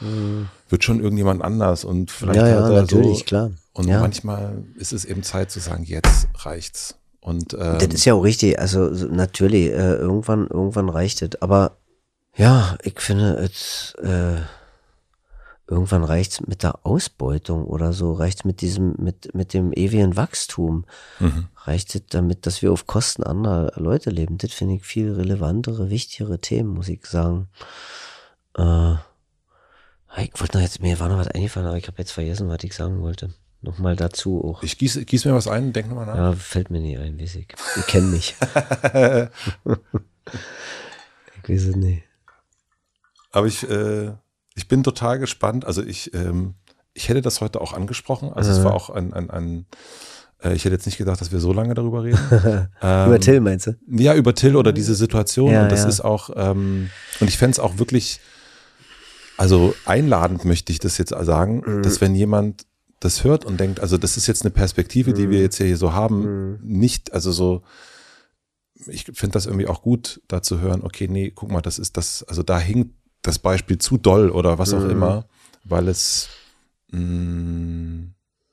[0.69, 2.45] wird schon irgendjemand anders und vielleicht Mhm.
[2.47, 3.51] Ja, hat ja, er natürlich, so klar.
[3.73, 3.99] und ja.
[4.01, 8.23] manchmal ist es eben Zeit zu sagen, jetzt reicht's und ähm, Das ist ja auch
[8.23, 8.59] richtig.
[8.59, 11.41] Also so, natürlich, äh, irgendwann, irgendwann reicht es.
[11.41, 11.77] Aber
[12.35, 14.41] ja, ich finde, es, äh,
[15.67, 20.85] irgendwann reicht's mit der Ausbeutung oder so, reicht's mit diesem, mit, mit dem ewigen Wachstum.
[21.19, 21.47] Mhm.
[21.55, 24.37] Reicht es damit, dass wir auf Kosten anderer Leute leben?
[24.37, 27.47] Das finde ich viel relevantere, wichtigere Themen, muss ich sagen.
[28.57, 28.95] Äh,
[30.17, 32.63] ich wollte noch jetzt, mir war noch was eingefallen, aber ich habe jetzt vergessen, was
[32.63, 33.33] ich sagen wollte.
[33.61, 34.61] Nochmal dazu auch.
[34.61, 36.17] ich gieße gieß mir was ein, denk nochmal nach.
[36.17, 37.47] Ja, fällt mir nicht ein, weiß ich.
[37.77, 38.35] Ihr kennt mich.
[41.43, 42.03] ich weiß es nicht.
[43.31, 44.11] Aber ich, äh,
[44.55, 45.65] ich bin total gespannt.
[45.65, 46.55] Also ich, ähm,
[46.93, 48.31] ich hätte das heute auch angesprochen.
[48.33, 48.65] Also es Aha.
[48.65, 49.65] war auch ein, ein, ein
[50.43, 52.19] äh, ich hätte jetzt nicht gedacht, dass wir so lange darüber reden.
[52.81, 53.75] ähm, Über Till meinst du?
[53.87, 55.51] Ja, über Till oder diese Situation.
[55.51, 55.89] Ja, und das ja.
[55.89, 56.89] ist auch, ähm,
[57.19, 58.19] und ich fände es auch wirklich,
[59.37, 61.81] also einladend möchte ich das jetzt sagen, Mhm.
[61.83, 62.65] dass wenn jemand
[62.99, 65.31] das hört und denkt, also das ist jetzt eine Perspektive, die Mhm.
[65.31, 67.63] wir jetzt hier so haben, nicht, also so,
[68.87, 71.97] ich finde das irgendwie auch gut, da zu hören, okay, nee, guck mal, das ist
[71.97, 72.93] das, also da hinkt
[73.23, 74.89] das Beispiel zu doll oder was auch Mhm.
[74.91, 75.25] immer,
[75.63, 76.29] weil es,
[76.91, 78.07] mh,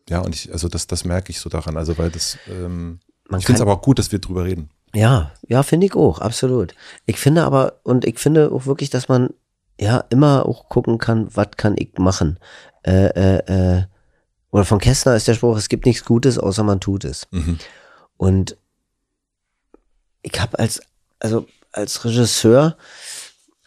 [0.08, 3.40] ja, und ich, also das, das merke ich so daran, also weil das, ähm, Man
[3.40, 4.70] ich finde es aber auch gut, dass wir drüber reden.
[4.94, 6.74] Ja, ja, finde ich auch, absolut.
[7.06, 9.30] Ich finde aber, und ich finde auch wirklich, dass man
[9.80, 12.38] ja immer auch gucken kann, was kann ich machen.
[12.84, 13.84] Äh, äh, äh,
[14.50, 17.28] oder von Kästner ist der Spruch, es gibt nichts Gutes, außer man tut es.
[17.30, 17.58] Mhm.
[18.16, 18.56] Und
[20.22, 20.80] ich habe als,
[21.20, 22.76] also als Regisseur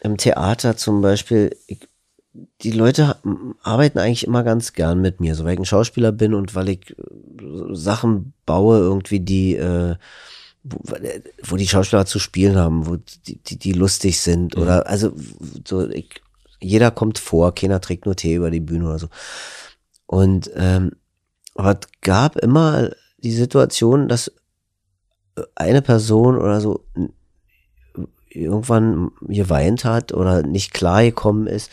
[0.04, 1.88] im Theater zum Beispiel, ich,
[2.62, 3.16] die Leute
[3.62, 6.68] arbeiten eigentlich immer ganz gern mit mir, so weil ich ein Schauspieler bin und weil
[6.68, 9.96] ich äh, Sachen baue, irgendwie, die, äh,
[10.62, 10.78] wo,
[11.42, 15.12] wo die Schauspieler zu spielen haben, wo die, die, die lustig sind oder also
[15.66, 16.20] so, ich,
[16.60, 19.08] jeder kommt vor, keiner trägt nur Tee über die Bühne oder so.
[20.06, 20.92] Und ähm,
[21.54, 24.32] aber es gab immer die Situation, dass
[25.54, 26.84] eine Person oder so
[28.34, 31.70] irgendwann geweint hat oder nicht klar gekommen ist,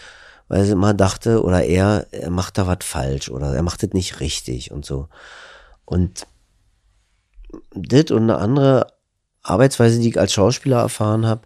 [0.47, 3.91] weil sie immer dachte oder er, er macht da was falsch oder er macht das
[3.93, 5.07] nicht richtig und so.
[5.85, 6.27] Und
[7.73, 8.87] das und eine andere
[9.43, 11.41] Arbeitsweise, die ich als Schauspieler erfahren habe,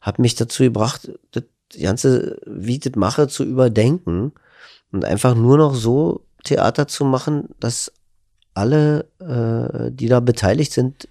[0.00, 1.44] hat mich dazu gebracht, das
[1.80, 4.32] Ganze, wie ich das mache, zu überdenken
[4.92, 7.92] und einfach nur noch so Theater zu machen, dass
[8.54, 11.08] alle, äh, die da beteiligt sind,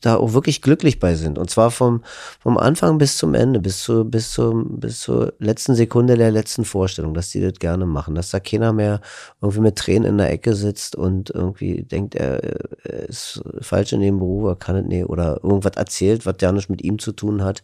[0.00, 1.38] da auch wirklich glücklich bei sind.
[1.38, 2.02] Und zwar vom,
[2.40, 6.64] vom Anfang bis zum Ende, bis, zu, bis, zum, bis zur letzten Sekunde der letzten
[6.64, 8.14] Vorstellung, dass die das gerne machen.
[8.14, 9.00] Dass da keiner mehr
[9.40, 12.42] irgendwie mit Tränen in der Ecke sitzt und irgendwie denkt, er,
[12.84, 16.52] er ist falsch in dem Beruf, er kann es nicht, oder irgendwas erzählt, was ja
[16.52, 17.62] nicht mit ihm zu tun hat.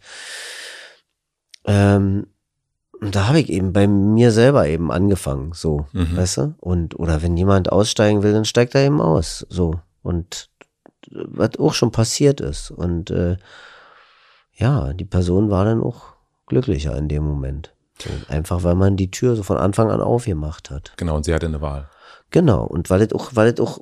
[1.65, 2.27] Ähm,
[2.99, 6.17] und da habe ich eben bei mir selber eben angefangen, so, Mhm.
[6.17, 6.55] weißt du?
[6.59, 9.79] Und, oder wenn jemand aussteigen will, dann steigt er eben aus, so.
[10.03, 10.50] Und
[11.11, 12.71] was auch schon passiert ist.
[12.71, 13.37] Und äh,
[14.55, 16.13] ja, die Person war dann auch
[16.47, 17.73] glücklicher in dem Moment.
[18.29, 20.93] Einfach weil man die Tür so von Anfang an aufgemacht hat.
[20.97, 21.87] Genau, und sie hatte eine Wahl.
[22.31, 22.63] Genau.
[22.65, 23.79] Und weil das auch, weil das auch,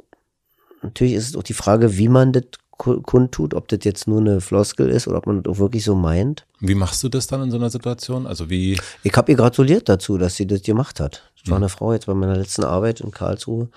[0.82, 4.20] natürlich ist es auch die Frage, wie man das ku- kundtut, ob das jetzt nur
[4.20, 6.46] eine Floskel ist oder ob man das auch wirklich so meint.
[6.60, 8.28] Wie machst du das dann in so einer Situation?
[8.28, 11.32] Also wie, Ich habe ihr gratuliert dazu, dass sie das gemacht hat.
[11.42, 13.70] Das war eine Frau jetzt bei meiner letzten Arbeit in Karlsruhe.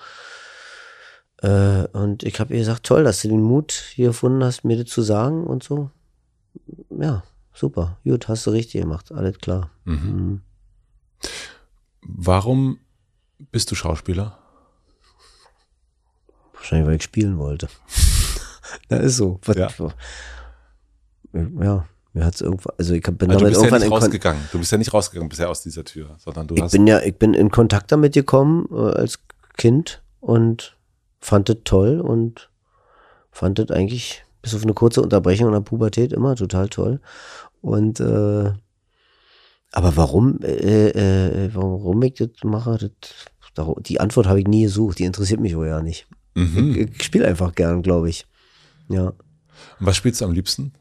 [1.43, 4.77] Äh, und ich habe ihr gesagt, toll, dass du den Mut hier gefunden hast, mir
[4.81, 5.91] das zu sagen und so.
[6.89, 7.97] Ja, super.
[8.05, 9.11] Gut, hast du richtig gemacht.
[9.11, 9.69] Alles klar.
[9.83, 9.93] mhm.
[9.93, 10.41] Mhm.
[12.01, 12.79] warum
[13.51, 14.39] bist du Schauspieler?
[16.53, 17.67] Wahrscheinlich, weil ich spielen wollte.
[18.89, 19.39] Na, ist so.
[19.53, 19.69] Ja.
[21.33, 23.89] ja, mir hat's irgendwann, also ich bin Also du damit bist ja irgendwann nicht in
[23.89, 24.43] Kon rausgegangen.
[24.53, 26.71] Du bist ja nicht rausgegangen bisher aus dieser Tür, sondern du ich hast.
[26.71, 29.19] bin ja, ich bin in Kontakt damit gekommen äh, als
[29.57, 30.77] Kind und
[31.23, 32.49] fand es toll und
[33.31, 36.99] fand es eigentlich bis auf eine kurze Unterbrechung in der Pubertät immer total toll.
[37.61, 38.51] Und äh,
[39.71, 42.91] aber warum, äh, äh, warum ich das mache,
[43.55, 44.99] das, die Antwort habe ich nie gesucht.
[44.99, 46.07] Die interessiert mich wohl ja nicht.
[46.35, 46.75] mhm.
[46.75, 48.27] Ich, ich spiele einfach gern, glaube ich.
[48.89, 49.07] Ja.
[49.07, 49.15] Und
[49.79, 50.73] was spielst du am liebsten?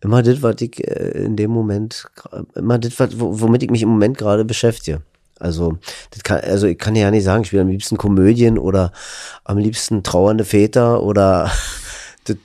[0.00, 2.06] Immer das, was ich äh, in dem Moment,
[2.54, 5.02] immer das, womit ich mich im Moment gerade beschäftige.
[5.42, 5.76] Also,
[6.12, 8.92] das kann, also ich kann ja nicht sagen, ich spiele am liebsten Komödien oder
[9.42, 11.50] am liebsten trauernde Väter oder
[12.24, 12.36] das,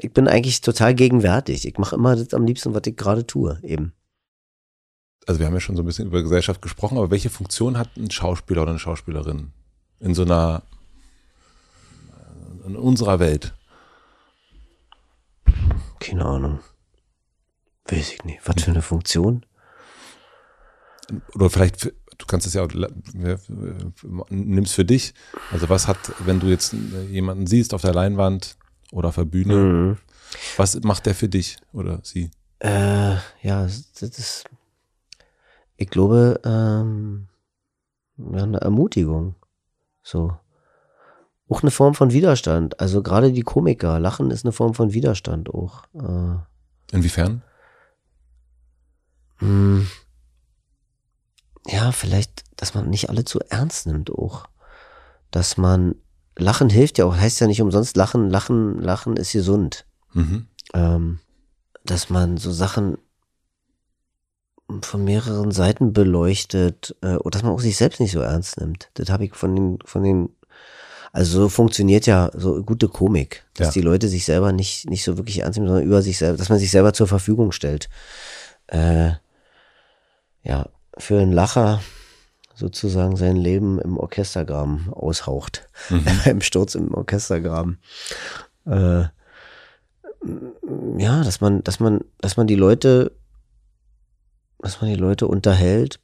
[0.00, 1.66] ich bin eigentlich total gegenwärtig.
[1.66, 3.94] Ich mache immer das am liebsten, was ich gerade tue, eben.
[5.26, 7.96] Also wir haben ja schon so ein bisschen über Gesellschaft gesprochen, aber welche Funktion hat
[7.96, 9.50] ein Schauspieler oder eine Schauspielerin
[9.98, 10.62] in so einer
[12.64, 13.54] in unserer Welt?
[15.98, 16.60] Keine Ahnung.
[17.86, 18.38] Weiß ich nicht.
[18.44, 19.44] Was für eine Funktion?
[21.34, 22.70] Oder vielleicht, du kannst es ja auch,
[24.30, 25.14] nimmst für dich.
[25.52, 26.74] Also was hat, wenn du jetzt
[27.10, 28.56] jemanden siehst auf der Leinwand
[28.92, 29.96] oder auf der Bühne, Mhm.
[30.56, 32.30] was macht der für dich oder sie?
[32.58, 34.44] Äh, ja, das ist,
[35.76, 37.28] ich glaube, ähm,
[38.16, 39.34] ja, eine Ermutigung.
[40.02, 40.36] So.
[41.48, 42.80] Auch eine Form von Widerstand.
[42.80, 45.84] Also gerade die Komiker, Lachen ist eine Form von Widerstand auch.
[45.94, 46.38] Äh,
[46.96, 47.42] Inwiefern?
[49.36, 49.86] Hm.
[51.68, 54.46] Ja, vielleicht, dass man nicht alle zu ernst nimmt auch.
[55.30, 55.96] Dass man,
[56.36, 59.84] Lachen hilft ja auch, heißt ja nicht umsonst Lachen, Lachen, Lachen ist gesund.
[60.12, 60.46] Mhm.
[60.74, 61.18] Ähm,
[61.84, 62.98] dass man so Sachen
[64.82, 68.90] von mehreren Seiten beleuchtet äh, und dass man auch sich selbst nicht so ernst nimmt.
[68.94, 70.30] Das habe ich von den, von den,
[71.12, 73.72] also so funktioniert ja so gute Komik, dass Ja.
[73.74, 76.48] die Leute sich selber nicht, nicht so wirklich ernst nehmen, sondern über sich selber, dass
[76.48, 77.88] man sich selber zur Verfügung stellt.
[78.66, 79.12] Äh,
[80.42, 80.68] ja,
[80.98, 81.80] für einen Lacher
[82.54, 85.68] sozusagen sein Leben im Orchestergraben aushaucht.
[86.24, 87.78] Im Sturz im Orchestergraben.
[88.64, 89.04] Äh,
[90.96, 93.12] ja, dass man, dass man, dass man die Leute,
[94.58, 96.00] dass man die Leute unterhält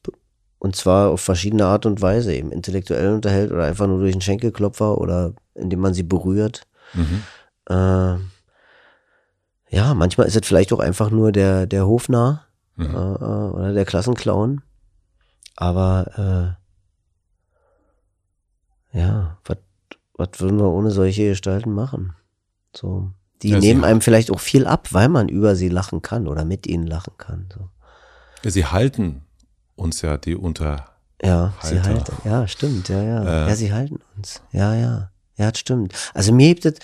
[0.59, 4.21] und zwar auf verschiedene Art und Weise, eben intellektuell unterhält oder einfach nur durch einen
[4.21, 6.67] Schenkelklopfer oder indem man sie berührt.
[6.93, 7.23] Mhm.
[7.69, 8.19] Äh,
[9.75, 12.47] ja, manchmal ist es vielleicht auch einfach nur der, der Hofnarr
[12.77, 12.87] Mhm.
[12.87, 14.63] äh, äh, oder der Klassenclown.
[15.57, 16.57] Aber
[18.93, 19.59] äh, ja, was
[20.15, 22.15] was würden wir ohne solche Gestalten machen?
[22.77, 23.11] So,
[23.43, 26.45] die sie nehmen einem vielleicht auch viel ab, weil man über sie lachen kann oder
[26.45, 27.49] mit ihnen lachen kann.
[27.53, 27.69] So.
[28.45, 29.23] Ja, sie halten
[29.75, 30.89] uns ja die unter.
[31.23, 32.17] Ja, sie halten.
[32.25, 33.23] Ja, stimmt, ja, ja.
[33.23, 33.49] Äh.
[33.49, 34.43] Ja, sie halten uns.
[34.53, 35.11] Ja, ja.
[35.37, 35.95] Ja, das stimmt.
[36.15, 36.75] Also mir gibt es,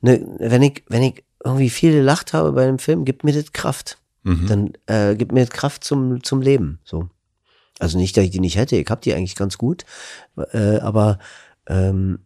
[0.00, 3.52] ne, wenn ich, wenn ich irgendwie viel gelacht habe bei einem Film, gibt mir das
[3.52, 3.98] Kraft.
[4.22, 4.46] Mhm.
[4.46, 6.80] Dann äh, gibt mir das Kraft zum, zum Leben.
[6.84, 7.08] So.
[7.78, 9.84] Also nicht, dass ich die nicht hätte, ich habe die eigentlich ganz gut.
[10.52, 11.18] Äh, aber
[11.66, 12.20] ähm,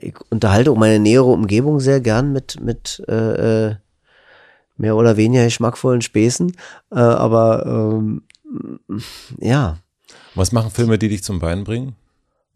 [0.00, 3.76] ich unterhalte auch meine nähere Umgebung sehr gern mit, mit äh, äh,
[4.76, 6.56] mehr oder weniger geschmackvollen Späßen.
[6.90, 8.22] Äh, aber ähm,
[9.38, 9.78] ja,
[10.34, 11.94] Was machen Filme, die dich zum Weinen bringen?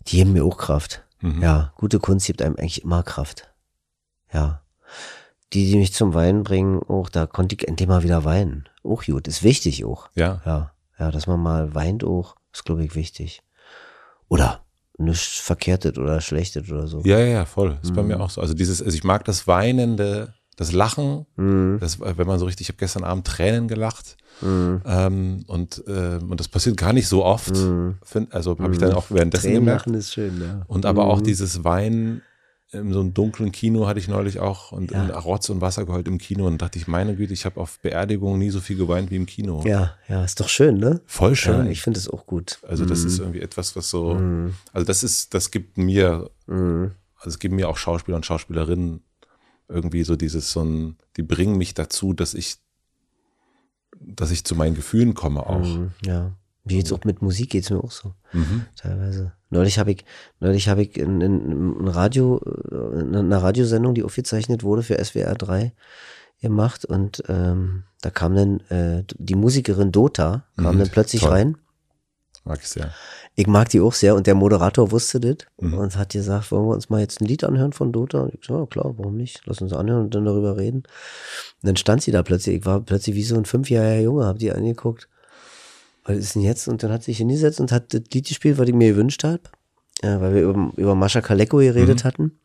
[0.09, 1.03] die geben mir auch Kraft.
[1.21, 1.41] Mhm.
[1.43, 3.49] Ja, gute Kunst gibt einem eigentlich immer Kraft.
[4.33, 4.63] Ja.
[5.53, 8.69] Die, die mich zum Weinen bringen, auch, da konnte ich endlich mal wieder weinen.
[8.83, 10.09] Auch gut, ist wichtig auch.
[10.15, 10.41] Ja.
[10.45, 10.72] Ja,
[11.03, 13.43] ja, dass man mal weint auch, ist glaube ich wichtig.
[14.29, 14.61] Oder
[14.99, 17.01] nichts verkehrtet oder schlechtet oder so.
[17.05, 17.79] Ja, ja, ja, voll.
[17.83, 18.23] Ist bei mir Mhm.
[18.23, 18.41] auch so.
[18.41, 21.79] Also dieses, also ich mag das Weinende, das Lachen, Mhm.
[21.81, 24.16] das, wenn man so richtig, ich habe gestern Abend Tränen gelacht.
[24.41, 24.81] Mhm.
[24.87, 27.55] Ähm, und, ähm, und das passiert gar nicht so oft.
[27.57, 27.97] Mhm.
[28.05, 29.87] Find, also habe ich dann auch währenddessen Tränen gemerkt.
[29.87, 30.62] lachen ist schön, ja.
[30.69, 31.24] Und aber auch Mhm.
[31.24, 32.23] dieses Weinen
[32.73, 35.05] in so einem dunklen Kino hatte ich neulich auch und Ja.
[35.05, 37.78] in Rotz und Wasser geheult im Kino und dachte ich, meine Güte, ich habe auf
[37.81, 39.62] Beerdigungen nie so viel geweint wie im Kino.
[39.66, 41.03] Ja, ja, ist doch schön, ne?
[41.05, 41.66] Voll schön.
[41.66, 42.59] Ja, ich finde es auch gut.
[42.66, 44.55] also das ist irgendwie etwas, was so, Mhm.
[44.73, 46.93] also das ist, das gibt mir, Mhm.
[47.19, 49.03] also es gibt mir auch Schauspieler und Schauspielerinnen
[49.69, 52.57] irgendwie so dieses, so ein, die bringen mich dazu, dass ich,
[54.01, 55.65] dass ich zu meinen Gefühlen komme auch.
[55.65, 56.32] Mhm, ja.
[56.65, 58.15] Wie jetzt auch mit Musik geht's mir auch so.
[58.32, 58.65] Mhm.
[58.77, 59.32] teilweise.
[59.53, 60.05] Neulich habe ich,
[60.41, 65.03] neulich habe ich in, in, in Radio, äh, in einer Radiosendung, die aufgezeichnet wurde für
[65.03, 65.73] SWR 3
[66.41, 71.31] gemacht und ähm, da kam dann äh, die Musikerin Dota, kam Mhm, dann plötzlich toll.
[71.31, 71.57] rein.
[72.45, 72.91] Mag ich sehr.
[73.37, 75.74] Ich mag die auch sehr und der Moderator wusste das Mhm.
[75.74, 78.23] und hat gesagt, wollen wir uns mal jetzt ein Lied anhören von Dota?
[78.23, 79.43] Und ich so, ja klar, warum nicht?
[79.45, 80.79] Lass uns anhören und dann darüber reden.
[81.62, 84.39] Und dann stand sie da plötzlich, ich war plötzlich wie so ein fünfjähriger Junge, hab
[84.39, 85.09] die angeguckt.
[86.05, 86.66] Was ist denn jetzt?
[86.69, 89.23] Und dann hat sie sich hingesetzt und hat das Lied gespielt, was ich mir gewünscht
[89.24, 89.41] habe,
[90.03, 92.39] äh, weil wir über, über Mascha Kaleko geredet hatten.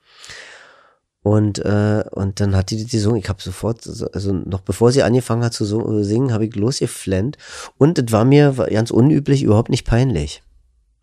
[1.23, 3.19] Und, äh, und dann hat die das gesungen.
[3.19, 6.55] Ich habe sofort, so- also noch bevor sie angefangen hat zu so, singen, habe ich
[6.55, 7.37] losgeflennt.
[7.77, 10.41] Und es war mir ganz unüblich überhaupt nicht peinlich.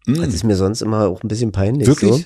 [0.07, 0.17] Mhm.
[0.23, 1.87] Das ist mir sonst immer auch ein bisschen peinlich.
[1.89, 2.11] Wirklich?
[2.13, 2.25] So.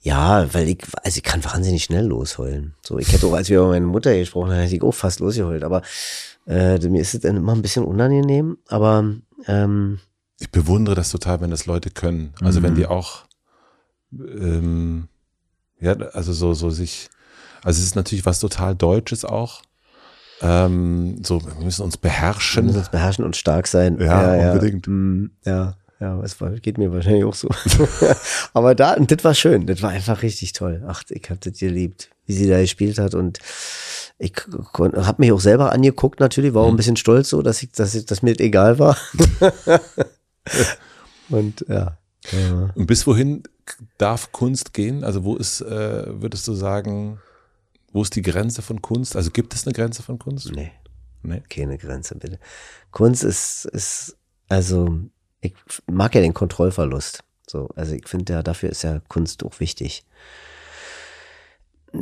[0.00, 2.74] Ja, weil ich, also ich kann wahnsinnig schnell losheulen.
[2.82, 5.20] So, ich hätte auch, als wir über meine Mutter gesprochen haben, hätte ich auch fast
[5.20, 5.62] losgeheult.
[5.62, 5.82] Aber
[6.46, 8.58] äh, mir ist es dann immer ein bisschen unangenehm.
[8.68, 9.14] Aber
[9.46, 9.98] ähm,
[10.40, 12.34] ich bewundere das total, wenn das Leute können.
[12.42, 12.76] Also wenn Mhm.
[12.76, 13.24] die auch,
[14.12, 15.08] ähm,
[15.80, 17.08] ja, also so, so sich,
[17.62, 19.62] also es ist natürlich was total Deutsches auch.
[20.42, 22.66] Ähm, so, wir müssen uns wir beherrschen.
[22.66, 23.98] müssen uns beherrschen und stark sein.
[24.00, 24.86] Ja, unbedingt.
[24.88, 27.48] Mm, ja, ja, es war, geht mir wahrscheinlich auch so.
[28.52, 29.66] aber da, das war schön.
[29.66, 30.82] Das war einfach richtig toll.
[30.86, 33.38] Ach, ich hab das geliebt, wie sie da gespielt hat und
[34.18, 37.72] ich habe mich auch selber angeguckt natürlich, war auch ein bisschen stolz so, dass ich,
[37.72, 38.96] dass ich, dass mir das egal war.
[41.30, 41.98] und ja.
[42.30, 42.70] ja.
[42.74, 43.42] Und bis wohin
[43.98, 45.04] darf Kunst gehen?
[45.04, 47.18] Also wo ist, äh, würdest du sagen,
[47.92, 49.16] wo ist die Grenze von Kunst?
[49.16, 50.52] Also gibt es eine Grenze von Kunst?
[50.52, 50.72] Nee.
[51.22, 51.42] Nee.
[51.48, 52.38] Keine Grenze, bitte.
[52.90, 54.16] Kunst ist, ist,
[54.48, 54.98] also,
[55.40, 55.54] ich
[55.86, 57.24] mag ja den Kontrollverlust.
[57.46, 60.04] So, also ich finde ja, dafür ist ja Kunst auch wichtig.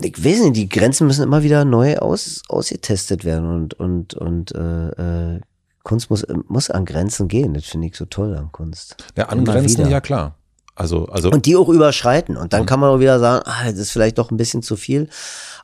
[0.01, 4.55] Ich weiß nicht, die Grenzen müssen immer wieder neu aus, ausgetestet werden und, und, und
[4.55, 5.41] äh, äh,
[5.83, 7.55] Kunst muss, muss an Grenzen gehen.
[7.55, 8.97] Das finde ich so toll an Kunst.
[9.17, 9.91] Ja, an Immer Grenzen, wieder.
[9.91, 10.37] ja klar.
[10.75, 12.37] Also, also Und die auch überschreiten.
[12.37, 14.77] Und dann kann man auch wieder sagen, ah, das ist vielleicht doch ein bisschen zu
[14.77, 15.09] viel.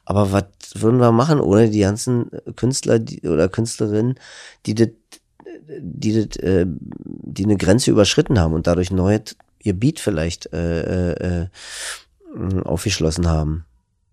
[0.04, 0.44] Aber was
[0.74, 4.18] würden wir machen ohne die ganzen Künstler die, oder Künstlerinnen,
[4.66, 4.88] die das,
[5.80, 9.18] die das, äh, die eine Grenze überschritten haben und dadurch neu
[9.60, 11.46] ihr Beat vielleicht äh, äh, äh,
[12.64, 13.64] aufgeschlossen haben.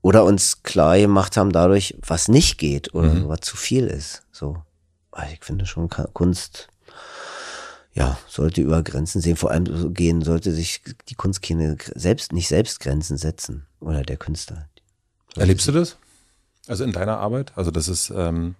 [0.05, 3.27] Oder uns klar gemacht haben dadurch, was nicht geht oder Mhm.
[3.27, 4.21] was zu viel ist.
[4.31, 4.61] So.
[5.11, 6.67] Also ich finde schon Kunst,
[7.93, 9.35] ja, sollte über Grenzen sehen.
[9.35, 13.65] Vor allem gehen, sollte sich die Kunst keine, selbst, nicht selbst Grenzen setzen.
[13.79, 14.67] Oder der Künstler.
[15.37, 15.97] erlebst du das?
[16.67, 17.53] Also in deiner Arbeit?
[17.55, 18.53] Also das ist, ähm,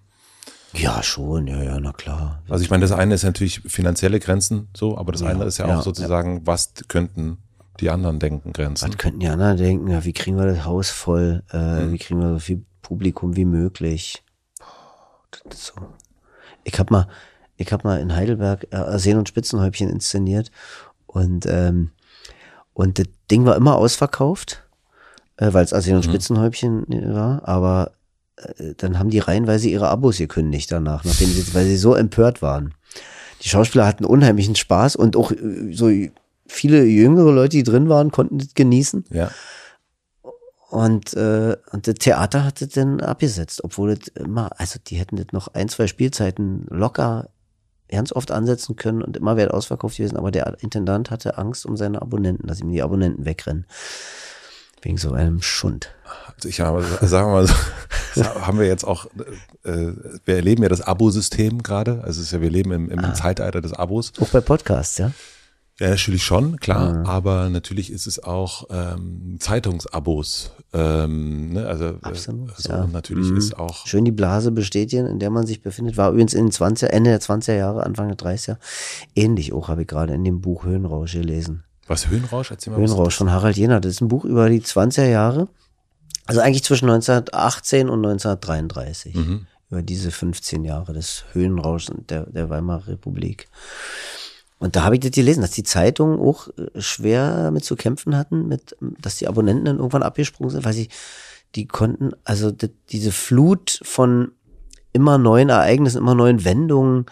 [0.72, 2.42] Ja, schon, ja, ja, na klar.
[2.48, 5.58] also ich meine, das eine ist natürlich finanzielle Grenzen so, aber das Ja, andere ist
[5.58, 7.38] ja, ja, auch sozusagen, was könnten
[7.80, 8.88] die anderen denken, Grenzen.
[8.90, 9.88] Was könnten die anderen denken?
[9.90, 11.42] Ja, wie kriegen wir das Haus voll?
[11.52, 11.92] Äh, Mhm.
[11.92, 14.22] Wie kriegen wir so viel Publikum wie möglich?
[15.52, 15.72] So.
[16.64, 17.08] Ich hab mal,
[17.56, 20.50] ich hab mal in Heidelberg äh, Arsen und Spitzenhäubchen inszeniert
[21.06, 21.90] und ähm,
[22.72, 24.66] und das Ding war immer ausverkauft,
[25.36, 26.10] äh, weil es Arsen und Mhm.
[26.10, 27.92] Spitzenhäubchen war, aber
[28.36, 32.42] äh, dann haben die reihenweise ihre Abos gekündigt danach, nachdem sie, weil sie so empört
[32.42, 32.74] waren.
[33.42, 35.90] Die Schauspieler hatten unheimlichen Spaß und auch äh, so
[36.48, 39.04] viele jüngere Leute, die drin waren, konnten das genießen.
[39.10, 39.30] Ja.
[40.68, 45.16] Und, äh, und das Theater hat das dann abgesetzt, obwohl das immer, also die hätten
[45.16, 47.30] das noch ein, zwei Spielzeiten locker
[47.88, 51.76] ganz oft ansetzen können und immer wäre ausverkauft gewesen, aber der Intendant hatte Angst um
[51.76, 53.64] seine Abonnenten, dass ihm die Abonnenten wegrennen.
[54.82, 55.94] Wegen so einem Schund.
[56.34, 59.06] Also ich habe, sagen wir mal so, haben wir jetzt auch,
[59.64, 59.92] äh,
[60.24, 62.02] wir erleben ja das Abo-System gerade.
[62.02, 63.14] Also es ist ja, wir leben im, im Ah.
[63.14, 64.12] Zeitalter des Abos.
[64.20, 65.12] Auch bei Podcasts, ja?
[65.78, 67.02] Ja, natürlich schon, klar.
[67.04, 67.08] Ah.
[67.10, 70.52] Aber natürlich ist es auch ähm, Zeitungsabos.
[70.72, 71.66] Ähm, ne?
[71.66, 72.86] Also, äh, Absolut, also ja.
[72.86, 73.36] natürlich Mhm.
[73.36, 75.96] ist auch Schön die Blase bestätigen, in der man sich befindet.
[75.98, 78.56] War übrigens in den 20er, Ende der 20er Jahre, Anfang der 30er.
[79.14, 81.62] Ähnlich auch, habe ich gerade in dem Buch Höhenrausch gelesen.
[81.88, 82.80] was Höhenrausch, erzähl mal.
[82.80, 83.80] Höhenrausch von Harald Jenner.
[83.80, 85.48] Das ist ein Buch über die 20er Jahre.
[86.24, 89.14] Also eigentlich zwischen 1918 und 1933.
[89.14, 89.46] Mhm.
[89.70, 93.48] Über diese 15 Jahre des Höhenrauschs und der, der Weimarer Republik.
[94.58, 98.16] Und da habe ich das gelesen, dass die Zeitungen auch äh, schwer mit zu kämpfen
[98.16, 100.88] hatten, mit, dass die Abonnenten dann irgendwann abgesprungen sind, weil sie,
[101.54, 104.32] die konnten, also das, diese Flut von
[104.92, 107.06] immer neuen Ereignissen, immer neuen Wendungen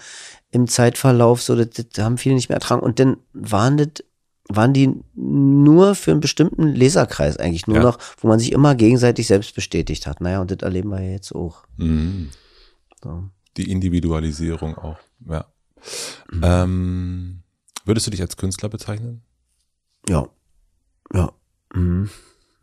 [0.51, 2.83] im Zeitverlauf, so, das, das haben viele nicht mehr ertragen.
[2.83, 4.05] Und dann waren das
[4.51, 7.83] waren die nur für einen bestimmten Leserkreis eigentlich nur Ja.
[7.83, 10.21] noch, wo man sich immer gegenseitig selbst bestätigt hat.
[10.21, 11.65] Naja, und das erleben wir ja jetzt auch.
[11.79, 12.29] Mhm.
[13.03, 13.25] So.
[13.57, 14.99] Die Individualisierung auch,
[15.29, 15.47] ja.
[16.31, 16.41] Mhm.
[16.43, 17.43] Ähm,
[17.85, 19.23] würdest du dich als Künstler bezeichnen?
[20.09, 20.29] Ja.
[21.13, 21.33] Ja.
[21.73, 22.11] Mhm.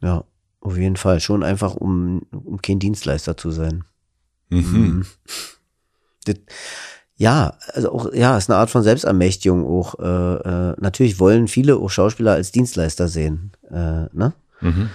[0.02, 0.26] Ja.
[0.60, 1.19] Auf jeden Fall.
[1.19, 3.84] Schon einfach, um, um kein Dienstleister zu sein.
[4.49, 5.06] Mhm.
[6.26, 6.35] Das,
[7.15, 9.99] ja, also auch, ja, ist eine Art von Selbstermächtigung auch.
[9.99, 10.03] Äh,
[10.72, 13.52] äh, natürlich wollen viele auch Schauspieler als Dienstleister sehen.
[13.69, 14.34] Äh, ne?
[14.60, 14.89] Mhm.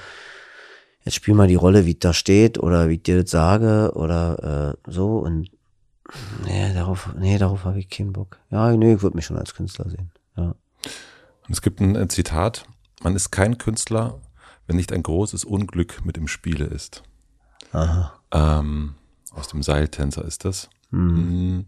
[1.05, 3.93] Jetzt spiel mal die Rolle, wie es da steht oder wie ich dir das sage
[3.95, 5.51] oder äh, so und
[6.45, 8.39] nee, darauf, nee, darauf habe ich keinen Bock.
[8.51, 10.11] Ja, nee, ich würde mich schon als Künstler sehen.
[10.37, 10.55] Ja.
[11.47, 12.65] Und es gibt ein äh, Zitat,
[13.03, 14.21] man ist kein Künstler,
[14.67, 17.03] wenn nicht ein großes Unglück mit im Spiele ist.
[17.73, 18.13] Aha.
[18.33, 18.95] Ähm,
[19.33, 20.69] aus dem Seiltänzer ist das.
[20.91, 21.67] Hm, Mhm.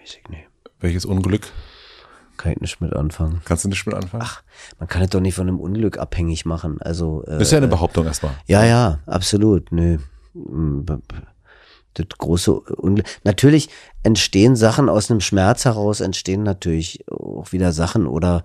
[0.00, 0.46] weiß ich nicht.
[0.80, 1.50] Welches Unglück?
[2.36, 3.40] Kann ich nicht mit anfangen.
[3.44, 4.22] Kannst du nicht mit anfangen?
[4.24, 4.42] Ach,
[4.78, 6.80] man kann es doch nicht von einem Unglück abhängig machen.
[6.80, 8.32] Also äh, das ist ja eine Behauptung erstmal.
[8.46, 9.72] Ja, ja, absolut.
[9.72, 9.98] Nö.
[10.34, 11.00] B- b-
[11.98, 13.06] Das große Unglück.
[13.24, 13.68] Natürlich
[14.02, 18.44] entstehen Sachen aus einem Schmerz heraus, entstehen natürlich auch wieder Sachen oder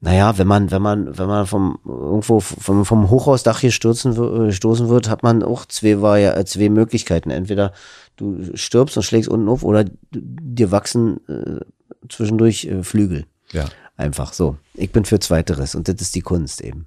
[0.00, 4.52] naja, wenn man, wenn man, wenn man vom irgendwo vom, vom Hochhausdach hier stürzen, äh,
[4.52, 7.30] stoßen wird, hat man auch zwei, äh, zwei Möglichkeiten.
[7.30, 7.72] Entweder
[8.16, 11.60] du stirbst und schlägst unten auf oder dir wachsen äh,
[12.08, 13.24] zwischendurch äh, Flügel.
[13.52, 13.66] Ja.
[13.96, 14.58] Einfach so.
[14.74, 16.86] Ich bin für Zweiteres und das ist die Kunst eben.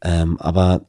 [0.00, 0.86] Ähm, aber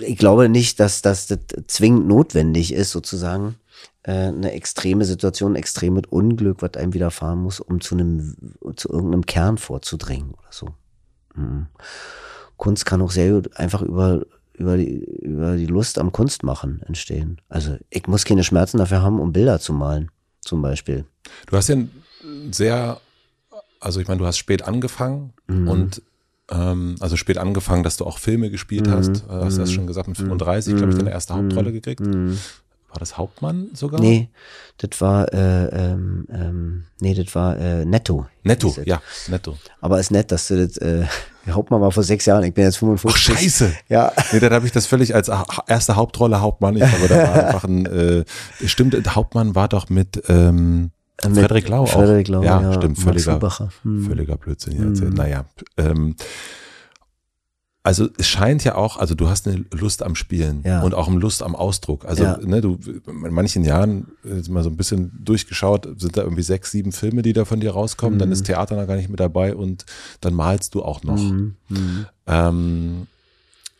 [0.00, 3.56] ich glaube nicht, dass, dass das zwingend notwendig ist, sozusagen
[4.02, 8.34] äh, eine extreme Situation, ein extremes Unglück, was einem widerfahren muss, um zu einem,
[8.76, 10.68] zu irgendeinem Kern vorzudringen oder so.
[11.34, 11.66] Mhm.
[12.56, 14.22] Kunst kann auch sehr gut einfach über,
[14.54, 17.40] über, die, über die Lust am Kunstmachen entstehen.
[17.48, 20.10] Also ich muss keine Schmerzen dafür haben, um Bilder zu malen,
[20.40, 21.04] zum Beispiel.
[21.46, 21.76] Du hast ja
[22.50, 23.00] sehr,
[23.80, 25.68] also ich meine, du hast spät angefangen Mhm.
[25.68, 26.02] und
[26.50, 28.92] ähm, also spät angefangen, dass du auch Filme gespielt Mhm.
[28.92, 29.10] hast.
[29.28, 32.00] Äh, hast du das schon gesagt, mit 35, glaube ich, deine erste Hauptrolle gekriegt.
[32.00, 32.38] Mhm.
[32.88, 34.00] War das Hauptmann sogar?
[34.00, 34.30] Nee,
[34.78, 38.26] das war, äh, ähm, ähm, nee, das war äh, Netto.
[38.42, 39.56] Netto, ja, netto.
[39.80, 41.04] Aber ist nett, dass du das, äh,
[41.46, 43.12] der Hauptmann war vor sechs Jahren, ich bin jetzt 55.
[43.14, 43.72] Ach, scheiße.
[43.88, 44.10] Ja.
[44.32, 46.76] Nee, dann habe ich das völlig als ha- erste Hauptrolle Hauptmann.
[46.76, 48.24] Ich glaube, da war einfach ein, äh,
[48.66, 50.90] stimmt, der Hauptmann war doch mit, ähm,
[51.28, 51.88] Mit Frederik Lau auch.
[51.88, 53.68] Frederik Lau, ja, stimmt, Max völliger.
[53.82, 54.04] Hm.
[54.06, 55.14] völliger Blödsinn hier erzählt.
[55.14, 55.44] Naja,
[55.76, 56.16] ähm,
[57.82, 60.82] also es scheint ja auch, also du hast eine Lust am Spielen Ja.
[60.82, 62.04] und auch eine Lust am Ausdruck.
[62.04, 62.36] Also Ja.
[62.42, 66.70] ne, du in manchen Jahren jetzt mal so ein bisschen durchgeschaut, sind da irgendwie sechs,
[66.72, 68.18] sieben Filme, die da von dir rauskommen.
[68.18, 69.86] Dann ist Theater noch gar nicht mit dabei und
[70.20, 71.16] dann malst du auch noch.
[71.18, 71.54] Mhm.
[71.70, 72.06] Mhm.
[72.26, 73.06] Ähm,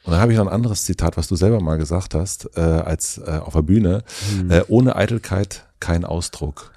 [0.05, 2.61] und dann habe ich noch ein anderes Zitat, was du selber mal gesagt hast, äh,
[2.61, 4.03] als äh, auf der Bühne.
[4.43, 4.51] Mhm.
[4.51, 6.73] Äh, ohne Eitelkeit kein Ausdruck.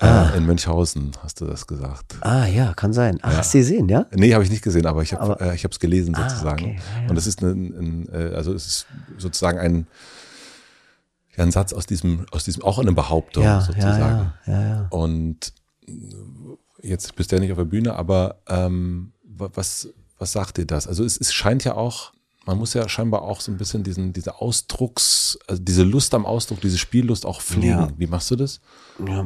[0.00, 0.30] Äh, Ah.
[0.36, 2.16] In Münchhausen hast du das gesagt.
[2.20, 3.18] Ah, ja, kann sein.
[3.22, 4.06] Ah, hast du gesehen, ja?
[4.12, 6.64] Nee, habe ich nicht gesehen, aber ich habe äh, es gelesen Ah, sozusagen.
[6.64, 7.10] okay, ja, ja.
[7.10, 8.86] Und es ist ein, ein äh, also es ist
[9.18, 9.86] sozusagen ein
[11.36, 14.32] ja, ein Satz aus diesem aus diesem auch eine Behauptung Ja, sozusagen.
[14.46, 14.86] ja, ja, ja, ja.
[14.90, 15.52] Und
[15.86, 15.92] äh,
[16.82, 19.88] jetzt bist du ja nicht auf der Bühne, aber ähm, wa- was,
[20.18, 20.86] was sagt dir das?
[20.88, 22.12] Also es, es scheint ja auch,
[22.46, 26.26] man muss ja scheinbar auch so ein bisschen diesen, diese Ausdrucks, also diese Lust am
[26.26, 27.68] Ausdruck, diese Spiellust auch pflegen.
[27.68, 27.88] Ja.
[27.96, 28.60] Wie machst du das?
[29.06, 29.24] ja.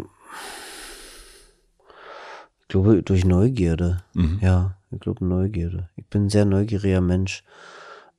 [2.62, 4.02] Ich glaube, durch Neugierde.
[4.14, 4.38] Mhm.
[4.42, 5.88] Ja, ich glaube Neugierde.
[5.96, 7.42] Ich bin ein sehr neugieriger Mensch.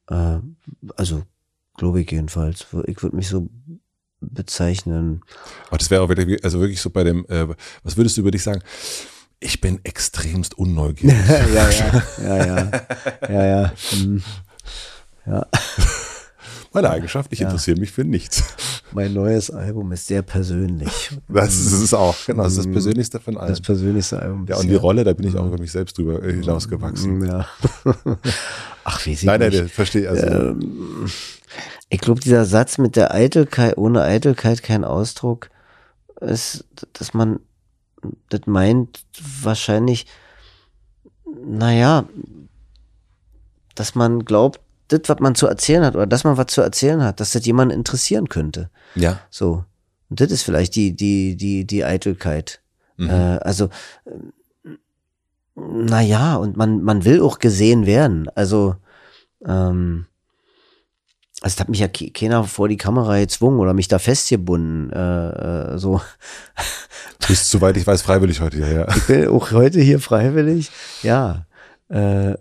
[0.10, 0.40] Äh,
[0.96, 1.24] also,
[1.78, 2.66] glaube ich jedenfalls.
[2.88, 3.50] Ich würde mich so
[4.22, 5.22] bezeichnen.
[5.68, 7.48] Aber das wäre auch wirklich, also wirklich so bei dem, äh,
[7.84, 8.62] was würdest du über dich sagen?
[9.40, 11.16] Ich bin extremst unneugierig.
[11.30, 12.72] ja, ja, ja, ja,
[13.30, 13.74] ja, ja.
[13.92, 14.24] Hm.
[15.26, 15.48] Ja,
[16.82, 17.48] Meine Eigenschaft, ich Ja.
[17.48, 18.44] interessiere mich für nichts.
[18.92, 21.12] mein neues Album ist sehr persönlich.
[21.28, 22.16] Das ist es auch.
[22.26, 23.50] Genau, das ist das Persönlichste von allem.
[23.50, 24.46] Das persönlichste Album.
[24.48, 24.76] ja, und die.
[24.76, 27.26] Rolle, da bin ich auch über mich selbst drüber äh, hinausgewachsen.
[27.26, 27.48] Ja.
[28.84, 30.10] Ach, wie sie Nein, nein, das verstehe ich.
[30.10, 31.06] Also, Ähm,
[31.90, 35.50] ich glaube, dieser Satz mit der Eitelkeit, ohne Eitelkeit kein Ausdruck,
[36.22, 37.40] ist, dass man
[38.30, 39.04] das meint
[39.42, 40.06] wahrscheinlich,
[41.46, 42.06] naja,
[43.76, 47.02] dass man glaubt, das, was man zu erzählen hat, oder dass man was zu erzählen
[47.04, 48.70] hat, dass das jemanden interessieren könnte.
[48.96, 49.20] ja.
[49.30, 49.64] So.
[50.10, 52.62] Und das ist vielleicht die, die, die, die Eitelkeit.
[52.98, 53.10] Mhm.
[53.12, 53.70] Äh, also,
[55.56, 58.28] naja, und man, man will auch gesehen werden.
[58.34, 58.76] Also,
[59.46, 60.08] ähm,
[61.42, 64.92] also es hat mich ja ke- keiner vor die Kamera gezwungen oder mich da festgebunden.
[64.92, 66.02] Äh, äh, so.
[67.20, 68.88] Du bist, soweit ich weiß, freiwillig heute hierher.
[68.96, 70.72] Ich bin auch heute hier freiwillig.
[71.04, 71.46] Ja.
[71.90, 72.34] Äh,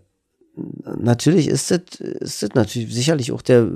[0.98, 3.68] natürlich ist das, ist das natürlich sicherlich auch der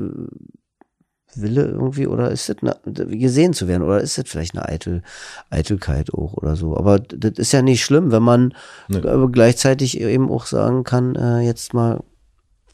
[1.35, 2.57] Wille irgendwie, oder ist das
[2.95, 5.03] gesehen zu werden, oder ist das vielleicht eine Eitel,
[5.51, 6.77] Eitelkeit auch oder so.
[6.77, 8.55] Aber das ist ja nicht schlimm, wenn man
[8.89, 9.01] Nee.
[9.33, 12.03] gleichzeitig eben auch sagen kann, äh, jetzt mal,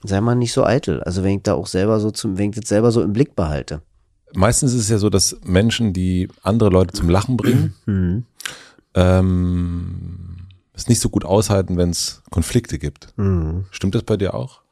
[0.02, 1.00] sei mal nicht so eitel.
[1.02, 3.36] Also wenn ich da auch selber so zum, wenn ich das selber so im Blick
[3.36, 3.80] behalte.
[4.34, 8.24] Meistens ist es ja so, dass Menschen, die andere Leute zum Lachen bringen, Mhm.
[8.94, 10.37] ähm,
[10.78, 13.12] es nicht so gut aushalten, wenn es Konflikte gibt.
[13.16, 13.66] Mhm.
[13.70, 14.62] Stimmt das bei dir auch?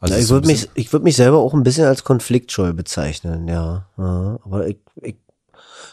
[0.00, 2.72] Also Ja, ist ich würde mich, ich würde mich selber auch ein bisschen als konfliktscheu
[2.72, 3.88] bezeichnen, ja.
[3.96, 5.16] ja aber ich, ich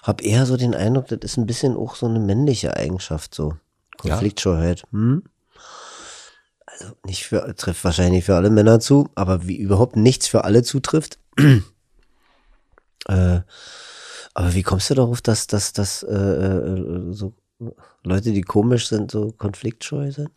[0.04, 3.54] habe eher so den Eindruck, das ist ein bisschen auch so eine männliche Eigenschaft, so
[4.04, 4.12] Ja?
[4.12, 4.84] Konfliktscheuheit.
[4.92, 5.24] Hm?
[6.66, 10.64] Also nicht für trifft wahrscheinlich für alle Männer zu, aber wie überhaupt nichts für alle
[10.64, 11.20] zutrifft.
[13.08, 13.42] äh,
[14.34, 17.34] aber wie kommst du darauf, dass, dass, dass äh, äh, so
[18.04, 20.30] Leute, die komisch sind, so konfliktscheu sind?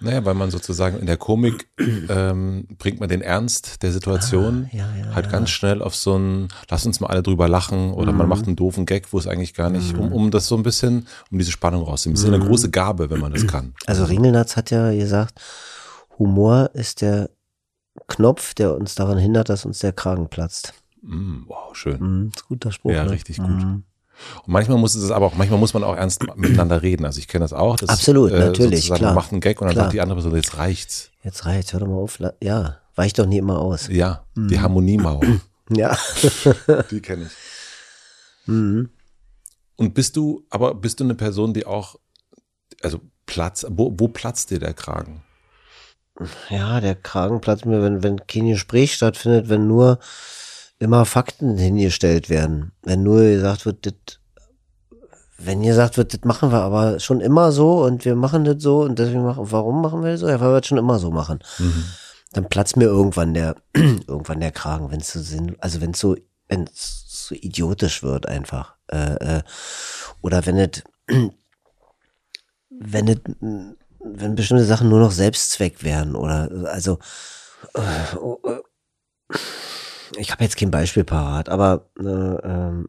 [0.00, 1.68] Naja, weil man sozusagen in der Komik
[2.08, 5.32] ähm, bringt man den Ernst der Situation Ah, ja, ja, halt ja.
[5.32, 8.18] ganz schnell auf so ein, lass uns mal alle drüber lachen oder Mhm.
[8.18, 10.62] man macht einen doofen Gag, wo es eigentlich gar nicht, um, um das so ein
[10.62, 12.14] bisschen, um diese Spannung rauszunehmen.
[12.16, 13.66] Das ist eine große Gabe, wenn man das kann.
[13.66, 13.74] Mhm.
[13.86, 15.40] Also Ringelnatz hat ja gesagt,
[16.18, 17.30] Humor ist der
[18.06, 20.72] Knopf, der uns daran hindert, dass uns der Kragen platzt.
[21.02, 22.00] Mm, wow, schön.
[22.00, 22.92] Mhm, guter Spruch.
[22.92, 23.10] Ja, ne?
[23.10, 23.48] richtig gut.
[24.44, 27.04] Und manchmal muss es aber auch, manchmal muss man auch ernst miteinander reden.
[27.04, 27.76] Also ich kenne das auch.
[27.76, 29.10] Das, Absolut, natürlich, sozusagen, klar.
[29.14, 29.84] Man macht einen Gag und dann Klar.
[29.86, 31.10] sagt die andere Person, jetzt reicht's.
[31.22, 32.18] Jetzt reicht, hör doch mal auf.
[32.42, 33.88] Ja, weich doch nie immer aus.
[33.88, 34.48] Ja, Mhm.
[34.50, 35.20] die Harmoniemauer,
[35.70, 35.96] Ja.
[36.90, 38.46] die kenne ich.
[38.46, 38.90] Mhm.
[39.76, 41.96] Und bist du, aber bist du eine Person, die auch,
[42.82, 45.22] also Platz, wo, wo platzt dir der Kragen?
[46.50, 50.00] Ja, der Kragen platzt mir, wenn, wenn kein Gespräch stattfindet, wenn nur
[50.78, 52.72] immer Fakten hingestellt werden.
[52.82, 53.94] Wenn nur gesagt wird, das,
[55.38, 58.82] wenn gesagt wird, das machen wir aber schon immer so und wir machen das so
[58.82, 60.28] und deswegen machen, warum machen wir das so?
[60.28, 61.40] Ja, weil wir das schon immer so machen.
[62.32, 66.00] Dann platzt mir irgendwann der, irgendwann der Kragen, wenn es so sinn, also wenn es
[66.00, 66.16] so,
[66.48, 68.76] wenn es so idiotisch wird einfach.
[68.88, 69.42] Äh, äh,
[70.22, 70.82] oder wenn es,
[72.70, 73.20] wenn es
[74.00, 76.98] wenn bestimmte Sachen nur noch Selbstzweck wären oder also
[77.74, 79.34] äh, oh, äh,
[80.16, 82.88] ich habe jetzt kein Beispiel parat, aber äh, ähm,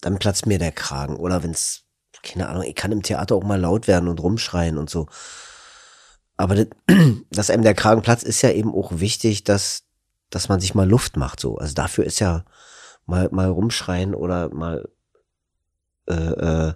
[0.00, 1.84] dann platzt mir der Kragen oder wenn es
[2.22, 5.06] keine Ahnung, ich kann im Theater auch mal laut werden und rumschreien und so.
[6.36, 6.66] Aber das,
[7.30, 9.84] dass einem der Kragen platzt, ist ja eben auch wichtig, dass
[10.30, 11.58] dass man sich mal Luft macht so.
[11.58, 12.44] Also dafür ist ja
[13.04, 14.88] mal mal rumschreien oder mal
[16.08, 16.74] äh, äh,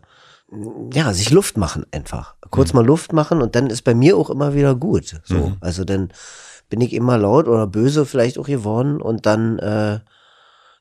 [0.93, 2.37] ja, sich Luft machen einfach.
[2.51, 2.81] Kurz mhm.
[2.81, 5.21] mal Luft machen und dann ist bei mir auch immer wieder gut.
[5.25, 5.57] So, mhm.
[5.61, 6.13] also dann
[6.75, 10.01] bin ich immer laut oder böse vielleicht auch geworden und dann äh,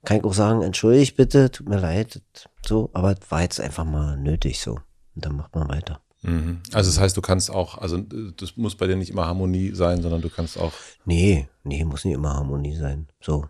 [0.03, 2.19] kann ich auch sagen, entschuldigt bitte, tut mir leid,
[2.65, 4.79] so, aber war jetzt einfach mal nötig so.
[5.15, 6.01] Und dann macht man weiter.
[6.23, 6.61] Mhm.
[6.71, 10.01] Also das heißt, du kannst auch, also das muss bei dir nicht immer Harmonie sein,
[10.01, 10.73] sondern du kannst auch.
[11.05, 13.05] Nee, nee, muss nicht immer Harmonie sein.
[13.21, 13.45] So.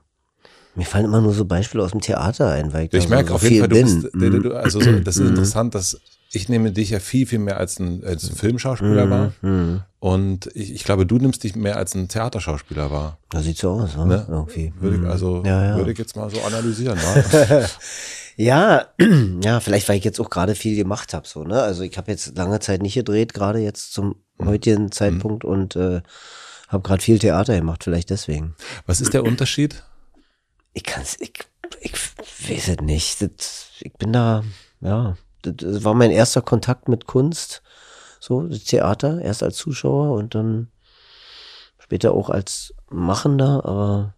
[0.75, 3.35] Mir fallen immer nur so Beispiele aus dem Theater ein, weil ich, ich merke so
[3.35, 5.29] auf jeden Fall, du bist, du, also so, das ist mhm.
[5.29, 5.97] interessant, dass
[6.35, 9.09] ich nehme dich ja viel, viel mehr als ein, als ein Filmschauspieler mhm.
[9.11, 9.33] wahr.
[9.41, 9.81] Mhm.
[9.99, 13.19] Und ich, ich, glaube, du nimmst dich mehr als ein Theaterschauspieler wahr.
[13.29, 14.05] Da sieht so aus, ne?
[14.07, 14.25] ne?
[14.27, 14.73] Irgendwie.
[14.79, 15.77] Würde ich, also, ja, ja.
[15.77, 16.97] würde ich jetzt mal so analysieren.
[18.35, 18.87] ja,
[19.43, 21.61] ja, vielleicht, weil ich jetzt auch gerade viel gemacht habe, so, ne?
[21.61, 24.47] Also ich habe jetzt lange Zeit nicht gedreht, gerade jetzt zum mhm.
[24.47, 26.01] heutigen Zeitpunkt und äh,
[26.67, 28.55] habe gerade viel Theater gemacht, vielleicht deswegen.
[28.87, 29.83] Was ist der Unterschied?
[30.73, 31.33] Ich kann es, ich,
[31.79, 33.21] ich weiß es nicht.
[33.21, 34.43] Das, ich bin da,
[34.81, 37.61] ja, das war mein erster Kontakt mit Kunst,
[38.19, 40.69] so Theater, erst als Zuschauer und dann
[41.79, 44.13] später auch als Machender, aber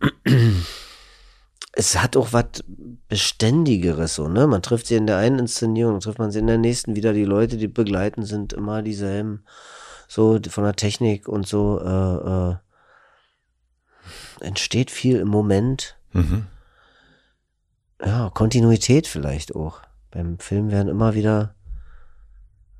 [1.72, 2.64] es hat auch was
[3.08, 4.46] Beständigeres, so, ne?
[4.46, 7.12] Man trifft sie in der einen Inszenierung, trifft man sie in der nächsten wieder.
[7.12, 9.44] Die Leute, die begleiten, sind immer dieselben,
[10.08, 11.80] so von der Technik und so.
[11.80, 12.56] Äh, äh,
[14.40, 15.96] entsteht viel im Moment.
[16.12, 16.46] Mhm
[18.04, 19.80] ja, Kontinuität vielleicht auch.
[20.10, 21.54] Beim Film werden immer wieder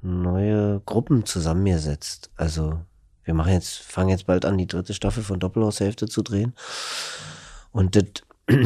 [0.03, 2.31] neue Gruppen zusammengesetzt.
[2.37, 2.81] Also
[3.25, 6.55] wir machen jetzt, fangen jetzt bald an, die dritte Staffel von Doppelhaushälfte zu drehen.
[7.73, 8.05] Und das,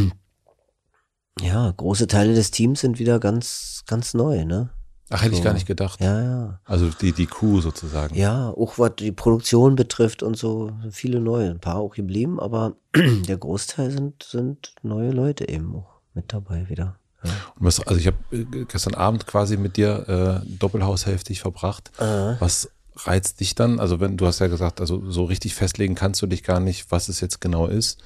[1.41, 4.71] ja, große Teile des Teams sind wieder ganz, ganz neu, ne?
[5.13, 5.39] Ach, hätte so.
[5.39, 6.01] ich gar nicht gedacht.
[6.01, 6.61] Ja, ja.
[6.65, 8.15] Also die, die Crew sozusagen.
[8.15, 11.51] Ja, auch was die Produktion betrifft und so, viele neue.
[11.51, 16.69] Ein paar auch geblieben, aber der Großteil sind, sind neue Leute eben auch mit dabei
[16.69, 16.97] wieder.
[17.25, 17.31] Ja.
[17.57, 21.91] Was, also ich habe äh, gestern Abend quasi mit dir äh, doppelhaushälftig verbracht.
[21.99, 22.37] Aha.
[22.41, 23.79] Was reizt dich dann?
[23.79, 26.91] Also wenn du hast ja gesagt, also so richtig festlegen kannst du dich gar nicht,
[26.91, 28.01] was es jetzt genau ist,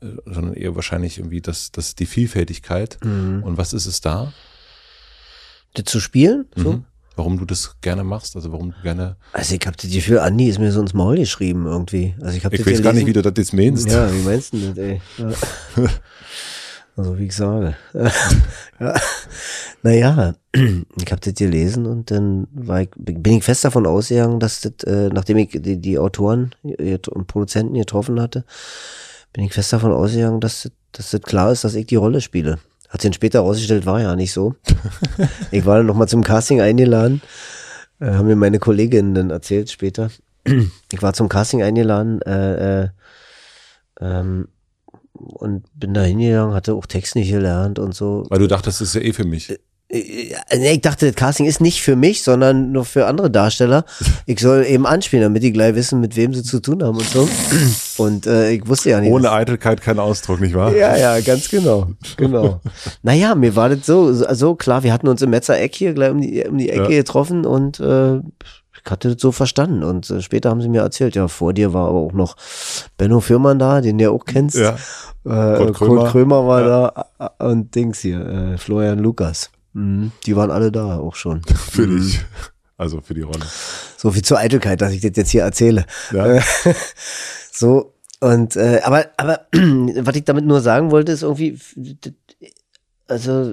[0.00, 2.98] äh, sondern eher wahrscheinlich irgendwie das, das die Vielfältigkeit.
[3.04, 3.42] Mhm.
[3.42, 4.32] Und was ist es da?
[5.74, 6.46] Das zu spielen?
[6.56, 6.72] So?
[6.72, 6.84] Mhm.
[7.16, 9.16] Warum du das gerne machst, also warum du gerne.
[9.32, 12.16] Also ich hab das Gefühl, Andi ist mir so ins Maul geschrieben irgendwie.
[12.20, 13.88] Also ich, hab ich weiß gar nicht, wie du das jetzt meinst.
[13.88, 15.00] Ja, wie meinst du das, ey?
[15.18, 15.30] Ja.
[16.96, 17.74] Also wie ich sage.
[18.80, 18.94] ja.
[19.82, 24.60] Naja, ich habe das gelesen und dann war ich, bin ich fest davon ausgegangen, dass
[24.60, 28.44] das, äh, nachdem ich die, die Autoren und Produzenten getroffen hatte,
[29.32, 32.20] bin ich fest davon ausgegangen, dass das, dass das klar ist, dass ich die Rolle
[32.20, 32.58] spiele.
[32.88, 34.54] Hat sich dann später herausgestellt, war ja nicht so.
[35.50, 37.20] ich war dann nochmal zum Casting eingeladen,
[38.00, 40.10] äh, haben mir meine Kolleginnen dann erzählt später.
[40.92, 42.88] ich war zum Casting eingeladen, äh, äh,
[44.00, 44.48] ähm,
[45.14, 48.24] und bin da hingegangen, hatte auch Text nicht gelernt und so.
[48.28, 49.50] Weil du dachtest, das ist ja eh für mich.
[49.50, 49.58] Äh,
[50.50, 53.84] äh, ich dachte, das Casting ist nicht für mich, sondern nur für andere Darsteller.
[54.26, 57.06] Ich soll eben anspielen, damit die gleich wissen, mit wem sie zu tun haben und
[57.06, 57.28] so.
[57.98, 59.12] Und äh, ich wusste ja nicht.
[59.12, 60.74] Ohne Eitelkeit kein Ausdruck, nicht wahr?
[60.74, 61.88] Ja, ja, ganz genau.
[62.16, 62.60] Genau.
[63.02, 66.20] naja, mir war das so, so klar, wir hatten uns im Metzer-Eck hier gleich um
[66.22, 67.00] die, um die Ecke ja.
[67.00, 68.20] getroffen und äh,
[68.90, 69.82] hatte das so verstanden.
[69.82, 72.36] Und äh, später haben sie mir erzählt, ja, vor dir war aber auch noch
[72.96, 74.56] Benno Firmann da, den du ja auch kennst.
[74.56, 74.76] Ja.
[75.24, 76.00] Äh, Kurt, Krömer.
[76.00, 77.06] Kurt Krömer war ja.
[77.18, 79.50] da äh, und Dings hier, äh, Florian Lukas.
[79.72, 80.12] Mhm.
[80.26, 81.42] Die waren alle da auch schon.
[81.70, 81.98] für mhm.
[81.98, 82.20] dich.
[82.76, 83.44] Also für die Rolle.
[83.96, 85.86] So viel zur Eitelkeit, dass ich das jetzt hier erzähle.
[86.12, 86.26] Ja.
[86.26, 86.42] Äh,
[87.52, 91.58] so, und äh, aber, aber was ich damit nur sagen wollte, ist irgendwie,
[93.08, 93.52] also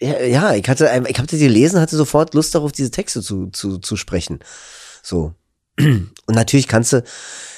[0.00, 3.48] ja, ja ich hatte, ich habe das gelesen, hatte sofort Lust darauf, diese Texte zu,
[3.48, 4.40] zu, zu sprechen.
[5.02, 5.34] So.
[5.78, 7.02] Und natürlich kannst du,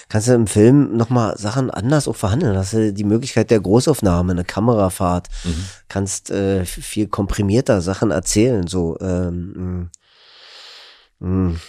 [0.08, 2.56] kannst du im Film nochmal Sachen anders auch verhandeln.
[2.56, 5.64] Hast du die Möglichkeit der Großaufnahme, eine Kamerafahrt, mhm.
[5.88, 9.90] kannst äh, viel komprimierter Sachen erzählen, so ähm,
[11.18, 11.60] mh, mm, mm,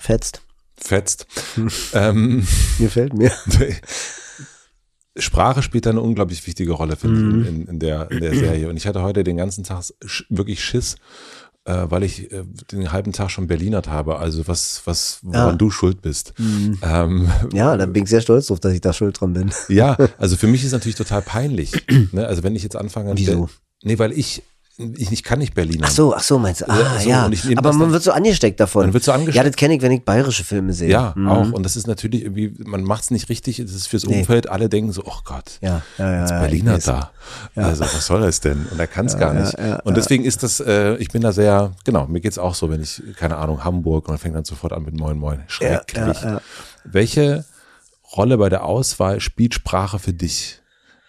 [0.00, 0.42] fetzt.
[0.76, 1.26] Fetzt.
[1.92, 2.46] ähm,
[2.78, 3.32] mir fällt mir.
[5.16, 7.40] Sprache spielt eine unglaublich wichtige Rolle, finde mhm.
[7.42, 8.68] ich, in, in, der, in der Serie.
[8.68, 9.84] Und ich hatte heute den ganzen Tag
[10.28, 10.96] wirklich Schiss,
[11.64, 14.18] äh, weil ich äh, den halben Tag schon Berlinert habe.
[14.18, 15.52] Also was, was, woran ja.
[15.56, 16.34] du schuld bist.
[16.38, 16.78] Mhm.
[16.82, 19.50] Ähm, ja, da bin ich sehr stolz drauf, dass ich da schuld dran bin.
[19.68, 21.72] Ja, also für mich ist es natürlich total peinlich.
[22.12, 22.26] ne?
[22.26, 23.12] Also wenn ich jetzt anfange.
[23.16, 23.48] Wieso?
[23.82, 24.42] Nee, weil ich
[24.96, 25.86] ich, ich kann nicht Berliner.
[25.88, 26.68] Ach so, ach so, meinst du?
[26.70, 27.24] Ah, so, ja.
[27.24, 28.82] Aber das man dann- wird so angesteckt davon.
[28.86, 29.36] Man wird so angesteckt.
[29.36, 30.88] Ja, das kenne ich, wenn ich bayerische Filme sehe.
[30.88, 31.28] Ja, Mhm.
[31.28, 31.52] auch.
[31.52, 34.20] Und das ist natürlich irgendwie, man macht es nicht richtig, es ist fürs Nee.
[34.20, 36.26] Umfeld, alle denken so, oh Gott, Ja, ja, ja.
[36.28, 37.10] ja, Berliner da.
[37.56, 38.66] Also was soll das denn?
[38.70, 39.58] Und er kann es gar ja, nicht.
[39.58, 42.70] ja, und deswegen ist das, äh, ich bin da sehr, genau, mir geht's auch so,
[42.70, 45.42] wenn ich, keine Ahnung, Hamburg und man fängt dann sofort an mit Moin Moin.
[45.48, 46.22] Schrecklich.
[46.22, 46.40] ja, ja.
[46.84, 47.44] Welche
[48.16, 50.60] Rolle bei der Auswahl spielt Sprache für dich?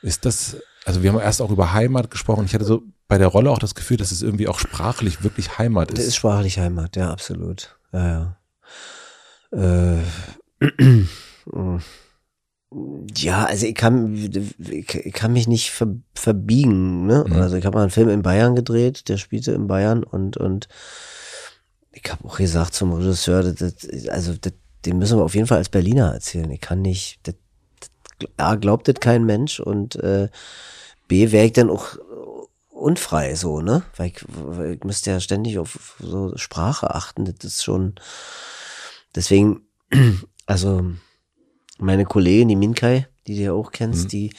[0.02, 2.46] Ist das, also wir haben erst auch über Heimat gesprochen.
[2.46, 5.57] Ich hatte so bei der Rolle auch das Gefühl, dass es irgendwie auch sprachlich wirklich
[5.57, 6.07] Heimat Das ist.
[6.10, 7.76] ist sprachlich Heimat, ja, absolut.
[7.91, 8.36] Ja,
[9.52, 9.98] ja.
[9.98, 9.98] Äh,
[13.18, 17.07] ja, also ich kann, ich, kann mich nicht ver, verbiegen.
[17.07, 17.26] Ne?
[17.27, 17.34] Mhm.
[17.34, 20.68] Also ich habe mal einen Film in Bayern gedreht, der spielte in Bayern und und
[21.91, 24.53] ich habe auch gesagt zum Regisseur, das, das, also das,
[24.86, 26.52] den müssen wir auf jeden Fall als Berliner erzählen.
[26.52, 27.34] Ich kann nicht, das,
[28.38, 30.30] A, glaubt das kein Mensch und äh,
[31.07, 31.98] B, wäre ich dann auch
[32.80, 33.84] unfrei so, ne?
[33.97, 37.26] Weil ich, weil ich müsste ja ständig auf so Sprache achten.
[37.26, 37.95] Das ist schon,
[39.15, 39.61] deswegen,
[40.45, 40.84] also
[41.77, 44.10] meine Kollegin, die Minkai, die du ja auch kennst, Mhm.
[44.10, 44.34] die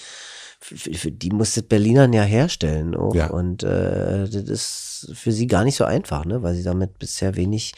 [0.62, 3.14] für, für die muss das Berlinern ja herstellen auch.
[3.14, 3.28] Ja.
[3.28, 6.42] Und äh, das ist für sie gar nicht so einfach, ne?
[6.42, 7.72] Weil sie damit bisher wenig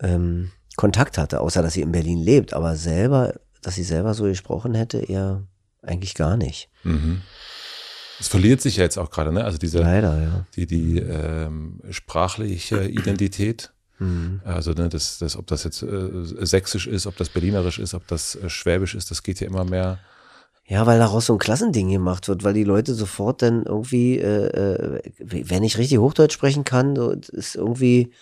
[0.00, 2.52] ähm, Kontakt hatte, außer dass sie in Berlin lebt.
[2.54, 5.46] Aber selber, dass sie selber so gesprochen hätte, eher
[5.82, 6.68] eigentlich gar nicht.
[6.84, 7.22] Mhm.
[8.22, 9.44] Es verliert sich ja jetzt auch gerade, ne?
[9.44, 10.46] Also diese, Leider, ja.
[10.54, 13.72] die, die ähm, sprachliche Identität.
[13.98, 14.40] Mhm.
[14.44, 16.08] Also ne, das, das, ob das jetzt äh,
[16.46, 19.64] sächsisch ist, ob das berlinerisch ist, ob das äh, schwäbisch ist, das geht ja immer
[19.64, 19.98] mehr.
[20.64, 24.46] Ja, weil daraus so ein Klassending gemacht wird, weil die Leute sofort dann irgendwie, äh,
[24.46, 26.94] äh, wenn ich richtig Hochdeutsch sprechen kann,
[27.32, 28.12] ist irgendwie,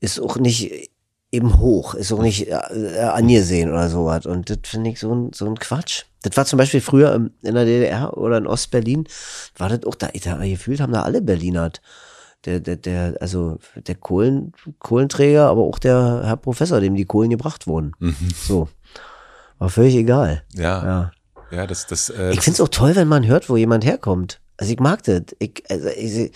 [0.00, 0.90] ist auch nicht
[1.30, 4.24] eben hoch, ist auch nicht äh, angesehen oder sowas.
[4.26, 6.04] Und das finde ich so ein, so ein Quatsch.
[6.22, 9.04] Das war zum Beispiel früher im- in der DDR oder in Ostberlin,
[9.56, 11.80] war das auch da, da gefühlt haben da alle Berlinert.
[12.44, 17.30] Der, der, der, also der Kohlen, Kohlenträger, aber auch der Herr Professor, dem die Kohlen
[17.30, 17.92] gebracht wurden.
[18.46, 18.68] So.
[19.58, 20.44] War völlig egal.
[20.54, 21.10] Ja, ja,
[21.50, 21.66] Ja.
[21.66, 24.40] das, das, äh, Ich finde es auch toll, wenn man hört, wo jemand herkommt.
[24.56, 25.22] Also ich mag das.
[25.40, 26.30] Ich, also ich,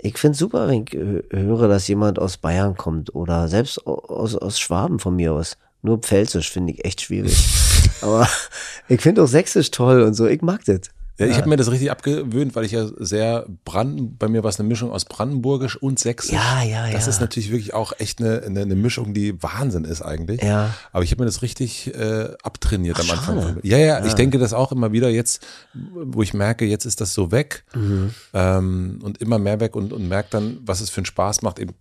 [0.00, 3.86] ich finde es super, wenn ich hö- höre, dass jemand aus Bayern kommt oder selbst
[3.86, 5.56] aus, aus Schwaben von mir aus.
[5.82, 7.36] Nur Pfälzisch finde ich echt schwierig.
[8.00, 8.28] Aber
[8.88, 10.26] ich finde auch Sächsisch toll und so.
[10.26, 10.80] Ich mag das.
[11.18, 14.50] Ja, ich habe mir das richtig abgewöhnt, weil ich ja sehr Branden, bei mir war
[14.50, 16.32] es eine Mischung aus Brandenburgisch und Sächsisch.
[16.32, 17.10] Ja, ja, Das ja.
[17.10, 20.42] ist natürlich wirklich auch echt eine, eine, eine Mischung, die Wahnsinn ist eigentlich.
[20.42, 20.72] Ja.
[20.92, 23.42] Aber ich habe mir das richtig äh, abtrainiert Ach, am Anfang.
[23.42, 23.60] schade.
[23.64, 27.14] Ja, ja, ich denke das auch immer wieder jetzt, wo ich merke, jetzt ist das
[27.14, 28.14] so weg Mhm.
[28.34, 31.58] ähm, und immer mehr weg und, und merke dann, was es für einen Spaß macht,
[31.58, 31.72] eben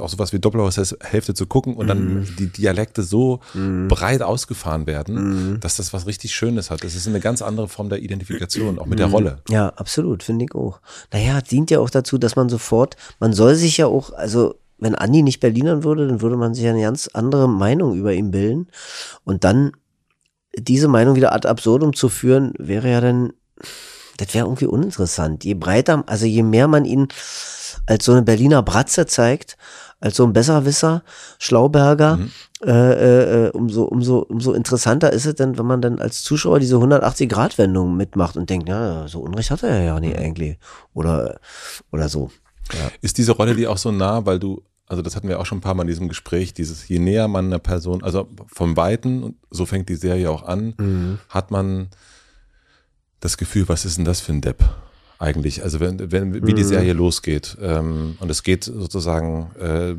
[0.00, 1.88] auch sowas wie Doppelhaushälfte zu gucken und Mhm.
[1.88, 3.40] dann die Dialekte so
[3.88, 5.60] breit ausgefahren werden, Mhm.
[5.60, 6.82] dass das was richtig Schönes hat.
[6.84, 9.02] Das ist eine ganz andere Form der Identifikation, auch mit Mhm.
[9.02, 9.38] der Rolle.
[9.50, 10.80] Ja, absolut, finde ich auch.
[11.12, 14.94] Naja, dient ja auch dazu, dass man sofort, man soll sich ja auch, also wenn
[14.94, 18.30] Andi nicht Berlinern würde, dann würde man sich ja eine ganz andere Meinung über ihn
[18.30, 18.68] bilden.
[19.24, 19.72] Und dann
[20.58, 23.32] diese Meinung wieder ad absurdum zu führen, wäre ja dann,
[24.16, 25.44] das wäre irgendwie uninteressant.
[25.44, 27.08] Je breiter, also je mehr man ihn
[27.86, 29.56] als so eine Berliner Bratze zeigt,
[30.00, 31.02] als so ein Besserwisser,
[31.38, 32.18] Schlauberger,
[32.64, 36.60] äh, äh, äh, umso, umso, umso interessanter ist es dann, wenn man dann als Zuschauer
[36.60, 40.58] diese 180-Grad-Wendung mitmacht und denkt, ja, so Unrecht hat er ja nicht eigentlich.
[40.92, 41.40] Oder,
[41.90, 42.30] oder so.
[43.00, 45.58] Ist diese Rolle dir auch so nah, weil du, also das hatten wir auch schon
[45.58, 49.22] ein paar Mal in diesem Gespräch, dieses, je näher man einer Person, also vom Weiten,
[49.22, 51.88] und so fängt die Serie auch an, hat man
[53.20, 54.64] das Gefühl, was ist denn das für ein Depp
[55.18, 55.62] eigentlich?
[55.62, 59.94] Also wenn, wenn wie die Serie losgeht ähm, und es geht sozusagen äh,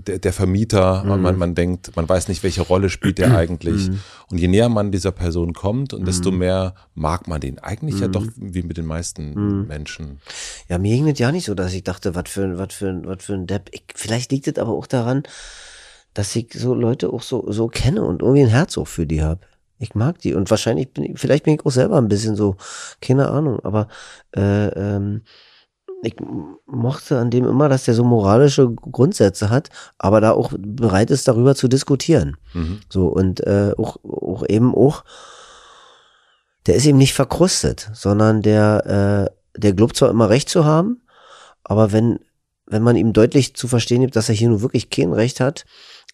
[0.00, 3.90] der, der Vermieter und man, man denkt, man weiß nicht, welche Rolle spielt der eigentlich
[4.30, 7.58] und je näher man dieser Person kommt und desto mehr mag man den.
[7.58, 10.20] Eigentlich ja doch wie mit den meisten Menschen.
[10.68, 12.88] Ja, mir ging das ja nicht so, dass ich dachte, was für, ein- was für,
[12.88, 13.68] ein- was für ein Depp.
[13.72, 15.22] Ich, vielleicht liegt es aber auch daran,
[16.14, 19.22] dass ich so Leute auch so, so kenne und irgendwie ein Herz auch für die
[19.22, 19.40] habe.
[19.78, 22.56] Ich mag die und wahrscheinlich bin ich, vielleicht bin ich auch selber ein bisschen so,
[23.00, 23.88] keine Ahnung, aber
[24.36, 25.22] äh, ähm,
[26.02, 26.16] ich
[26.66, 31.26] mochte an dem immer, dass der so moralische Grundsätze hat, aber da auch bereit ist,
[31.28, 32.36] darüber zu diskutieren.
[32.52, 32.80] Mhm.
[32.88, 35.04] So und äh, auch, auch eben auch,
[36.66, 41.02] der ist eben nicht verkrustet, sondern der, äh, der glaubt zwar immer Recht zu haben,
[41.62, 42.20] aber wenn,
[42.66, 45.64] wenn man ihm deutlich zu verstehen gibt, dass er hier nur wirklich kein Recht hat,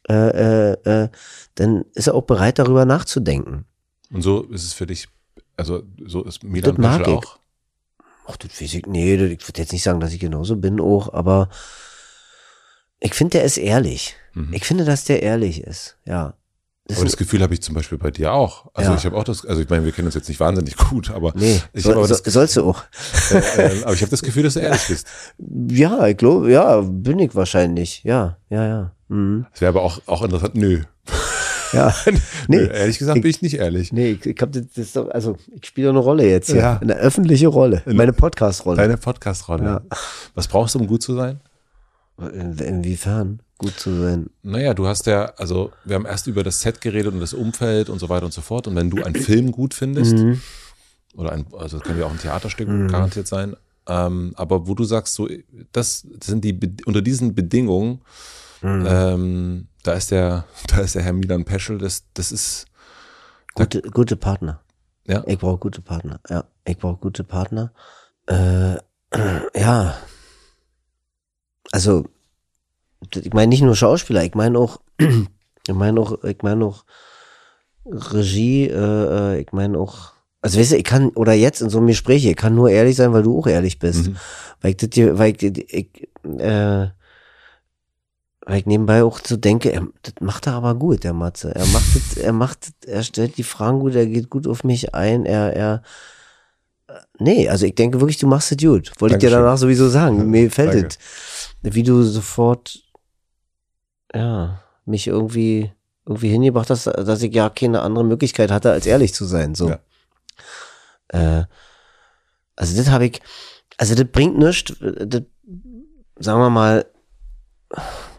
[0.08, 0.72] äh, äh,
[1.04, 1.08] äh,
[1.56, 3.64] dann ist er auch bereit, darüber nachzudenken.
[4.12, 5.08] Und so ist es für dich,
[5.56, 7.08] also so ist Milan Das mag ich.
[7.14, 7.38] auch.
[8.26, 10.80] Ach, das weiß ich, nee, das- ich würde jetzt nicht sagen, dass ich genauso bin
[10.80, 11.48] auch, aber
[13.00, 14.14] ich finde, der ist ehrlich.
[14.34, 14.52] Mhm.
[14.52, 16.34] Ich finde, dass der ehrlich ist, ja.
[16.92, 18.70] aber das Gefühl habe ich zum Beispiel bei dir auch.
[18.74, 18.96] Also Ja.
[18.96, 21.32] ich habe auch das, also ich meine, wir kennen uns jetzt nicht wahnsinnig gut, aber
[21.36, 22.82] Nee, ich habe aber, so, das, sollst du auch.
[23.30, 25.06] äh, äh, aber ich habe das Gefühl, dass du ehrlich bist.
[25.68, 28.02] Ja, ich glaube, ja, bin ich wahrscheinlich.
[28.04, 28.92] Ja, ja, ja.
[29.10, 29.46] Mhm.
[29.52, 30.54] Das wäre aber auch, auch interessant.
[30.54, 30.80] Nö.
[31.72, 31.94] Ja.
[32.06, 32.16] Nö.
[32.48, 33.92] Nee, Ehrlich gesagt bin ich nicht ehrlich.
[33.92, 36.48] nee, ich, ich hab das, das ist doch, also ich spiele doch eine Rolle jetzt
[36.50, 36.60] hier.
[36.60, 36.78] Ja.
[36.78, 37.82] Eine öffentliche Rolle.
[37.86, 38.76] Meine Podcast-Rolle.
[38.76, 39.64] Deine Podcast-Rolle.
[39.64, 39.80] Ja.
[40.34, 41.40] Was brauchst du, um gut zu sein?
[42.18, 43.40] In, inwiefern?
[43.58, 44.30] Gut zu sein.
[44.42, 47.88] Naja, du hast ja, also wir haben erst über das Set geredet und das Umfeld
[47.90, 48.66] und so weiter und so fort.
[48.66, 50.40] Und wenn du einen Film gut findest, Mhm.
[51.16, 53.54] oder ein, also das kann ja auch ein Theaterstück garantiert sein,
[53.86, 55.28] ähm, aber wo du sagst, so,
[55.72, 58.00] das sind die, unter diesen Bedingungen,
[58.62, 58.86] Mhm.
[58.88, 62.66] ähm, da ist der, da ist der Herr Milan Peschel, das, das ist,
[63.54, 64.60] Gute, gute Partner.
[65.06, 66.20] ja, Ich brauche gute Partner.
[66.28, 67.72] Ja, ich brauche gute Partner.
[68.26, 68.76] Äh,
[69.58, 69.96] ja.
[71.72, 72.04] Also,
[73.14, 76.84] ich meine nicht nur Schauspieler, ich meine auch, ich meine auch, ich meine auch
[77.86, 78.74] Regie, äh,
[79.34, 80.12] äh, ich meine auch,
[80.42, 82.96] also weißt du, ich kann, oder jetzt in so einem Gespräch, ich kann nur ehrlich
[82.96, 84.08] sein, weil du auch ehrlich bist.
[84.08, 84.16] Mhm.
[84.60, 86.08] Weil ich das dir, weil ich, ich
[86.38, 86.88] äh,
[88.50, 91.54] weil ich nebenbei auch so denke, er, das macht er aber gut, der Matze.
[91.54, 94.64] Er macht das, er macht, das, er stellt die Fragen gut, er geht gut auf
[94.64, 95.82] mich ein, er, er,
[96.88, 98.90] äh, nee, also ich denke wirklich, du machst es gut.
[98.98, 99.44] Wollte ich dir Dankeschön.
[99.44, 100.28] danach sowieso sagen.
[100.28, 100.88] Mir fällt Danke.
[100.88, 100.98] es,
[101.62, 102.80] wie du sofort,
[104.12, 105.70] ja, mich irgendwie,
[106.04, 109.68] irgendwie hingebracht hast, dass ich ja keine andere Möglichkeit hatte, als ehrlich zu sein, so.
[109.68, 109.78] Ja.
[111.06, 111.44] Äh,
[112.56, 113.22] also das habe ich,
[113.76, 115.22] also das bringt nichts, das,
[116.18, 116.84] sagen wir mal,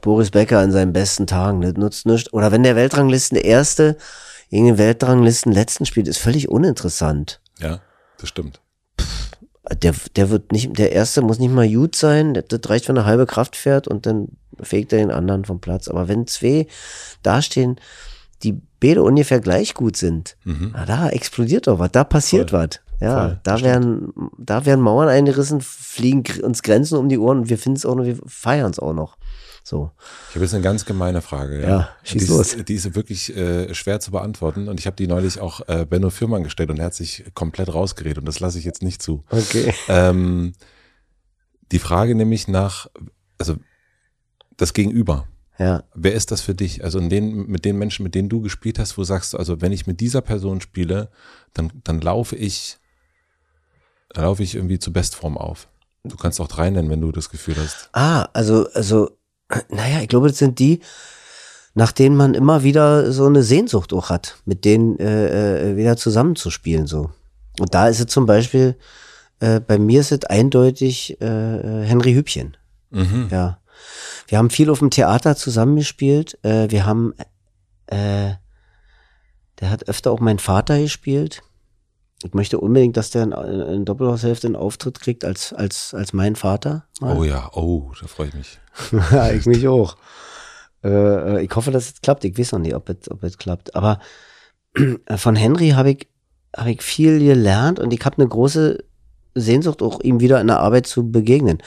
[0.01, 2.31] Boris Becker an seinen besten Tagen, das nutzt nichts.
[2.33, 3.97] Oder wenn der Weltranglisten Erste
[4.49, 7.39] gegen den Weltranglisten Letzten spielt, ist völlig uninteressant.
[7.59, 7.79] ja,
[8.17, 8.61] das stimmt.
[9.83, 12.97] Der, der wird nicht, der Erste muss nicht mal gut sein, das, das reicht, wenn
[12.97, 14.27] er halbe Kraft fährt und dann
[14.61, 15.87] fegt er den anderen vom Platz.
[15.87, 16.67] Aber wenn zwei
[17.23, 17.79] dastehen,
[18.43, 20.71] die beide ungefähr gleich gut sind, Mhm.
[20.73, 22.59] na, da explodiert doch was, da passiert Voll.
[22.59, 22.79] was.
[22.99, 27.49] Ja, Voll, da werden, da werden Mauern eingerissen, fliegen uns Grenzen um die Ohren und
[27.49, 29.17] wir finden es auch noch, wir feiern es auch noch.
[29.63, 29.91] So.
[30.29, 31.61] Ich habe jetzt eine ganz gemeine Frage.
[31.61, 32.53] Ja, Ja, schieß die, los.
[32.53, 35.85] Ist, die ist wirklich äh, schwer zu beantworten und ich habe die neulich auch äh,
[35.85, 39.01] Benno Fürmann gestellt und er hat sich komplett rausgeredet und das lasse ich jetzt nicht
[39.01, 39.23] zu.
[39.29, 39.73] Okay.
[39.87, 40.53] Ähm,
[41.71, 42.87] die Frage nämlich nach,
[43.37, 43.55] also
[44.57, 45.27] das Gegenüber.
[45.57, 45.83] Ja.
[45.93, 46.83] Wer ist das für dich?
[46.83, 49.61] Also in den, mit den Menschen, mit denen du gespielt hast, wo sagst du, also
[49.61, 51.09] wenn ich mit dieser Person spiele,
[51.53, 52.79] dann, dann laufe ich,
[54.09, 55.67] dann laufe ich irgendwie zur Bestform auf.
[56.03, 57.89] Du kannst auch drei nennen, wenn du das Gefühl hast.
[57.93, 59.11] Ah, also, also,
[59.69, 60.81] naja, ich glaube, das sind die,
[61.73, 65.97] nach denen man immer wieder so eine Sehnsucht auch hat, mit denen äh, äh, wieder
[65.97, 67.11] zusammenzuspielen, so.
[67.59, 68.75] Und da ist es zum Beispiel,
[69.39, 72.57] äh, bei mir ist es eindeutig äh, äh, Henry Hübchen.
[72.91, 73.27] Mhm.
[73.31, 73.59] Ja.
[74.27, 76.37] Wir haben viel auf dem Theater zusammengespielt.
[76.43, 77.13] Äh, wir haben,
[77.87, 78.31] äh,
[79.59, 81.41] der hat öfter auch meinen Vater gespielt.
[82.23, 86.35] Ich möchte unbedingt, dass der in, in Doppelhaushälfte einen Auftritt kriegt als, als, als mein
[86.35, 86.85] Vater.
[86.99, 87.17] mal.
[87.17, 88.59] Oh ja, oh, da freue ich mich.
[89.33, 89.97] ich mich auch.
[90.83, 92.23] Äh, äh, ich hoffe, dass es klappt.
[92.25, 93.75] Ich weiß noch nicht, ob es, ob es klappt.
[93.75, 93.99] Aber
[95.15, 96.07] von Henry habe ich,
[96.55, 98.83] hab ich viel gelernt und ich habe eine große
[99.33, 101.59] Sehnsucht, auch ihm wieder in der Arbeit zu begegnen.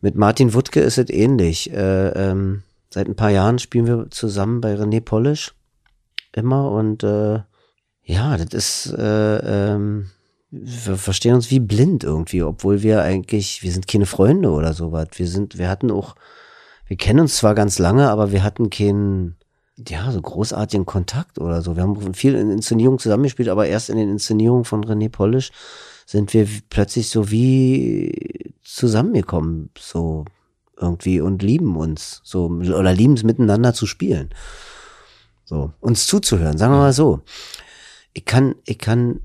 [0.00, 1.72] Mit Martin Wuttke ist es ähnlich.
[1.72, 5.54] Äh, ähm, seit ein paar Jahren spielen wir zusammen bei René Polish
[6.32, 7.40] immer und äh,
[8.10, 10.10] ja, das ist, äh, ähm,
[10.50, 15.08] wir verstehen uns wie blind irgendwie, obwohl wir eigentlich, wir sind keine Freunde oder sowas.
[15.14, 16.16] Wir sind, wir hatten auch,
[16.86, 19.36] wir kennen uns zwar ganz lange, aber wir hatten keinen,
[19.88, 21.76] ja, so großartigen Kontakt oder so.
[21.76, 25.52] Wir haben viel in Inszenierungen zusammengespielt, aber erst in den Inszenierungen von René Polish
[26.04, 30.24] sind wir plötzlich so wie zusammengekommen, so
[30.76, 34.30] irgendwie und lieben uns, so, oder lieben es miteinander zu spielen.
[35.44, 37.20] So, uns zuzuhören, sagen wir mal so.
[38.12, 39.20] Ich kann, ich kann,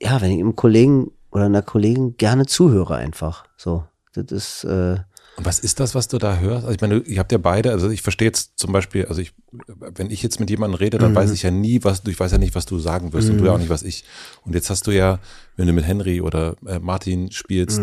[0.00, 3.84] ja, wenn ich einem Kollegen oder einer Kollegin gerne zuhöre einfach, so.
[4.14, 4.98] Das ist, äh,
[5.38, 6.64] Und was ist das, was du da hörst?
[6.66, 9.32] Also ich meine, ihr habt ja beide, also ich verstehe jetzt zum Beispiel, also ich,
[9.78, 12.32] wenn ich jetzt mit jemandem rede, dann weiß ich ja nie, was du, ich weiß
[12.32, 14.04] ja nicht, was du sagen wirst und du ja auch nicht, was ich.
[14.44, 15.18] Und jetzt hast du ja,
[15.56, 17.80] wenn du mit Henry oder äh, Martin spielst,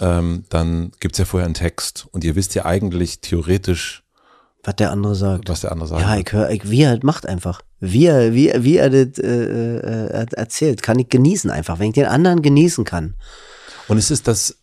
[0.00, 4.02] ähm, dann gibt's ja vorher einen Text und ihr wisst ja eigentlich theoretisch,
[4.62, 5.48] was der andere sagt.
[5.48, 6.02] was der andere sagt.
[6.02, 7.62] Ja, ich höre, ich, wie er halt macht einfach.
[7.92, 11.94] Wie er, wie, wie er das äh, äh, erzählt, kann ich genießen einfach, wenn ich
[11.94, 13.14] den anderen genießen kann.
[13.88, 14.56] Und ist es das,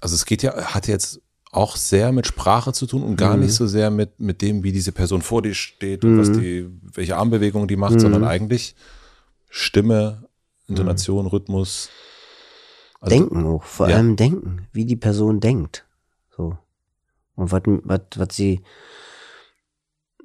[0.00, 3.54] also es geht ja, hat jetzt auch sehr mit Sprache zu tun und gar nicht
[3.54, 7.16] so sehr mit, mit dem, wie diese Person vor dir steht und was die, welche
[7.16, 8.76] Armbewegungen die macht, sondern eigentlich
[9.48, 10.28] Stimme,
[10.66, 11.88] Intonation, Rhythmus.
[13.00, 13.96] Also, denken auch, vor ja.
[13.96, 15.86] allem denken, wie die Person denkt.
[16.36, 16.58] So.
[17.34, 18.60] Und was, was, was sie,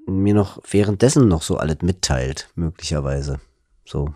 [0.05, 3.39] mir noch währenddessen noch so alles mitteilt, möglicherweise.
[3.85, 4.13] So.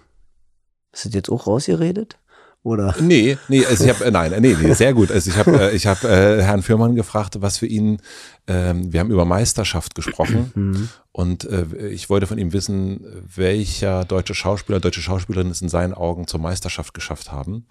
[0.91, 2.17] Ist das jetzt auch rausgeredet?
[2.63, 2.95] Oder?
[2.99, 5.09] Nee, nee, also ich habe äh, nein, nee, nee, sehr gut.
[5.11, 8.01] Also ich habe äh, ich habe äh, Herrn Fürmann gefragt, was für ihn
[8.47, 10.89] ähm, wir haben über Meisterschaft gesprochen Mhm.
[11.13, 15.93] und äh, ich wollte von ihm wissen, welcher deutsche Schauspieler, deutsche Schauspielerin es in seinen
[15.93, 17.67] Augen zur Meisterschaft geschafft haben.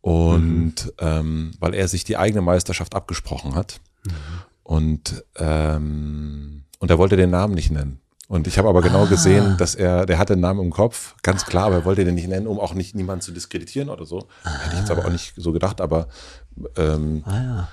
[0.00, 3.80] Und ähm, weil er sich die eigene Meisterschaft abgesprochen hat.
[4.62, 7.98] Und ähm, und er wollte den Namen nicht nennen.
[8.28, 11.46] Und ich habe aber genau gesehen, dass er, der hatte den Namen im Kopf, ganz
[11.46, 14.28] klar, aber er wollte den nicht nennen, um auch nicht niemanden zu diskreditieren oder so.
[14.44, 16.08] Hätte ich jetzt aber auch nicht so gedacht, aber
[16.76, 17.68] ähm, Ah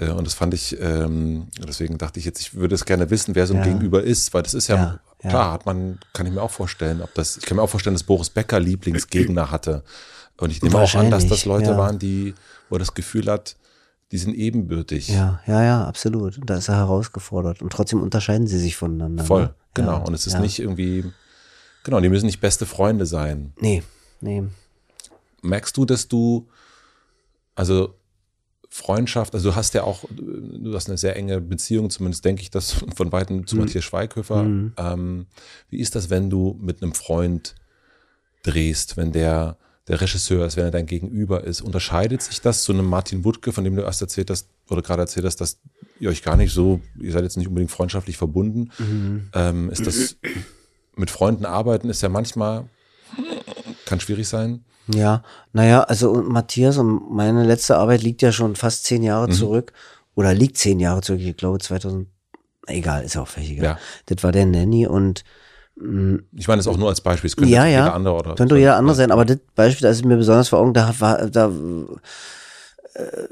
[0.00, 0.06] ja.
[0.06, 3.34] äh, und das fand ich, ähm, deswegen dachte ich jetzt, ich würde es gerne wissen,
[3.34, 3.64] wer so ein Ja.
[3.66, 5.30] Gegenüber ist, weil das ist ja, Ja, ja.
[5.30, 7.94] klar, hat man, kann ich mir auch vorstellen, ob das, ich kann mir auch vorstellen,
[7.94, 9.82] dass Boris Becker Lieblingsgegner hatte.
[10.38, 11.78] Und ich nehme auch an, dass das Leute ja.
[11.78, 12.34] waren, die,
[12.68, 13.54] wo er das Gefühl hat,
[14.12, 15.08] die sind ebenbürtig.
[15.08, 16.38] Ja, ja, ja, absolut.
[16.44, 17.62] Da ist er herausgefordert.
[17.62, 19.24] Und trotzdem unterscheiden sie sich voneinander.
[19.24, 19.54] Voll, ne?
[19.72, 19.92] genau.
[19.92, 20.40] Ja, und es ist ja.
[20.40, 21.04] nicht irgendwie,
[21.82, 23.54] genau, die müssen nicht beste Freunde sein.
[23.58, 23.82] Nee,
[24.20, 24.44] nee.
[25.40, 26.46] Merkst du, dass du,
[27.54, 27.94] also
[28.68, 32.50] Freundschaft, also du hast ja auch, du hast eine sehr enge Beziehung, zumindest denke ich
[32.50, 34.42] das von Weitem zu Matthias Schweighöfer.
[34.42, 34.74] Mhm.
[34.76, 35.26] Ähm,
[35.70, 37.54] wie ist das, wenn du mit einem Freund
[38.42, 39.56] drehst, wenn der
[39.88, 41.60] der Regisseur ist, wenn er dein Gegenüber ist?
[41.60, 45.02] Unterscheidet sich das zu einem Martin Wuttke, von dem du erst erzählt hast, oder gerade
[45.02, 45.58] erzählt hast, dass
[45.98, 48.70] ihr euch gar nicht so, ihr seid jetzt nicht unbedingt freundschaftlich verbunden?
[48.78, 49.28] Mhm.
[49.34, 50.16] Ähm, ist das
[50.96, 52.64] mit Freunden arbeiten, ist ja manchmal,
[53.86, 54.64] kann schwierig sein.
[54.88, 55.22] Ja,
[55.52, 59.32] naja, also und Matthias und meine letzte Arbeit liegt ja schon fast zehn Jahre Mhm.
[59.32, 59.72] zurück.
[60.14, 62.06] Oder liegt zehn Jahre zurück, ich glaube 2000.
[62.66, 63.64] Egal, ist auch völlig egal.
[63.64, 63.78] Ja.
[64.06, 65.24] Das war der Nanny und
[65.76, 67.28] Ich meine das auch nur als Beispiel.
[67.28, 67.80] Es könnte ja, ja.
[67.80, 70.58] jeder andere oder Könnte jeder andere sein, aber das Beispiel, das ist mir besonders vor
[70.58, 71.50] Augen, da war, da,
[72.94, 73.28] äh,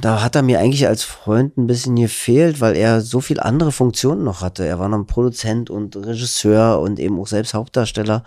[0.00, 3.72] da hat er mir eigentlich als Freund ein bisschen gefehlt, weil er so viel andere
[3.72, 4.64] Funktionen noch hatte.
[4.64, 8.22] Er war noch ein Produzent und Regisseur und eben auch selbst Hauptdarsteller.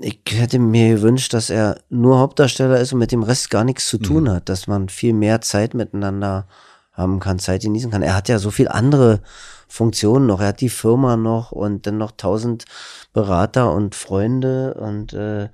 [0.00, 3.88] Ich hätte mir gewünscht, dass er nur Hauptdarsteller ist und mit dem Rest gar nichts
[3.88, 6.46] zu tun hat, dass man viel mehr Zeit miteinander
[6.92, 8.02] haben kann, Zeit genießen kann.
[8.02, 9.20] Er hat ja so viel andere
[9.72, 10.40] Funktionen noch.
[10.40, 12.66] Er hat die Firma noch und dann noch tausend
[13.12, 15.48] Berater und Freunde und äh,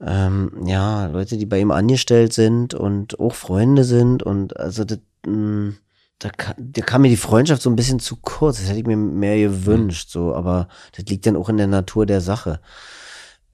[0.00, 4.98] ähm, ja, Leute, die bei ihm angestellt sind und auch Freunde sind und also das,
[5.26, 5.74] mh,
[6.18, 8.58] da, ka- da kam mir die Freundschaft so ein bisschen zu kurz.
[8.58, 12.04] Das hätte ich mir mehr gewünscht, so, aber das liegt dann auch in der Natur
[12.04, 12.60] der Sache.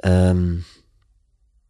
[0.02, 0.64] Ähm,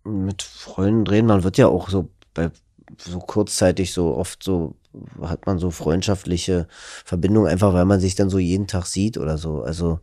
[0.04, 2.50] mit Freunden drehen, man wird ja auch so bei
[2.98, 4.76] so kurzzeitig so oft so
[5.22, 6.68] hat man so freundschaftliche
[7.04, 9.62] Verbindungen, einfach weil man sich dann so jeden Tag sieht oder so.
[9.62, 10.00] Also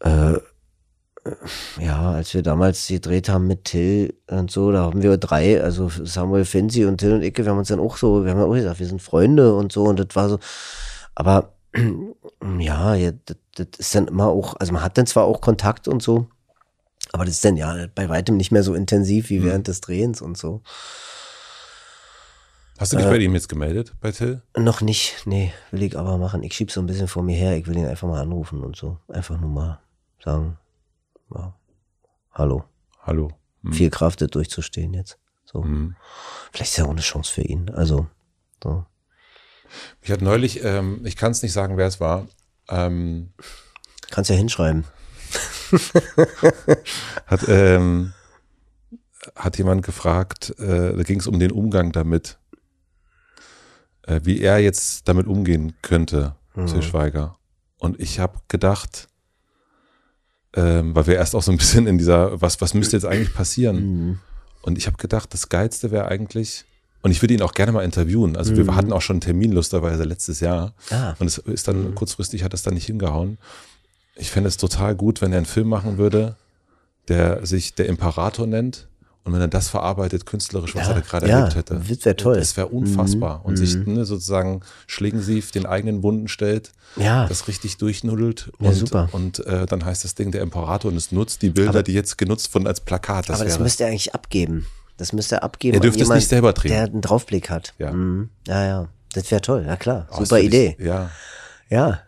[0.00, 0.38] äh,
[1.78, 5.90] ja, als wir damals gedreht haben mit Till und so, da haben wir drei, also
[5.90, 8.46] Samuel Finzi und Till und Icke, wir haben uns dann auch so, wir haben ja
[8.46, 10.38] auch gesagt, wir sind Freunde und so und das war so,
[11.14, 11.52] aber
[12.58, 15.88] ja, ja das, das ist dann immer auch, also man hat dann zwar auch Kontakt
[15.88, 16.26] und so,
[17.12, 20.22] aber das ist dann ja bei weitem nicht mehr so intensiv wie während des Drehens
[20.22, 20.62] und so.
[22.80, 24.40] Hast du dich bei ihm jetzt gemeldet, bei Till?
[24.56, 26.42] Noch nicht, nee, will ich aber machen.
[26.42, 28.74] Ich schieb so ein bisschen vor mir her, ich will ihn einfach mal anrufen und
[28.74, 28.96] so.
[29.08, 29.80] Einfach nur mal
[30.24, 30.56] sagen,
[31.34, 31.54] ja,
[32.32, 32.64] hallo.
[33.02, 33.32] Hallo.
[33.64, 33.74] Hm.
[33.74, 35.18] Viel Kraft, das durchzustehen jetzt.
[35.44, 35.62] So.
[35.62, 35.94] Hm.
[36.52, 37.68] Vielleicht ist ja auch eine Chance für ihn.
[37.68, 38.06] Also,
[38.64, 38.86] so.
[40.00, 42.28] Ich hatte neulich, ähm, ich kann es nicht sagen, wer es war,
[42.70, 43.34] ähm,
[44.10, 44.84] Kannst ja hinschreiben.
[47.26, 48.14] hat, ähm,
[49.36, 52.39] hat jemand gefragt, äh, da ging es um den Umgang damit,
[54.06, 56.34] äh, wie er jetzt damit umgehen könnte,
[56.66, 57.36] Till Schweiger.
[57.78, 59.08] Und ich habe gedacht,
[60.54, 63.32] ähm, weil wir erst auch so ein bisschen in dieser, was, was müsste jetzt eigentlich
[63.34, 64.20] passieren?
[64.62, 66.64] Und ich habe gedacht, das Geilste wäre eigentlich,
[67.02, 68.36] und ich würde ihn auch gerne mal interviewen.
[68.36, 70.74] Also wir hatten auch schon einen Termin, lustigerweise letztes Jahr.
[70.90, 71.14] Ah.
[71.18, 73.38] Und es ist dann kurzfristig hat es dann nicht hingehauen.
[74.16, 76.36] Ich fände es total gut, wenn er einen Film machen würde,
[77.08, 78.88] der sich der Imperator nennt.
[79.22, 81.82] Und wenn er das verarbeitet, künstlerisch, was Ja, er da gerade ja, erlebt hätte.
[81.86, 82.36] das wär toll.
[82.36, 82.40] Mhm.
[82.40, 83.44] Das wäre unfassbar.
[83.44, 87.26] Und sich ne, sozusagen schlingensief den eigenen Wunden stellt, Ja.
[87.28, 88.50] das richtig durchnuddelt.
[88.60, 89.08] Ja, und, super.
[89.12, 91.92] Und äh, dann heißt das Ding der Imperator und es nutzt die Bilder, Aber- die
[91.92, 93.28] jetzt genutzt wurden als Plakat.
[93.28, 94.66] Das aber das wäre müsste er eigentlich abgeben.
[94.96, 95.74] Das müsste er abgeben.
[95.74, 96.72] Er dürfte es nicht selber drehen.
[96.72, 97.74] Der einen Draufblick hat.
[97.78, 97.92] Ja.
[97.92, 98.30] Mhm.
[98.46, 98.88] Ja, ja.
[99.12, 99.64] Das wäre toll.
[99.66, 100.06] Ja, klar.
[100.12, 100.76] Oh, Super Idee.
[100.78, 101.10] Ja,
[101.68, 102.00] Ja.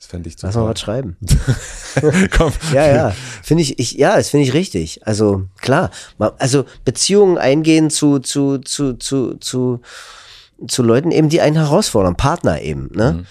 [0.00, 0.70] Das fände ich Lass mal super.
[0.70, 1.16] was schreiben.
[2.36, 2.52] Komm.
[2.72, 5.06] Ja, ja, finde ich, ich, ja, das finde ich richtig.
[5.06, 5.90] Also klar,
[6.38, 9.80] also Beziehungen eingehen zu zu zu zu zu
[10.66, 12.90] zu Leuten eben, die einen herausfordern, Partner eben.
[12.94, 13.24] Ne?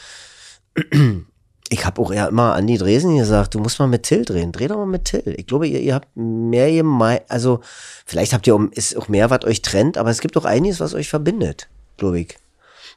[1.71, 4.51] Ich habe auch ja immer an die Dresen gesagt, du musst mal mit Till drehen,
[4.51, 5.35] dreh doch mal mit Till.
[5.37, 7.59] Ich glaube, ihr, ihr habt mehr gemein, also
[8.07, 10.79] vielleicht habt ihr auch, ist auch mehr, was euch trennt, aber es gibt auch einiges,
[10.79, 12.39] was euch verbindet, glaube ich.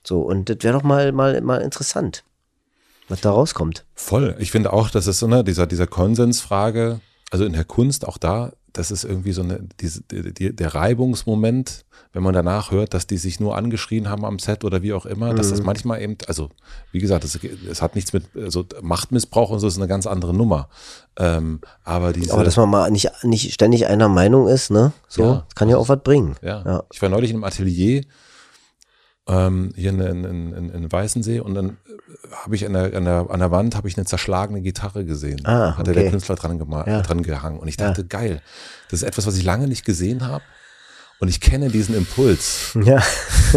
[0.03, 2.25] So und das wäre doch mal mal mal interessant.
[3.13, 3.85] Was da rauskommt.
[3.95, 4.35] Voll.
[4.39, 8.17] Ich finde auch, dass es so eine, dieser, dieser Konsensfrage, also in der Kunst auch
[8.17, 11.85] da, das ist irgendwie so eine, diese, die, der Reibungsmoment,
[12.15, 15.05] wenn man danach hört, dass die sich nur angeschrien haben am Set oder wie auch
[15.05, 15.37] immer, mhm.
[15.37, 15.67] dass das mhm.
[15.67, 16.49] manchmal eben, also
[16.91, 17.39] wie gesagt, es,
[17.71, 20.71] es hat nichts mit, also Machtmissbrauch und so ist eine ganz andere Nummer.
[21.19, 22.33] Ähm, aber diese.
[22.33, 24.93] Aber dass man mal nicht, nicht ständig einer Meinung ist, ne?
[25.07, 26.37] So, ja, kann ja auch was bringen.
[26.41, 26.63] Ja.
[26.65, 26.83] ja.
[26.91, 28.05] Ich war neulich in einem Atelier,
[29.29, 31.77] ähm, hier in, in, in, in Weißensee und dann
[32.33, 35.45] habe ich an der, an, der, an der Wand habe ich eine zerschlagene Gitarre gesehen.
[35.45, 37.03] Ah, Hatte der Künstler dran, ja.
[37.03, 37.59] dran gehangen.
[37.59, 38.07] Und ich dachte, ja.
[38.09, 38.43] geil,
[38.91, 40.43] das ist etwas, was ich lange nicht gesehen habe.
[41.21, 42.77] Und ich kenne diesen Impuls.
[42.85, 43.01] Ja.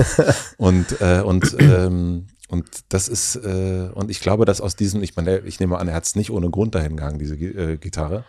[0.58, 5.16] und äh, und ähm, und das ist, äh, und ich glaube, dass aus diesem, ich
[5.16, 8.24] meine, ich nehme an, er hat es nicht ohne Grund dahin gegangen, diese äh, Gitarre.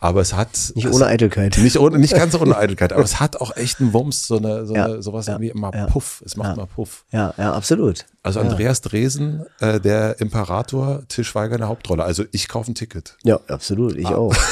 [0.00, 0.72] Aber es hat.
[0.76, 1.58] Nicht ohne Eitelkeit.
[1.58, 4.64] Nicht, ohne, nicht ganz ohne Eitelkeit, aber es hat auch echt einen Wumms, so eine,
[4.64, 6.22] so eine, sowas ja, irgendwie immer ja, Puff.
[6.24, 7.04] Es macht ja, immer Puff.
[7.10, 8.06] Ja, ja, absolut.
[8.22, 12.04] Also Andreas Dresen, äh, der Imperator, Til Schweiger in der Hauptrolle.
[12.04, 13.16] Also ich kaufe ein Ticket.
[13.24, 13.96] Ja, absolut.
[13.96, 14.14] Ich ah.
[14.14, 14.34] auch.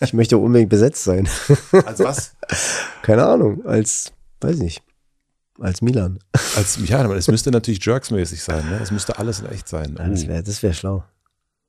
[0.00, 1.28] Ich möchte unbedingt besetzt sein.
[1.86, 2.32] Als was?
[3.02, 3.64] Keine Ahnung.
[3.64, 4.82] Als, weiß nicht.
[5.62, 6.18] Als Milan.
[6.56, 8.80] Als, ja, aber es müsste natürlich Jerks-mäßig sein, ne?
[8.82, 9.94] Es müsste alles in echt sein.
[9.96, 11.04] Ja, das wäre das wär schlau.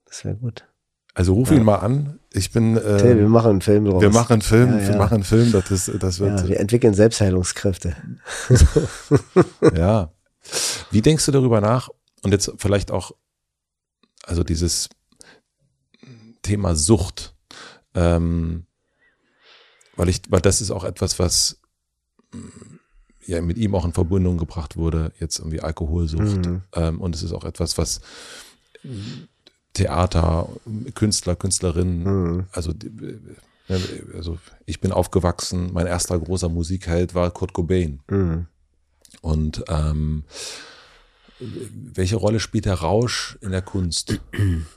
[0.05, 0.65] Das wäre gut.
[1.13, 1.57] Also ruf ja.
[1.57, 2.19] ihn mal an.
[2.31, 2.75] Ich bin.
[2.75, 4.01] Äh, Till, wir machen einen Film draus.
[4.01, 4.79] Wir machen einen Film.
[4.79, 4.87] Ja.
[4.87, 5.51] Wir machen einen Film.
[5.51, 6.39] Das ist, das wird.
[6.39, 7.95] Ja, wir entwickeln Selbstheilungskräfte.
[9.75, 10.11] ja.
[10.89, 11.89] Wie denkst du darüber nach?
[12.23, 13.11] Und jetzt vielleicht auch,
[14.23, 14.89] also dieses
[16.41, 17.35] Thema Sucht,
[17.93, 18.65] ähm,
[19.95, 21.59] weil ich, weil das ist auch etwas, was
[23.25, 26.45] ja mit ihm auch in Verbindung gebracht wurde, jetzt irgendwie Alkoholsucht.
[26.45, 26.61] Mhm.
[26.73, 28.01] Ähm, und es ist auch etwas, was
[29.73, 30.49] Theater,
[30.93, 32.45] Künstler, Künstlerinnen, mhm.
[32.51, 33.77] also, äh,
[34.15, 38.01] also ich bin aufgewachsen, mein erster großer Musikheld war Kurt Cobain.
[38.09, 38.47] Mhm.
[39.21, 40.25] Und ähm,
[41.39, 44.19] welche Rolle spielt der Rausch in der Kunst?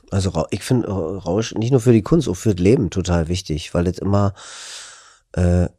[0.09, 3.73] Also ich finde Rausch nicht nur für die Kunst, auch für das Leben total wichtig,
[3.73, 4.33] weil das immer
[5.33, 5.69] äh, äh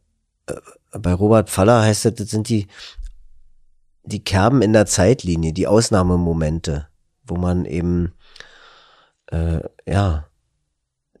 [0.91, 2.67] bei Robert Faller heißt das, das sind die,
[4.03, 6.87] die Kerben in der Zeitlinie, die Ausnahmemomente,
[7.25, 8.13] wo man eben,
[9.31, 10.25] äh, ja,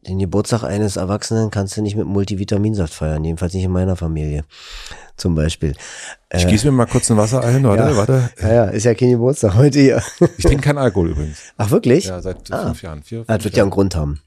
[0.07, 4.45] den Geburtstag eines Erwachsenen kannst du nicht mit Multivitaminsaft feiern, jedenfalls nicht in meiner Familie,
[5.17, 5.75] zum Beispiel.
[6.31, 8.29] Ich gieße mir mal kurz ein Wasser ein, warte, ja, warte.
[8.41, 10.01] Ja, ja, ist ja kein Geburtstag heute hier.
[10.37, 11.39] Ich trinke keinen Alkohol übrigens.
[11.57, 12.05] Ach, wirklich?
[12.05, 12.67] Ja, seit ah.
[12.67, 13.03] fünf Jahren.
[13.03, 14.21] Vier, fünf das wird ja einen Grund haben.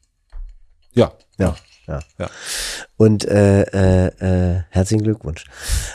[0.93, 1.13] Ja.
[1.39, 1.57] Ja.
[1.93, 2.01] Ja.
[2.19, 2.31] ja.
[2.97, 5.45] Und äh, äh, äh, herzlichen Glückwunsch.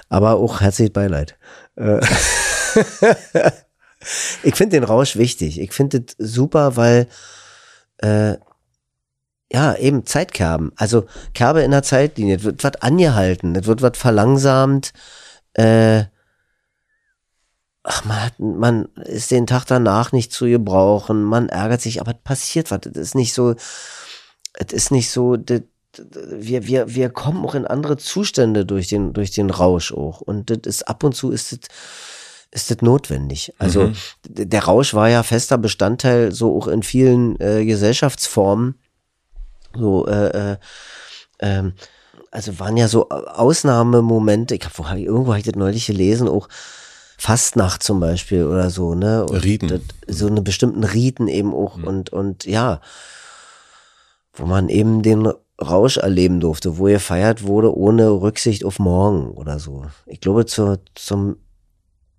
[0.09, 1.37] Aber auch herzlich Beileid.
[1.75, 1.99] Äh,
[4.43, 5.59] ich finde den Rausch wichtig.
[5.59, 7.07] Ich finde es super, weil
[7.97, 8.35] äh,
[9.51, 10.71] ja, eben Zeitkerben.
[10.75, 12.37] Also Kerbe in der Zeitlinie.
[12.37, 14.93] Es wird was angehalten, es wird was verlangsamt.
[15.53, 16.05] Äh,
[17.83, 22.11] ach, man, hat, man ist den Tag danach nicht zu gebrauchen, man ärgert sich, aber
[22.11, 22.81] es passiert was.
[22.85, 23.55] Es ist nicht so,
[24.53, 25.61] es ist nicht so, das,
[26.11, 30.21] wir, wir, wir kommen auch in andere Zustände durch den, durch den Rausch auch.
[30.21, 31.59] Und das ist ab und zu ist das,
[32.51, 33.53] ist das notwendig.
[33.57, 33.95] Also mhm.
[34.27, 38.75] der Rausch war ja fester Bestandteil so auch in vielen äh, Gesellschaftsformen.
[39.75, 40.57] So, äh, äh,
[41.39, 41.73] ähm,
[42.31, 44.55] also waren ja so Ausnahmemomente.
[44.55, 46.47] Ich habe irgendwo habe ich das neulich gelesen, auch
[47.17, 49.25] Fastnacht zum Beispiel oder so, ne?
[49.25, 49.67] Und Riten.
[49.67, 51.83] Das, so eine bestimmten Riten eben auch mhm.
[51.85, 52.79] und und ja,
[54.33, 55.27] wo man eben den
[55.59, 59.85] Rausch erleben durfte, wo gefeiert wurde ohne Rücksicht auf morgen oder so.
[60.05, 61.38] Ich glaube, zur, zum,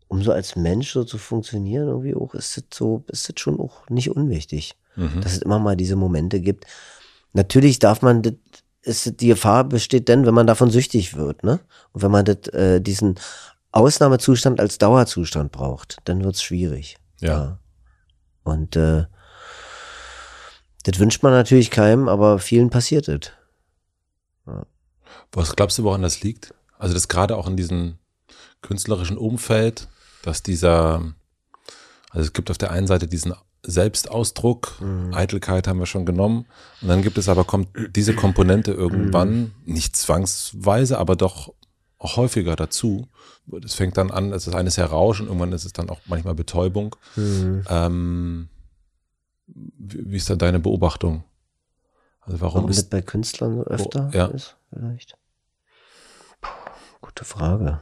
[0.08, 3.60] um so als Mensch so zu funktionieren, irgendwie auch, ist das so, ist das schon
[3.60, 5.20] auch nicht unwichtig, mhm.
[5.20, 6.66] dass es immer mal diese Momente gibt.
[7.32, 8.34] Natürlich darf man das,
[8.82, 11.60] ist, die Gefahr besteht denn, wenn man davon süchtig wird, ne?
[11.92, 13.16] Und wenn man das, äh, diesen
[13.70, 16.96] Ausnahmezustand als Dauerzustand braucht, dann wird's schwierig.
[17.20, 17.28] Ja.
[17.28, 17.58] ja.
[18.44, 19.04] Und äh,
[20.90, 23.32] das wünscht man natürlich keinem, aber vielen passiert es.
[24.46, 24.64] Ja.
[25.32, 26.54] Was glaubst du, woran das liegt?
[26.78, 27.98] Also das gerade auch in diesem
[28.62, 29.88] künstlerischen Umfeld,
[30.22, 31.02] dass dieser,
[32.10, 35.12] also es gibt auf der einen Seite diesen Selbstausdruck, mhm.
[35.12, 36.46] Eitelkeit haben wir schon genommen,
[36.80, 39.52] und dann gibt es aber kommt diese Komponente irgendwann, mhm.
[39.64, 41.52] nicht zwangsweise, aber doch
[41.98, 43.08] auch häufiger dazu.
[43.64, 46.34] Es fängt dann an, es ist eines Rausch und irgendwann ist es dann auch manchmal
[46.34, 46.94] Betäubung.
[47.16, 47.64] Mhm.
[47.68, 48.48] Ähm,
[49.48, 51.24] wie ist da deine Beobachtung?
[52.20, 54.26] Also warum, warum ist das bei Künstlern so öfter oh, ja.
[54.26, 54.56] ist?
[54.70, 55.16] Vielleicht.
[56.40, 56.50] Puh,
[57.00, 57.80] gute Frage.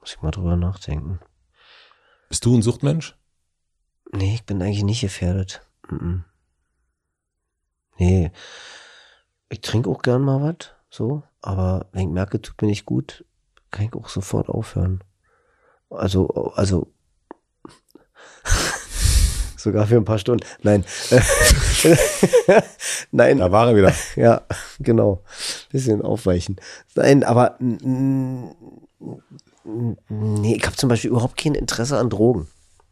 [0.00, 1.20] Muss ich mal drüber nachdenken.
[2.28, 3.16] Bist du ein Suchtmensch?
[4.12, 5.62] Nee, ich bin eigentlich nicht gefährdet.
[5.88, 6.20] Mm
[7.98, 8.30] Nee.
[9.48, 13.24] Ich trinke auch gern mal was, so, aber wenn ich merke, tut mir nicht gut,
[13.70, 15.02] kann ich auch sofort aufhören.
[15.88, 16.92] Also, also
[19.66, 20.46] Sogar für ein paar Stunden.
[20.62, 20.84] Nein.
[23.10, 23.38] Nein.
[23.38, 23.92] Da war er wieder.
[24.14, 24.42] Ja,
[24.78, 25.24] genau.
[25.72, 26.54] Bisschen aufweichen.
[26.94, 28.44] Nein, aber nee,
[30.54, 32.46] ich habe zum Beispiel überhaupt kein Interesse an Drogen.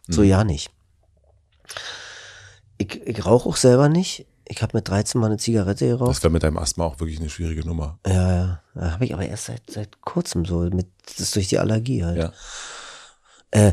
[0.08, 0.26] So Mhm.
[0.26, 0.72] ja nicht.
[2.78, 4.26] Ich, ich rauche auch selber nicht.
[4.48, 6.10] Ich habe mit 13 mal eine Zigarette geraucht.
[6.10, 8.00] Das wäre mit deinem Asthma auch wirklich eine schwierige Nummer.
[8.04, 8.62] Ja, ja.
[8.74, 10.58] ja habe ich aber erst seit, seit kurzem so.
[10.62, 12.16] Mit, das ist durch die Allergie halt.
[12.18, 12.32] Ja.
[13.52, 13.72] Äh,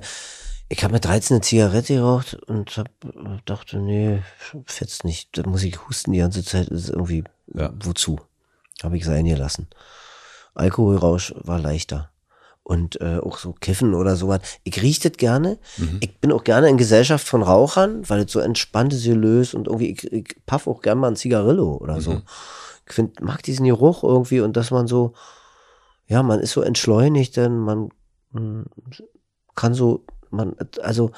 [0.71, 2.87] ich habe mit 13 eine Zigarette geraucht und hab,
[3.45, 4.21] dachte, nee,
[4.65, 5.37] fetzt nicht.
[5.37, 6.69] Da muss ich husten die ganze Zeit.
[6.69, 7.23] Ist irgendwie,
[7.53, 7.71] Ja.
[7.83, 8.19] wozu?
[8.81, 9.67] Habe ich es eingelassen.
[10.55, 12.09] Alkoholrausch war leichter.
[12.63, 14.41] Und äh, auch so Kiffen oder sowas.
[14.63, 15.59] Ich riech das gerne.
[15.99, 19.67] Ich bin auch gerne in Gesellschaft von Rauchern, weil es so entspannt ist, gelöst und
[19.67, 22.21] irgendwie, ich, ich paff auch gerne mal ein Zigarillo oder so.
[22.87, 25.13] Ich find, mag diesen Geruch irgendwie und dass man so,
[26.07, 27.89] ja, man ist so entschleunigt, denn man
[28.31, 28.63] mm,
[29.55, 31.11] kann so, man, also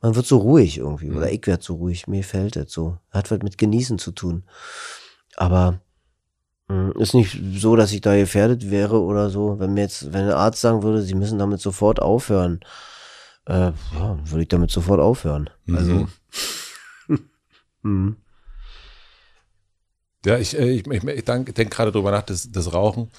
[0.00, 1.10] man wird so ruhig irgendwie.
[1.10, 2.98] Oder ich werd so ruhig, mir fällt das so.
[3.10, 4.44] Hat was mit Genießen zu tun.
[5.36, 5.80] Aber
[6.68, 9.58] mh, ist nicht so, dass ich da gefährdet wäre oder so.
[9.58, 12.60] Wenn mir jetzt, wenn ein Arzt sagen würde, sie müssen damit sofort aufhören,
[13.46, 15.50] äh, ja, würde ich damit sofort aufhören.
[15.72, 16.06] Also,
[17.82, 18.16] mhm.
[20.24, 23.10] Ja, ich, äh, ich, ich, ich denke denk gerade drüber nach, das, das Rauchen,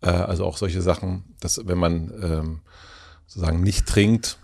[0.00, 2.60] äh, also auch solche Sachen, dass wenn man ähm,
[3.26, 4.38] sozusagen nicht trinkt,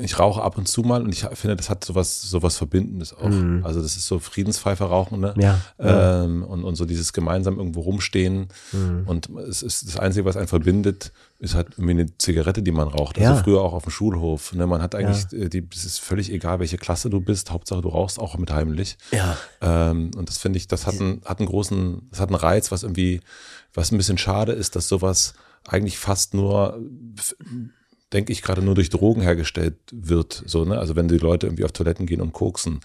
[0.00, 3.30] ich rauche ab und zu mal und ich finde, das hat sowas, sowas Verbindendes auch.
[3.64, 5.34] Also das ist so Friedenspfeife rauchen, ne?
[5.36, 5.42] Mhm.
[5.42, 6.24] Ja, ja.
[6.24, 8.48] Ähm, und, und so dieses gemeinsam irgendwo rumstehen.
[9.06, 12.88] Und es ist das Einzige, was einen verbindet, ist halt irgendwie eine Zigarette, die man
[12.88, 13.18] raucht.
[13.18, 13.42] Also Ja.
[13.42, 14.54] früher auch auf dem Schulhof.
[14.54, 14.66] Ne?
[14.66, 17.50] Man hat eigentlich, äh, die, es ist völlig egal, welche Klasse du bist.
[17.50, 18.96] Hauptsache du rauchst auch mit heimlich.
[19.12, 19.36] ja.
[19.60, 22.70] Ähm, und das finde ich, das hat einen, hat einen großen, das hat einen Reiz,
[22.72, 23.20] was irgendwie,
[23.74, 25.34] was ein bisschen schade ist, dass sowas
[25.68, 26.78] eigentlich fast nur,
[28.12, 30.42] denke ich, gerade nur durch Drogen hergestellt wird.
[30.46, 30.78] So, ne?
[30.78, 32.80] Also wenn die Leute irgendwie auf Toiletten gehen und koksen,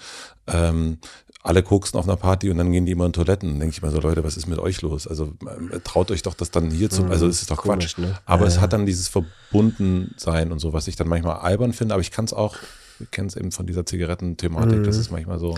[0.48, 0.98] ähm,
[1.44, 3.60] alle koksen auf einer Party und dann gehen die immer in Toiletten.
[3.60, 5.08] denke ich mir so, Leute, was ist mit euch los?
[5.08, 8.06] Also ähm, traut euch doch das dann hier zu, also es ist doch komisch, Quatsch.
[8.06, 8.18] ne?
[8.26, 8.62] Aber Ja, es ja.
[8.62, 12.26] hat dann dieses Verbundensein und so, was ich dann manchmal albern finde, aber ich kann
[12.26, 12.56] es auch,
[13.00, 15.58] ich kenne es eben von dieser Zigarettenthematik, das ist manchmal so.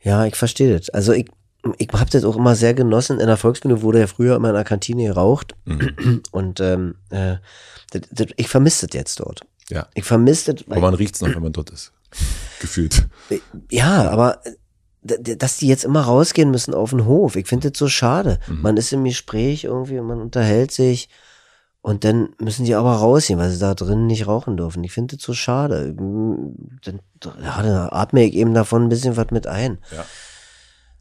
[0.00, 0.88] Ja, ich verstehe das.
[0.90, 1.28] Also ich,
[1.78, 3.20] ich habe das auch immer sehr genossen.
[3.20, 5.54] In der Volksbühne wurde ja früher immer in der Kantine geraucht.
[6.32, 7.36] Und ähm, äh,
[7.92, 9.42] das, das, ich vermisse das jetzt dort.
[9.68, 9.86] Ja.
[9.94, 11.92] Ich vermisse das, Aber man riecht es noch, wenn man dort ist.
[12.60, 13.08] Gefühlt.
[13.70, 17.78] ja, aber äh, dass die jetzt immer rausgehen müssen auf den Hof, ich finde das
[17.78, 18.38] so schade.
[18.46, 21.08] Man ist im Gespräch irgendwie, und man unterhält sich
[21.80, 24.84] und dann müssen die aber rausgehen, weil sie da drin nicht rauchen dürfen.
[24.84, 25.92] Ich finde das so schade.
[25.92, 27.00] Dann,
[27.42, 29.78] ja, dann atme ich eben davon ein bisschen was mit ein.
[29.90, 30.06] Ja.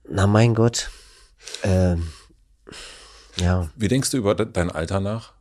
[0.09, 0.89] Na mein Gott.
[1.61, 2.07] Ähm,
[3.37, 3.69] ja.
[3.75, 5.33] Wie denkst du über de dein Alter nach?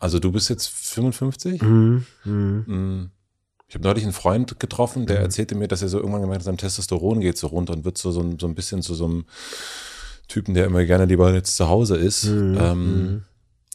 [0.00, 1.62] Also du bist jetzt 55?
[1.62, 2.06] Mhm.
[2.24, 2.64] Mhm.
[2.66, 3.10] Mm.
[3.68, 6.46] Ich habe neulich einen Freund getroffen, der erzählte mir, dass er so irgendwann gemerkt hat,
[6.46, 9.04] sein Testosteron geht so runter und wird so, so, ein, so ein bisschen zu so
[9.04, 9.26] einem
[10.26, 12.24] Typen, der immer gerne lieber jetzt zu Hause ist.
[12.24, 13.24] Ähm,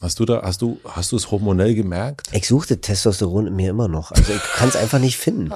[0.02, 2.28] hast du da, hast du, hast du es hormonell gemerkt?
[2.32, 4.12] Ich suchte Testosteron in mir immer noch.
[4.12, 5.52] Also ich kann es einfach nicht finden.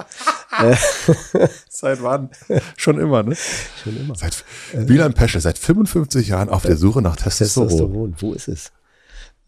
[1.68, 2.30] Seit wann?
[2.76, 3.36] Schon immer, ne?
[3.82, 4.14] Schon immer.
[4.14, 7.68] Seit, Wieland Pesche, seit 55 Jahren auf der Suche nach Testosteron.
[7.68, 8.70] Testosteron, wo ist es?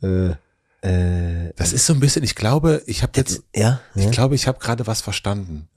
[0.02, 0.34] Äh,
[0.82, 4.10] äh, Das ist so ein bisschen, ich glaube, ich habe jetzt, ja, ich ja.
[4.10, 5.68] glaube, ich habe gerade was verstanden.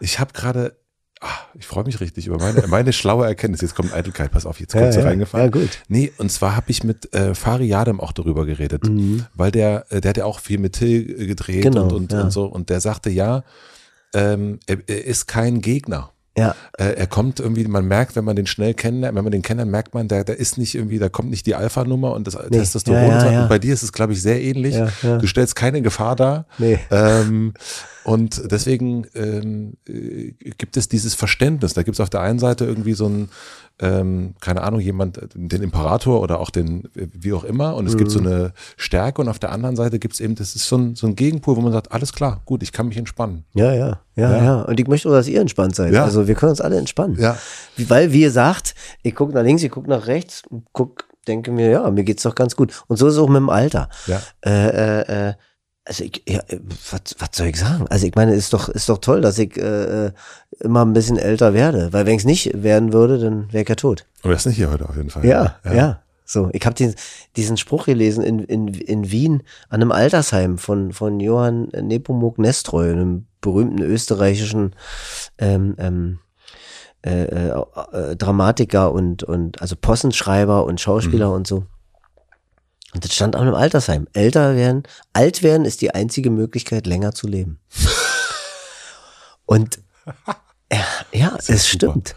[0.00, 0.76] Ich habe gerade,
[1.20, 3.60] ah, ich freue mich richtig über meine, meine schlaue Erkenntnis.
[3.60, 5.04] Jetzt kommt Eitelkeit, pass auf, jetzt kommt Ja, sie ja.
[5.06, 5.46] reingefallen.
[5.52, 5.70] Ja, gut.
[5.88, 8.82] Nee, und zwar habe ich mit äh, Fari Yadem auch darüber geredet,
[9.34, 11.70] weil der, äh, der hat ja auch viel mit Till gedreht Mhm.
[11.70, 12.22] Genau, und, und, ja.
[12.22, 12.46] und so.
[12.46, 13.44] Und der sagte, ja,
[14.14, 16.12] ähm, er, er ist kein Gegner.
[16.36, 19.42] Ja, Äh, er kommt irgendwie, man merkt, wenn man den schnell kennenlernt, wenn man den
[19.42, 22.38] kennenlernt, merkt man, der, der ist nicht irgendwie, da kommt nicht die Alpha-Nummer und das
[22.50, 23.02] Testosteron.
[23.02, 23.42] ja, ja, ja.
[23.42, 24.76] Und bei dir ist es, glaube ich, sehr ähnlich.
[25.02, 26.46] Du stellst keine Gefahr dar.
[26.58, 26.78] Nee.
[26.90, 27.54] Ähm,
[28.04, 31.74] und deswegen ähm, äh, gibt es dieses Verständnis.
[31.74, 33.28] Da gibt es auf der einen Seite irgendwie so ein,
[33.80, 37.74] ähm, keine Ahnung, jemand, äh, den Imperator oder auch den, äh, wie auch immer.
[37.76, 38.26] Und es gibt so Mhm.
[38.26, 41.06] eine Stärke und auf der anderen Seite gibt es eben, das ist so ein, so
[41.06, 43.44] ein Gegenpol, wo man sagt, alles klar, gut, ich kann mich entspannen.
[43.54, 44.44] ja, ja, ja, Ja.
[44.44, 45.92] ja, Und ich möchte auch, dass ihr entspannt seid.
[45.94, 46.04] Ja.
[46.04, 47.16] Also wir können uns alle entspannen.
[47.18, 47.36] Ja.
[47.76, 50.42] Weil, wie ihr sagt, ich gucke nach links, ich gucke nach rechts,
[50.72, 52.82] guck, denke mir, ja, mir geht's doch ganz gut.
[52.86, 53.88] Und so ist es auch mit dem Alter.
[54.06, 54.20] Ja.
[54.44, 55.34] Äh, äh, äh,
[55.90, 56.60] also ich, ja, äh,
[56.92, 57.86] was, was soll ich sagen?
[57.90, 60.12] Also ich meine, ist doch, ist doch toll, dass ich äh, äh,
[60.60, 61.92] immer ein bisschen älter werde.
[61.92, 64.06] Weil wenn ich es nicht werden würde, dann wäre ich ja tot.
[64.22, 65.24] Aber das ist nicht hier heute auf jeden Fall.
[65.26, 66.00] Ja, ja.
[66.24, 66.94] So, ich habe den,
[67.34, 72.92] diesen Spruch gelesen in, in, in Wien an einem Altersheim von, von Johann Nepomuk Nestroy,
[72.92, 74.76] einem berühmten österreichischen
[75.38, 76.20] ähm, ähm,
[77.04, 81.64] äh, äh, äh, Dramatiker und, und also Possenschreiber und Schauspieler und so.
[82.94, 84.08] Und das stand an einem Altersheim.
[84.12, 87.60] Älter werden, alt werden ist die einzige Möglichkeit, länger zu leben.
[89.46, 89.78] Und
[90.72, 91.92] ja, ja Sehr es super.
[91.92, 92.16] stimmt.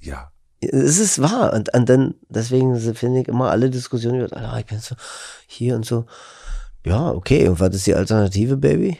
[0.00, 0.30] Ja.
[0.60, 1.52] Es ist wahr.
[1.52, 4.94] Und, und dann, deswegen finde ich immer alle Diskussionen über, ah, ich bin so
[5.46, 6.06] hier und so.
[6.86, 7.48] Ja, okay.
[7.48, 8.98] Und was ist die Alternative, Baby?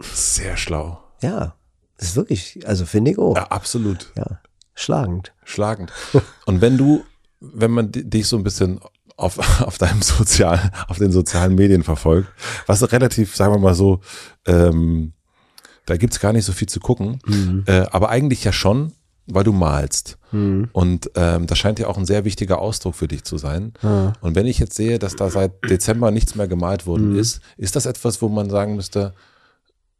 [0.00, 1.02] Sehr schlau.
[1.22, 1.54] Ja,
[1.98, 3.36] ist wirklich, also finde ich auch.
[3.36, 4.12] Ja, absolut.
[4.16, 4.40] Ja,
[4.74, 5.32] schlagend.
[5.44, 5.92] Schlagend.
[6.46, 7.04] Und wenn du,
[7.40, 8.80] wenn man di- dich so ein bisschen
[9.16, 12.28] auf, auf deinem sozial, auf den sozialen Medien verfolgt,
[12.66, 14.00] was relativ, sagen wir mal so,
[14.46, 15.12] ähm,
[15.86, 17.20] da gibt's gar nicht so viel zu gucken,
[17.66, 18.92] äh, aber eigentlich ja schon,
[19.26, 20.18] weil du malst.
[20.72, 23.72] Und ähm, das scheint ja auch ein sehr wichtiger Ausdruck für dich zu sein.
[24.20, 27.76] Und wenn ich jetzt sehe, dass da seit Dezember nichts mehr gemalt worden ist, ist
[27.76, 29.14] das etwas, wo man sagen müsste,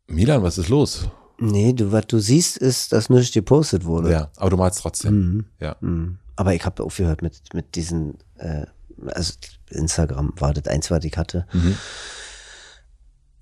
[0.06, 1.08] Milan, was ist los?
[1.38, 4.10] Nee, du, was du siehst, ist, dass nichts gepostet wurde.
[4.10, 5.46] Ja, aber du malst trotzdem.
[5.60, 5.76] Ja.
[5.80, 6.18] Mhm.
[6.36, 8.66] Aber ich habe aufgehört mit, mit diesen, äh,
[9.06, 9.34] also
[9.70, 11.46] Instagram war das eins, was ich hatte.
[11.52, 11.76] Mhm.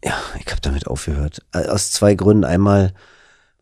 [0.05, 1.43] Ja, ich habe damit aufgehört.
[1.53, 2.45] Äh, Aus zwei Gründen.
[2.45, 2.93] Einmal,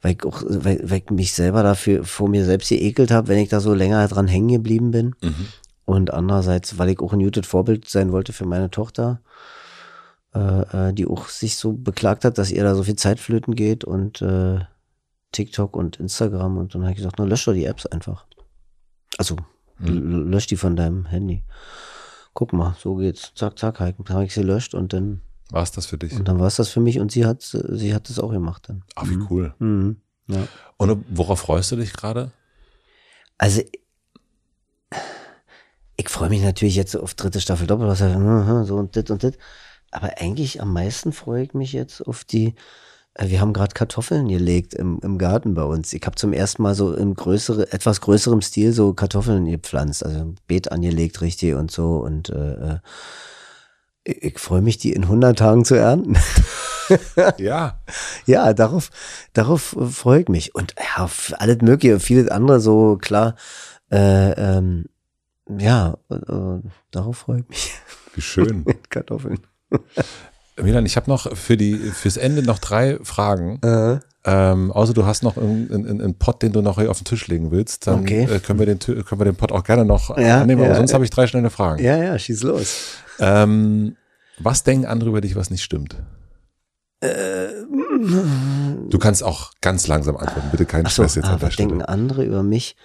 [0.00, 3.38] weil ich, auch, weil, weil ich mich selber dafür vor mir selbst geekelt habe, wenn
[3.38, 5.14] ich da so länger dran hängen geblieben bin.
[5.20, 5.46] Mhm.
[5.84, 9.20] Und andererseits, weil ich auch ein gutes Vorbild sein wollte für meine Tochter,
[10.34, 13.54] äh, äh, die auch sich so beklagt hat, dass ihr da so viel Zeit flöten
[13.54, 14.60] geht und äh,
[15.32, 16.56] TikTok und Instagram.
[16.58, 18.26] Und dann habe ich gesagt, na, lösch doch die Apps einfach.
[19.18, 19.36] Also,
[19.80, 21.42] lösch die von deinem Handy.
[22.34, 23.32] Guck mal, so geht's.
[23.34, 25.20] Zack, zack, habe ich- habe ich sie löscht und dann,
[25.50, 26.12] War es das für dich?
[26.14, 28.68] und dann war es das für mich und sie hat, sie hat es auch gemacht
[28.68, 28.84] dann.
[28.94, 29.54] Ach, wie cool.
[29.58, 29.96] Mhm.
[30.28, 30.46] Ja.
[30.76, 32.30] Und worauf freust du dich gerade?
[33.38, 33.62] Also,
[35.96, 39.38] ich freue mich natürlich jetzt auf dritte Staffel Doppelwasser, hm, so und dit und dit.
[39.90, 42.54] Aber eigentlich am meisten freue ich mich jetzt auf die,
[43.28, 45.92] wir haben gerade Kartoffeln gelegt im, im Garten bei uns.
[45.92, 50.20] Ich habe zum ersten Mal so im größere, etwas größerem Stil so Kartoffeln gepflanzt, also
[50.20, 52.78] ein Beet angelegt richtig und so und äh, äh,
[54.04, 56.16] ich, ich freue mich, die in 100 Tagen zu ernten.
[57.38, 57.80] Ja.
[58.26, 58.90] Ja, darauf,
[59.32, 60.54] darauf äh, freue ich mich.
[60.56, 63.36] Und ja, alles Mögliche, vieles andere, so klar.
[63.92, 64.86] Äh, ähm,
[65.48, 67.72] ja, äh, darauf freue ich mich.
[68.14, 68.64] Wie schön.
[68.90, 69.38] Kartoffeln.
[70.60, 73.60] Milan, ich habe noch für die fürs Ende noch drei Fragen.
[74.22, 77.26] Ähm, außer du hast noch einen, einen, einen Pott, den du noch auf den Tisch
[77.28, 78.24] legen willst, dann Okay.
[78.24, 80.60] äh, können wir den können wir den Pott auch gerne noch Ja, annehmen.
[80.60, 80.94] Aber ja, sonst ja.
[80.94, 81.82] habe ich drei schnelle Fragen.
[81.82, 82.96] Ja, ja, schieß los.
[83.18, 83.96] Ähm,
[84.38, 85.96] was denken andere über dich, was nicht stimmt?
[87.00, 87.48] Äh,
[88.88, 90.48] Du kannst auch ganz langsam antworten.
[90.50, 91.88] Bitte keinen Stress jetzt ah, an der was denken Stelle.
[91.88, 92.76] andere über mich,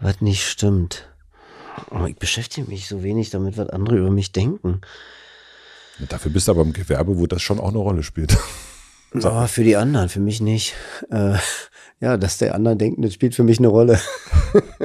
[0.00, 1.08] was nicht stimmt?
[1.90, 4.80] Oh, ich beschäftige mich so wenig damit, was andere über mich denken.
[6.08, 8.36] Dafür bist du aber im Gewerbe, wo das schon auch eine Rolle spielt.
[9.14, 10.74] Aber für die anderen, für mich nicht.
[11.10, 11.38] Äh,
[11.98, 13.98] ja, dass der anderen denken, das spielt für mich eine Rolle.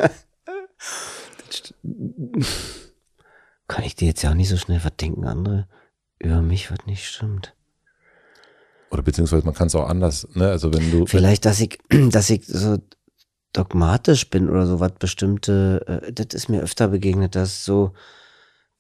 [3.68, 5.68] Kann ich dir jetzt ja auch nicht so schnell, was denken andere
[6.20, 7.54] über mich, was nicht stimmt.
[8.90, 10.50] Oder beziehungsweise man kann es auch anders, ne?
[10.50, 11.06] Also wenn du.
[11.06, 11.80] Vielleicht, dass ich,
[12.12, 12.78] dass ich so
[13.52, 17.94] dogmatisch bin oder so, was bestimmte, äh, das ist mir öfter begegnet, dass so,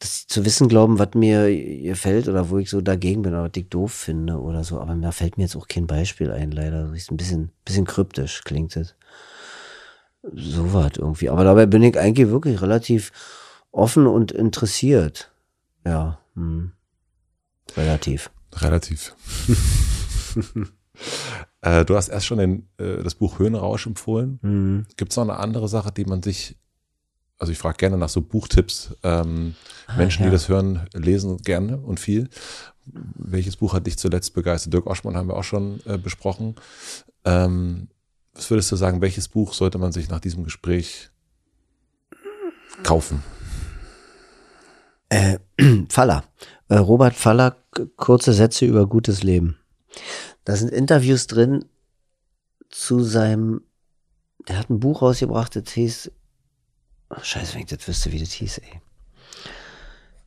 [0.03, 1.49] sie zu wissen glauben, was mir
[1.81, 4.79] gefällt oder wo ich so dagegen bin oder was ich doof finde oder so.
[4.79, 6.87] Aber mir fällt mir jetzt auch kein Beispiel ein, leider.
[6.87, 8.95] Das ist ein bisschen, bisschen kryptisch, klingt es.
[10.33, 11.29] So was irgendwie.
[11.29, 13.11] Aber dabei bin ich eigentlich wirklich relativ
[13.71, 15.31] offen und interessiert.
[15.85, 16.71] Ja, hm.
[17.75, 18.31] relativ.
[18.53, 19.15] Relativ.
[21.61, 24.39] äh, du hast erst schon den, äh, das Buch Höhenrausch empfohlen.
[24.41, 24.85] Hm.
[24.95, 26.57] Gibt es noch eine andere Sache, die man sich,
[27.39, 28.95] also ich frage gerne nach so Buchtipps.
[29.03, 29.55] Ähm,
[29.87, 30.29] Ah, Menschen, ja.
[30.29, 32.29] die das hören, lesen gerne und viel.
[32.85, 34.73] Welches Buch hat dich zuletzt begeistert?
[34.73, 36.55] Dirk Oschmann haben wir auch schon äh, besprochen.
[37.25, 37.89] Ähm,
[38.33, 41.09] was würdest du sagen, welches Buch sollte man sich nach diesem Gespräch
[42.83, 43.23] kaufen?
[45.09, 45.39] Äh,
[45.89, 46.23] Faller.
[46.69, 47.57] Äh, Robert Faller,
[47.97, 49.57] kurze Sätze über gutes Leben.
[50.45, 51.65] Da sind Interviews drin
[52.69, 53.61] zu seinem,
[54.47, 56.11] der hat ein Buch rausgebracht, das hieß,
[57.21, 58.81] scheiße, wenn ich das wüsste, wie das hieß, ey.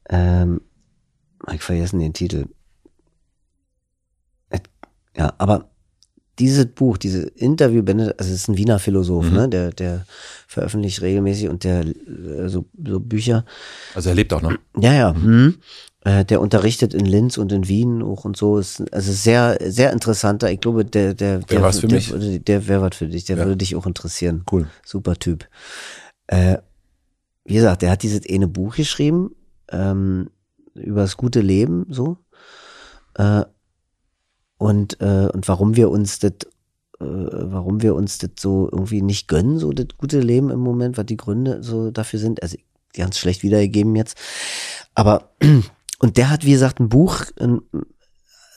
[0.08, 0.60] Ähm,
[1.52, 2.46] ich vergessen den Titel.
[5.16, 5.70] Ja, aber
[6.38, 9.32] dieses Buch, diese Interviewbände, also es ist ein Wiener Philosoph, Mhm.
[9.34, 10.04] ne, der, der
[10.46, 13.46] veröffentlicht regelmäßig und der äh, so, so Bücher.
[13.94, 14.52] Also er lebt auch noch.
[14.78, 15.14] Ja, ja.
[15.14, 15.56] Hm.
[16.04, 18.58] Äh, der unterrichtet in Linz und in Wien auch und so.
[18.58, 20.50] Ist also sehr, sehr interessanter.
[20.52, 23.24] Ich glaube, der, der, der, was für der, würde- der wäre was für dich.
[23.24, 23.44] Der Ja.
[23.44, 24.44] würde dich auch interessieren.
[24.52, 24.68] Cool.
[24.84, 25.48] Super Typ.
[26.26, 26.58] Äh,
[27.46, 29.34] wie gesagt, der hat dieses eine Buch geschrieben
[29.70, 30.30] ähm,
[30.74, 32.18] über das gute Leben so
[33.14, 33.44] äh,
[34.58, 36.32] und äh, und warum wir uns das
[37.00, 40.96] äh, warum wir uns das so irgendwie nicht gönnen, so das gute Leben im Moment,
[40.96, 42.42] was die Gründe so dafür sind.
[42.42, 42.56] Also
[42.94, 44.16] ganz schlecht wiedergegeben jetzt.
[44.94, 45.30] Aber
[45.98, 47.60] und der hat, wie gesagt, ein Buch, ein,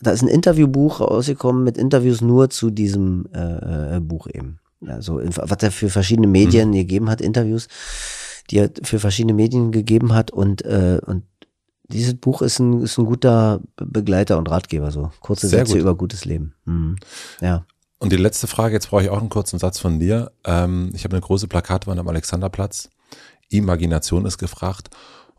[0.02, 4.60] da ist ein Interviewbuch rausgekommen mit Interviews nur zu diesem äh, äh Buch eben.
[4.88, 6.74] Also was er für verschiedene Medien mhm.
[6.74, 7.68] gegeben hat, Interviews,
[8.50, 11.24] die er für verschiedene Medien gegeben hat und äh, und
[11.92, 15.82] dieses Buch ist ein, ist ein guter Begleiter und Ratgeber, so kurze Sehr Sätze gut.
[15.82, 16.54] über gutes Leben.
[16.66, 16.98] Mhm.
[17.42, 17.66] Ja.
[17.98, 20.32] Und die letzte Frage, jetzt brauche ich auch einen kurzen Satz von dir.
[20.46, 22.90] Ähm, ich habe eine große Plakatwand am Alexanderplatz.
[23.50, 24.90] Imagination ist gefragt.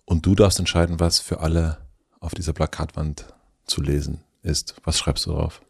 [0.04, 1.78] Und du darfst entscheiden, was für alle
[2.18, 3.26] auf dieser Plakatwand
[3.64, 4.74] zu lesen ist.
[4.84, 5.62] Was schreibst du drauf?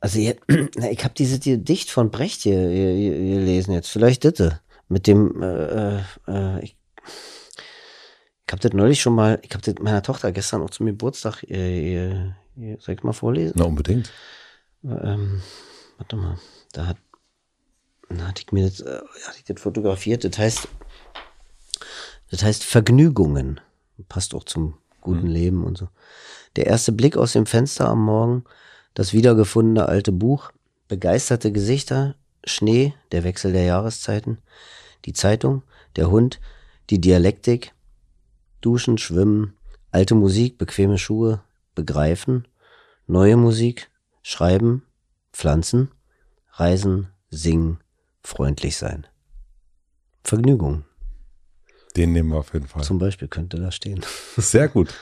[0.00, 0.36] Also ich,
[0.90, 3.88] ich habe diese Dicht von Brecht hier, hier, hier gelesen jetzt.
[3.88, 4.60] Vielleicht bitte.
[4.88, 5.98] Mit dem, äh,
[6.28, 6.76] äh, ich,
[8.46, 11.42] ich habe das neulich schon mal, ich habe das meiner Tochter gestern auch zum Geburtstag,
[11.44, 13.54] äh, äh, soll ich mal vorlesen?
[13.56, 14.12] Na, unbedingt.
[14.84, 15.42] Ähm,
[15.96, 16.38] warte mal,
[16.72, 16.98] da hat,
[18.10, 20.24] da hatte ich mir das, äh, hatte ich das fotografiert.
[20.24, 20.68] Das heißt,
[22.30, 23.60] das heißt Vergnügungen.
[24.08, 25.32] Passt auch zum guten mhm.
[25.32, 25.88] Leben und so.
[26.56, 28.44] Der erste Blick aus dem Fenster am Morgen,
[28.94, 30.52] das wiedergefundene alte Buch,
[30.88, 34.38] begeisterte Gesichter, Schnee, der Wechsel der Jahreszeiten,
[35.04, 35.62] die Zeitung,
[35.96, 36.40] der Hund,
[36.90, 37.72] die Dialektik,
[38.60, 39.56] Duschen, Schwimmen,
[39.90, 41.42] alte Musik, bequeme Schuhe,
[41.74, 42.46] begreifen,
[43.06, 43.90] neue Musik,
[44.22, 44.82] Schreiben,
[45.32, 45.90] pflanzen,
[46.52, 47.80] reisen, singen,
[48.22, 49.06] freundlich sein.
[50.22, 50.84] Vergnügung.
[51.96, 52.82] Den nehmen wir auf jeden Fall.
[52.82, 54.00] Zum Beispiel könnte da stehen.
[54.36, 54.92] Sehr gut.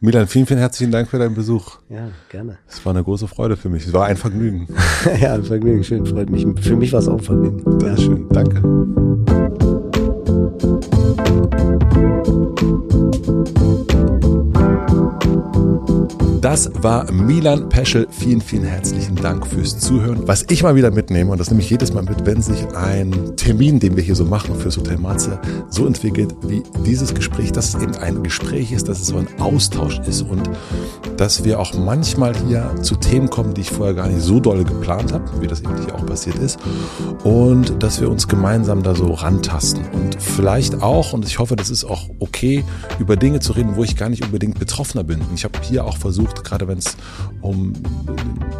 [0.00, 1.78] Milan, vielen, vielen herzlichen Dank für deinen Besuch.
[1.88, 2.58] Ja, gerne.
[2.68, 3.86] Es war eine große Freude für mich.
[3.86, 4.68] Es war ein Vergnügen.
[5.20, 5.82] ja, ein Vergnügen.
[5.82, 6.46] Schön, freut mich.
[6.60, 7.80] Für mich war es auch ein Vergnügen.
[7.80, 7.96] Sehr ja.
[7.96, 8.28] schön.
[8.28, 8.62] Danke.
[16.40, 18.06] Das war Milan Peschel.
[18.10, 20.28] Vielen, vielen herzlichen Dank fürs Zuhören.
[20.28, 23.36] Was ich mal wieder mitnehme, und das nehme ich jedes Mal mit, wenn sich ein
[23.36, 27.74] Termin, den wir hier so machen fürs Hotel Matze, so entwickelt wie dieses Gespräch, dass
[27.74, 30.48] es eben ein Gespräch ist, dass es so ein Austausch ist und
[31.16, 34.62] dass wir auch manchmal hier zu Themen kommen, die ich vorher gar nicht so doll
[34.62, 36.60] geplant habe, wie das eben hier auch passiert ist.
[37.24, 41.70] Und dass wir uns gemeinsam da so rantasten und vielleicht auch, und ich hoffe, das
[41.70, 42.64] ist auch okay,
[43.00, 45.20] über Dinge zu reden, wo ich gar nicht unbedingt Betroffener bin.
[45.20, 45.96] Und ich habe hier auch
[46.28, 46.96] versucht, gerade wenn es
[47.40, 47.72] um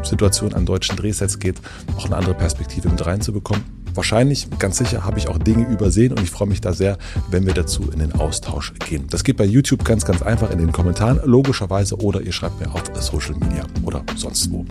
[0.02, 1.60] Situationen an deutschen Drehsets geht,
[1.96, 3.62] auch eine andere Perspektive mit reinzubekommen
[3.98, 6.96] wahrscheinlich, ganz sicher, habe ich auch Dinge übersehen und ich freue mich da sehr,
[7.30, 9.06] wenn wir dazu in den Austausch gehen.
[9.10, 12.72] Das geht bei YouTube ganz, ganz einfach in den Kommentaren, logischerweise, oder ihr schreibt mir
[12.72, 14.64] auf Social Media oder sonst wo.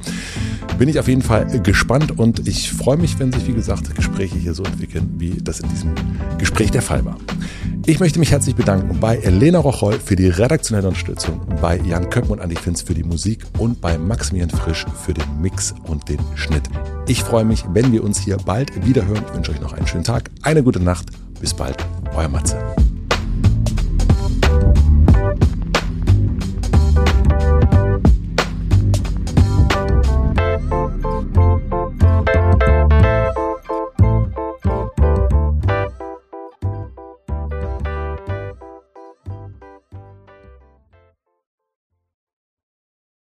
[0.80, 4.38] Bin ich auf jeden Fall gespannt und ich freue mich, wenn sich, wie gesagt, Gespräche
[4.38, 5.94] hier so entwickeln, wie das in diesem
[6.38, 7.18] Gespräch der Fall war.
[7.86, 12.32] Ich möchte mich herzlich bedanken bei Elena Rocholl für die redaktionelle Unterstützung, bei Jan Köppen
[12.32, 16.20] und Andi Finz für die Musik und bei Maximilian Frisch für den Mix und den
[16.36, 16.64] Schnitt.
[17.08, 19.17] Ich freue mich, wenn wir uns hier bald wieder hören.
[19.26, 21.08] Ich wünsche euch noch einen schönen Tag, eine gute Nacht.
[21.40, 21.78] Bis bald,
[22.16, 22.58] euer Matze.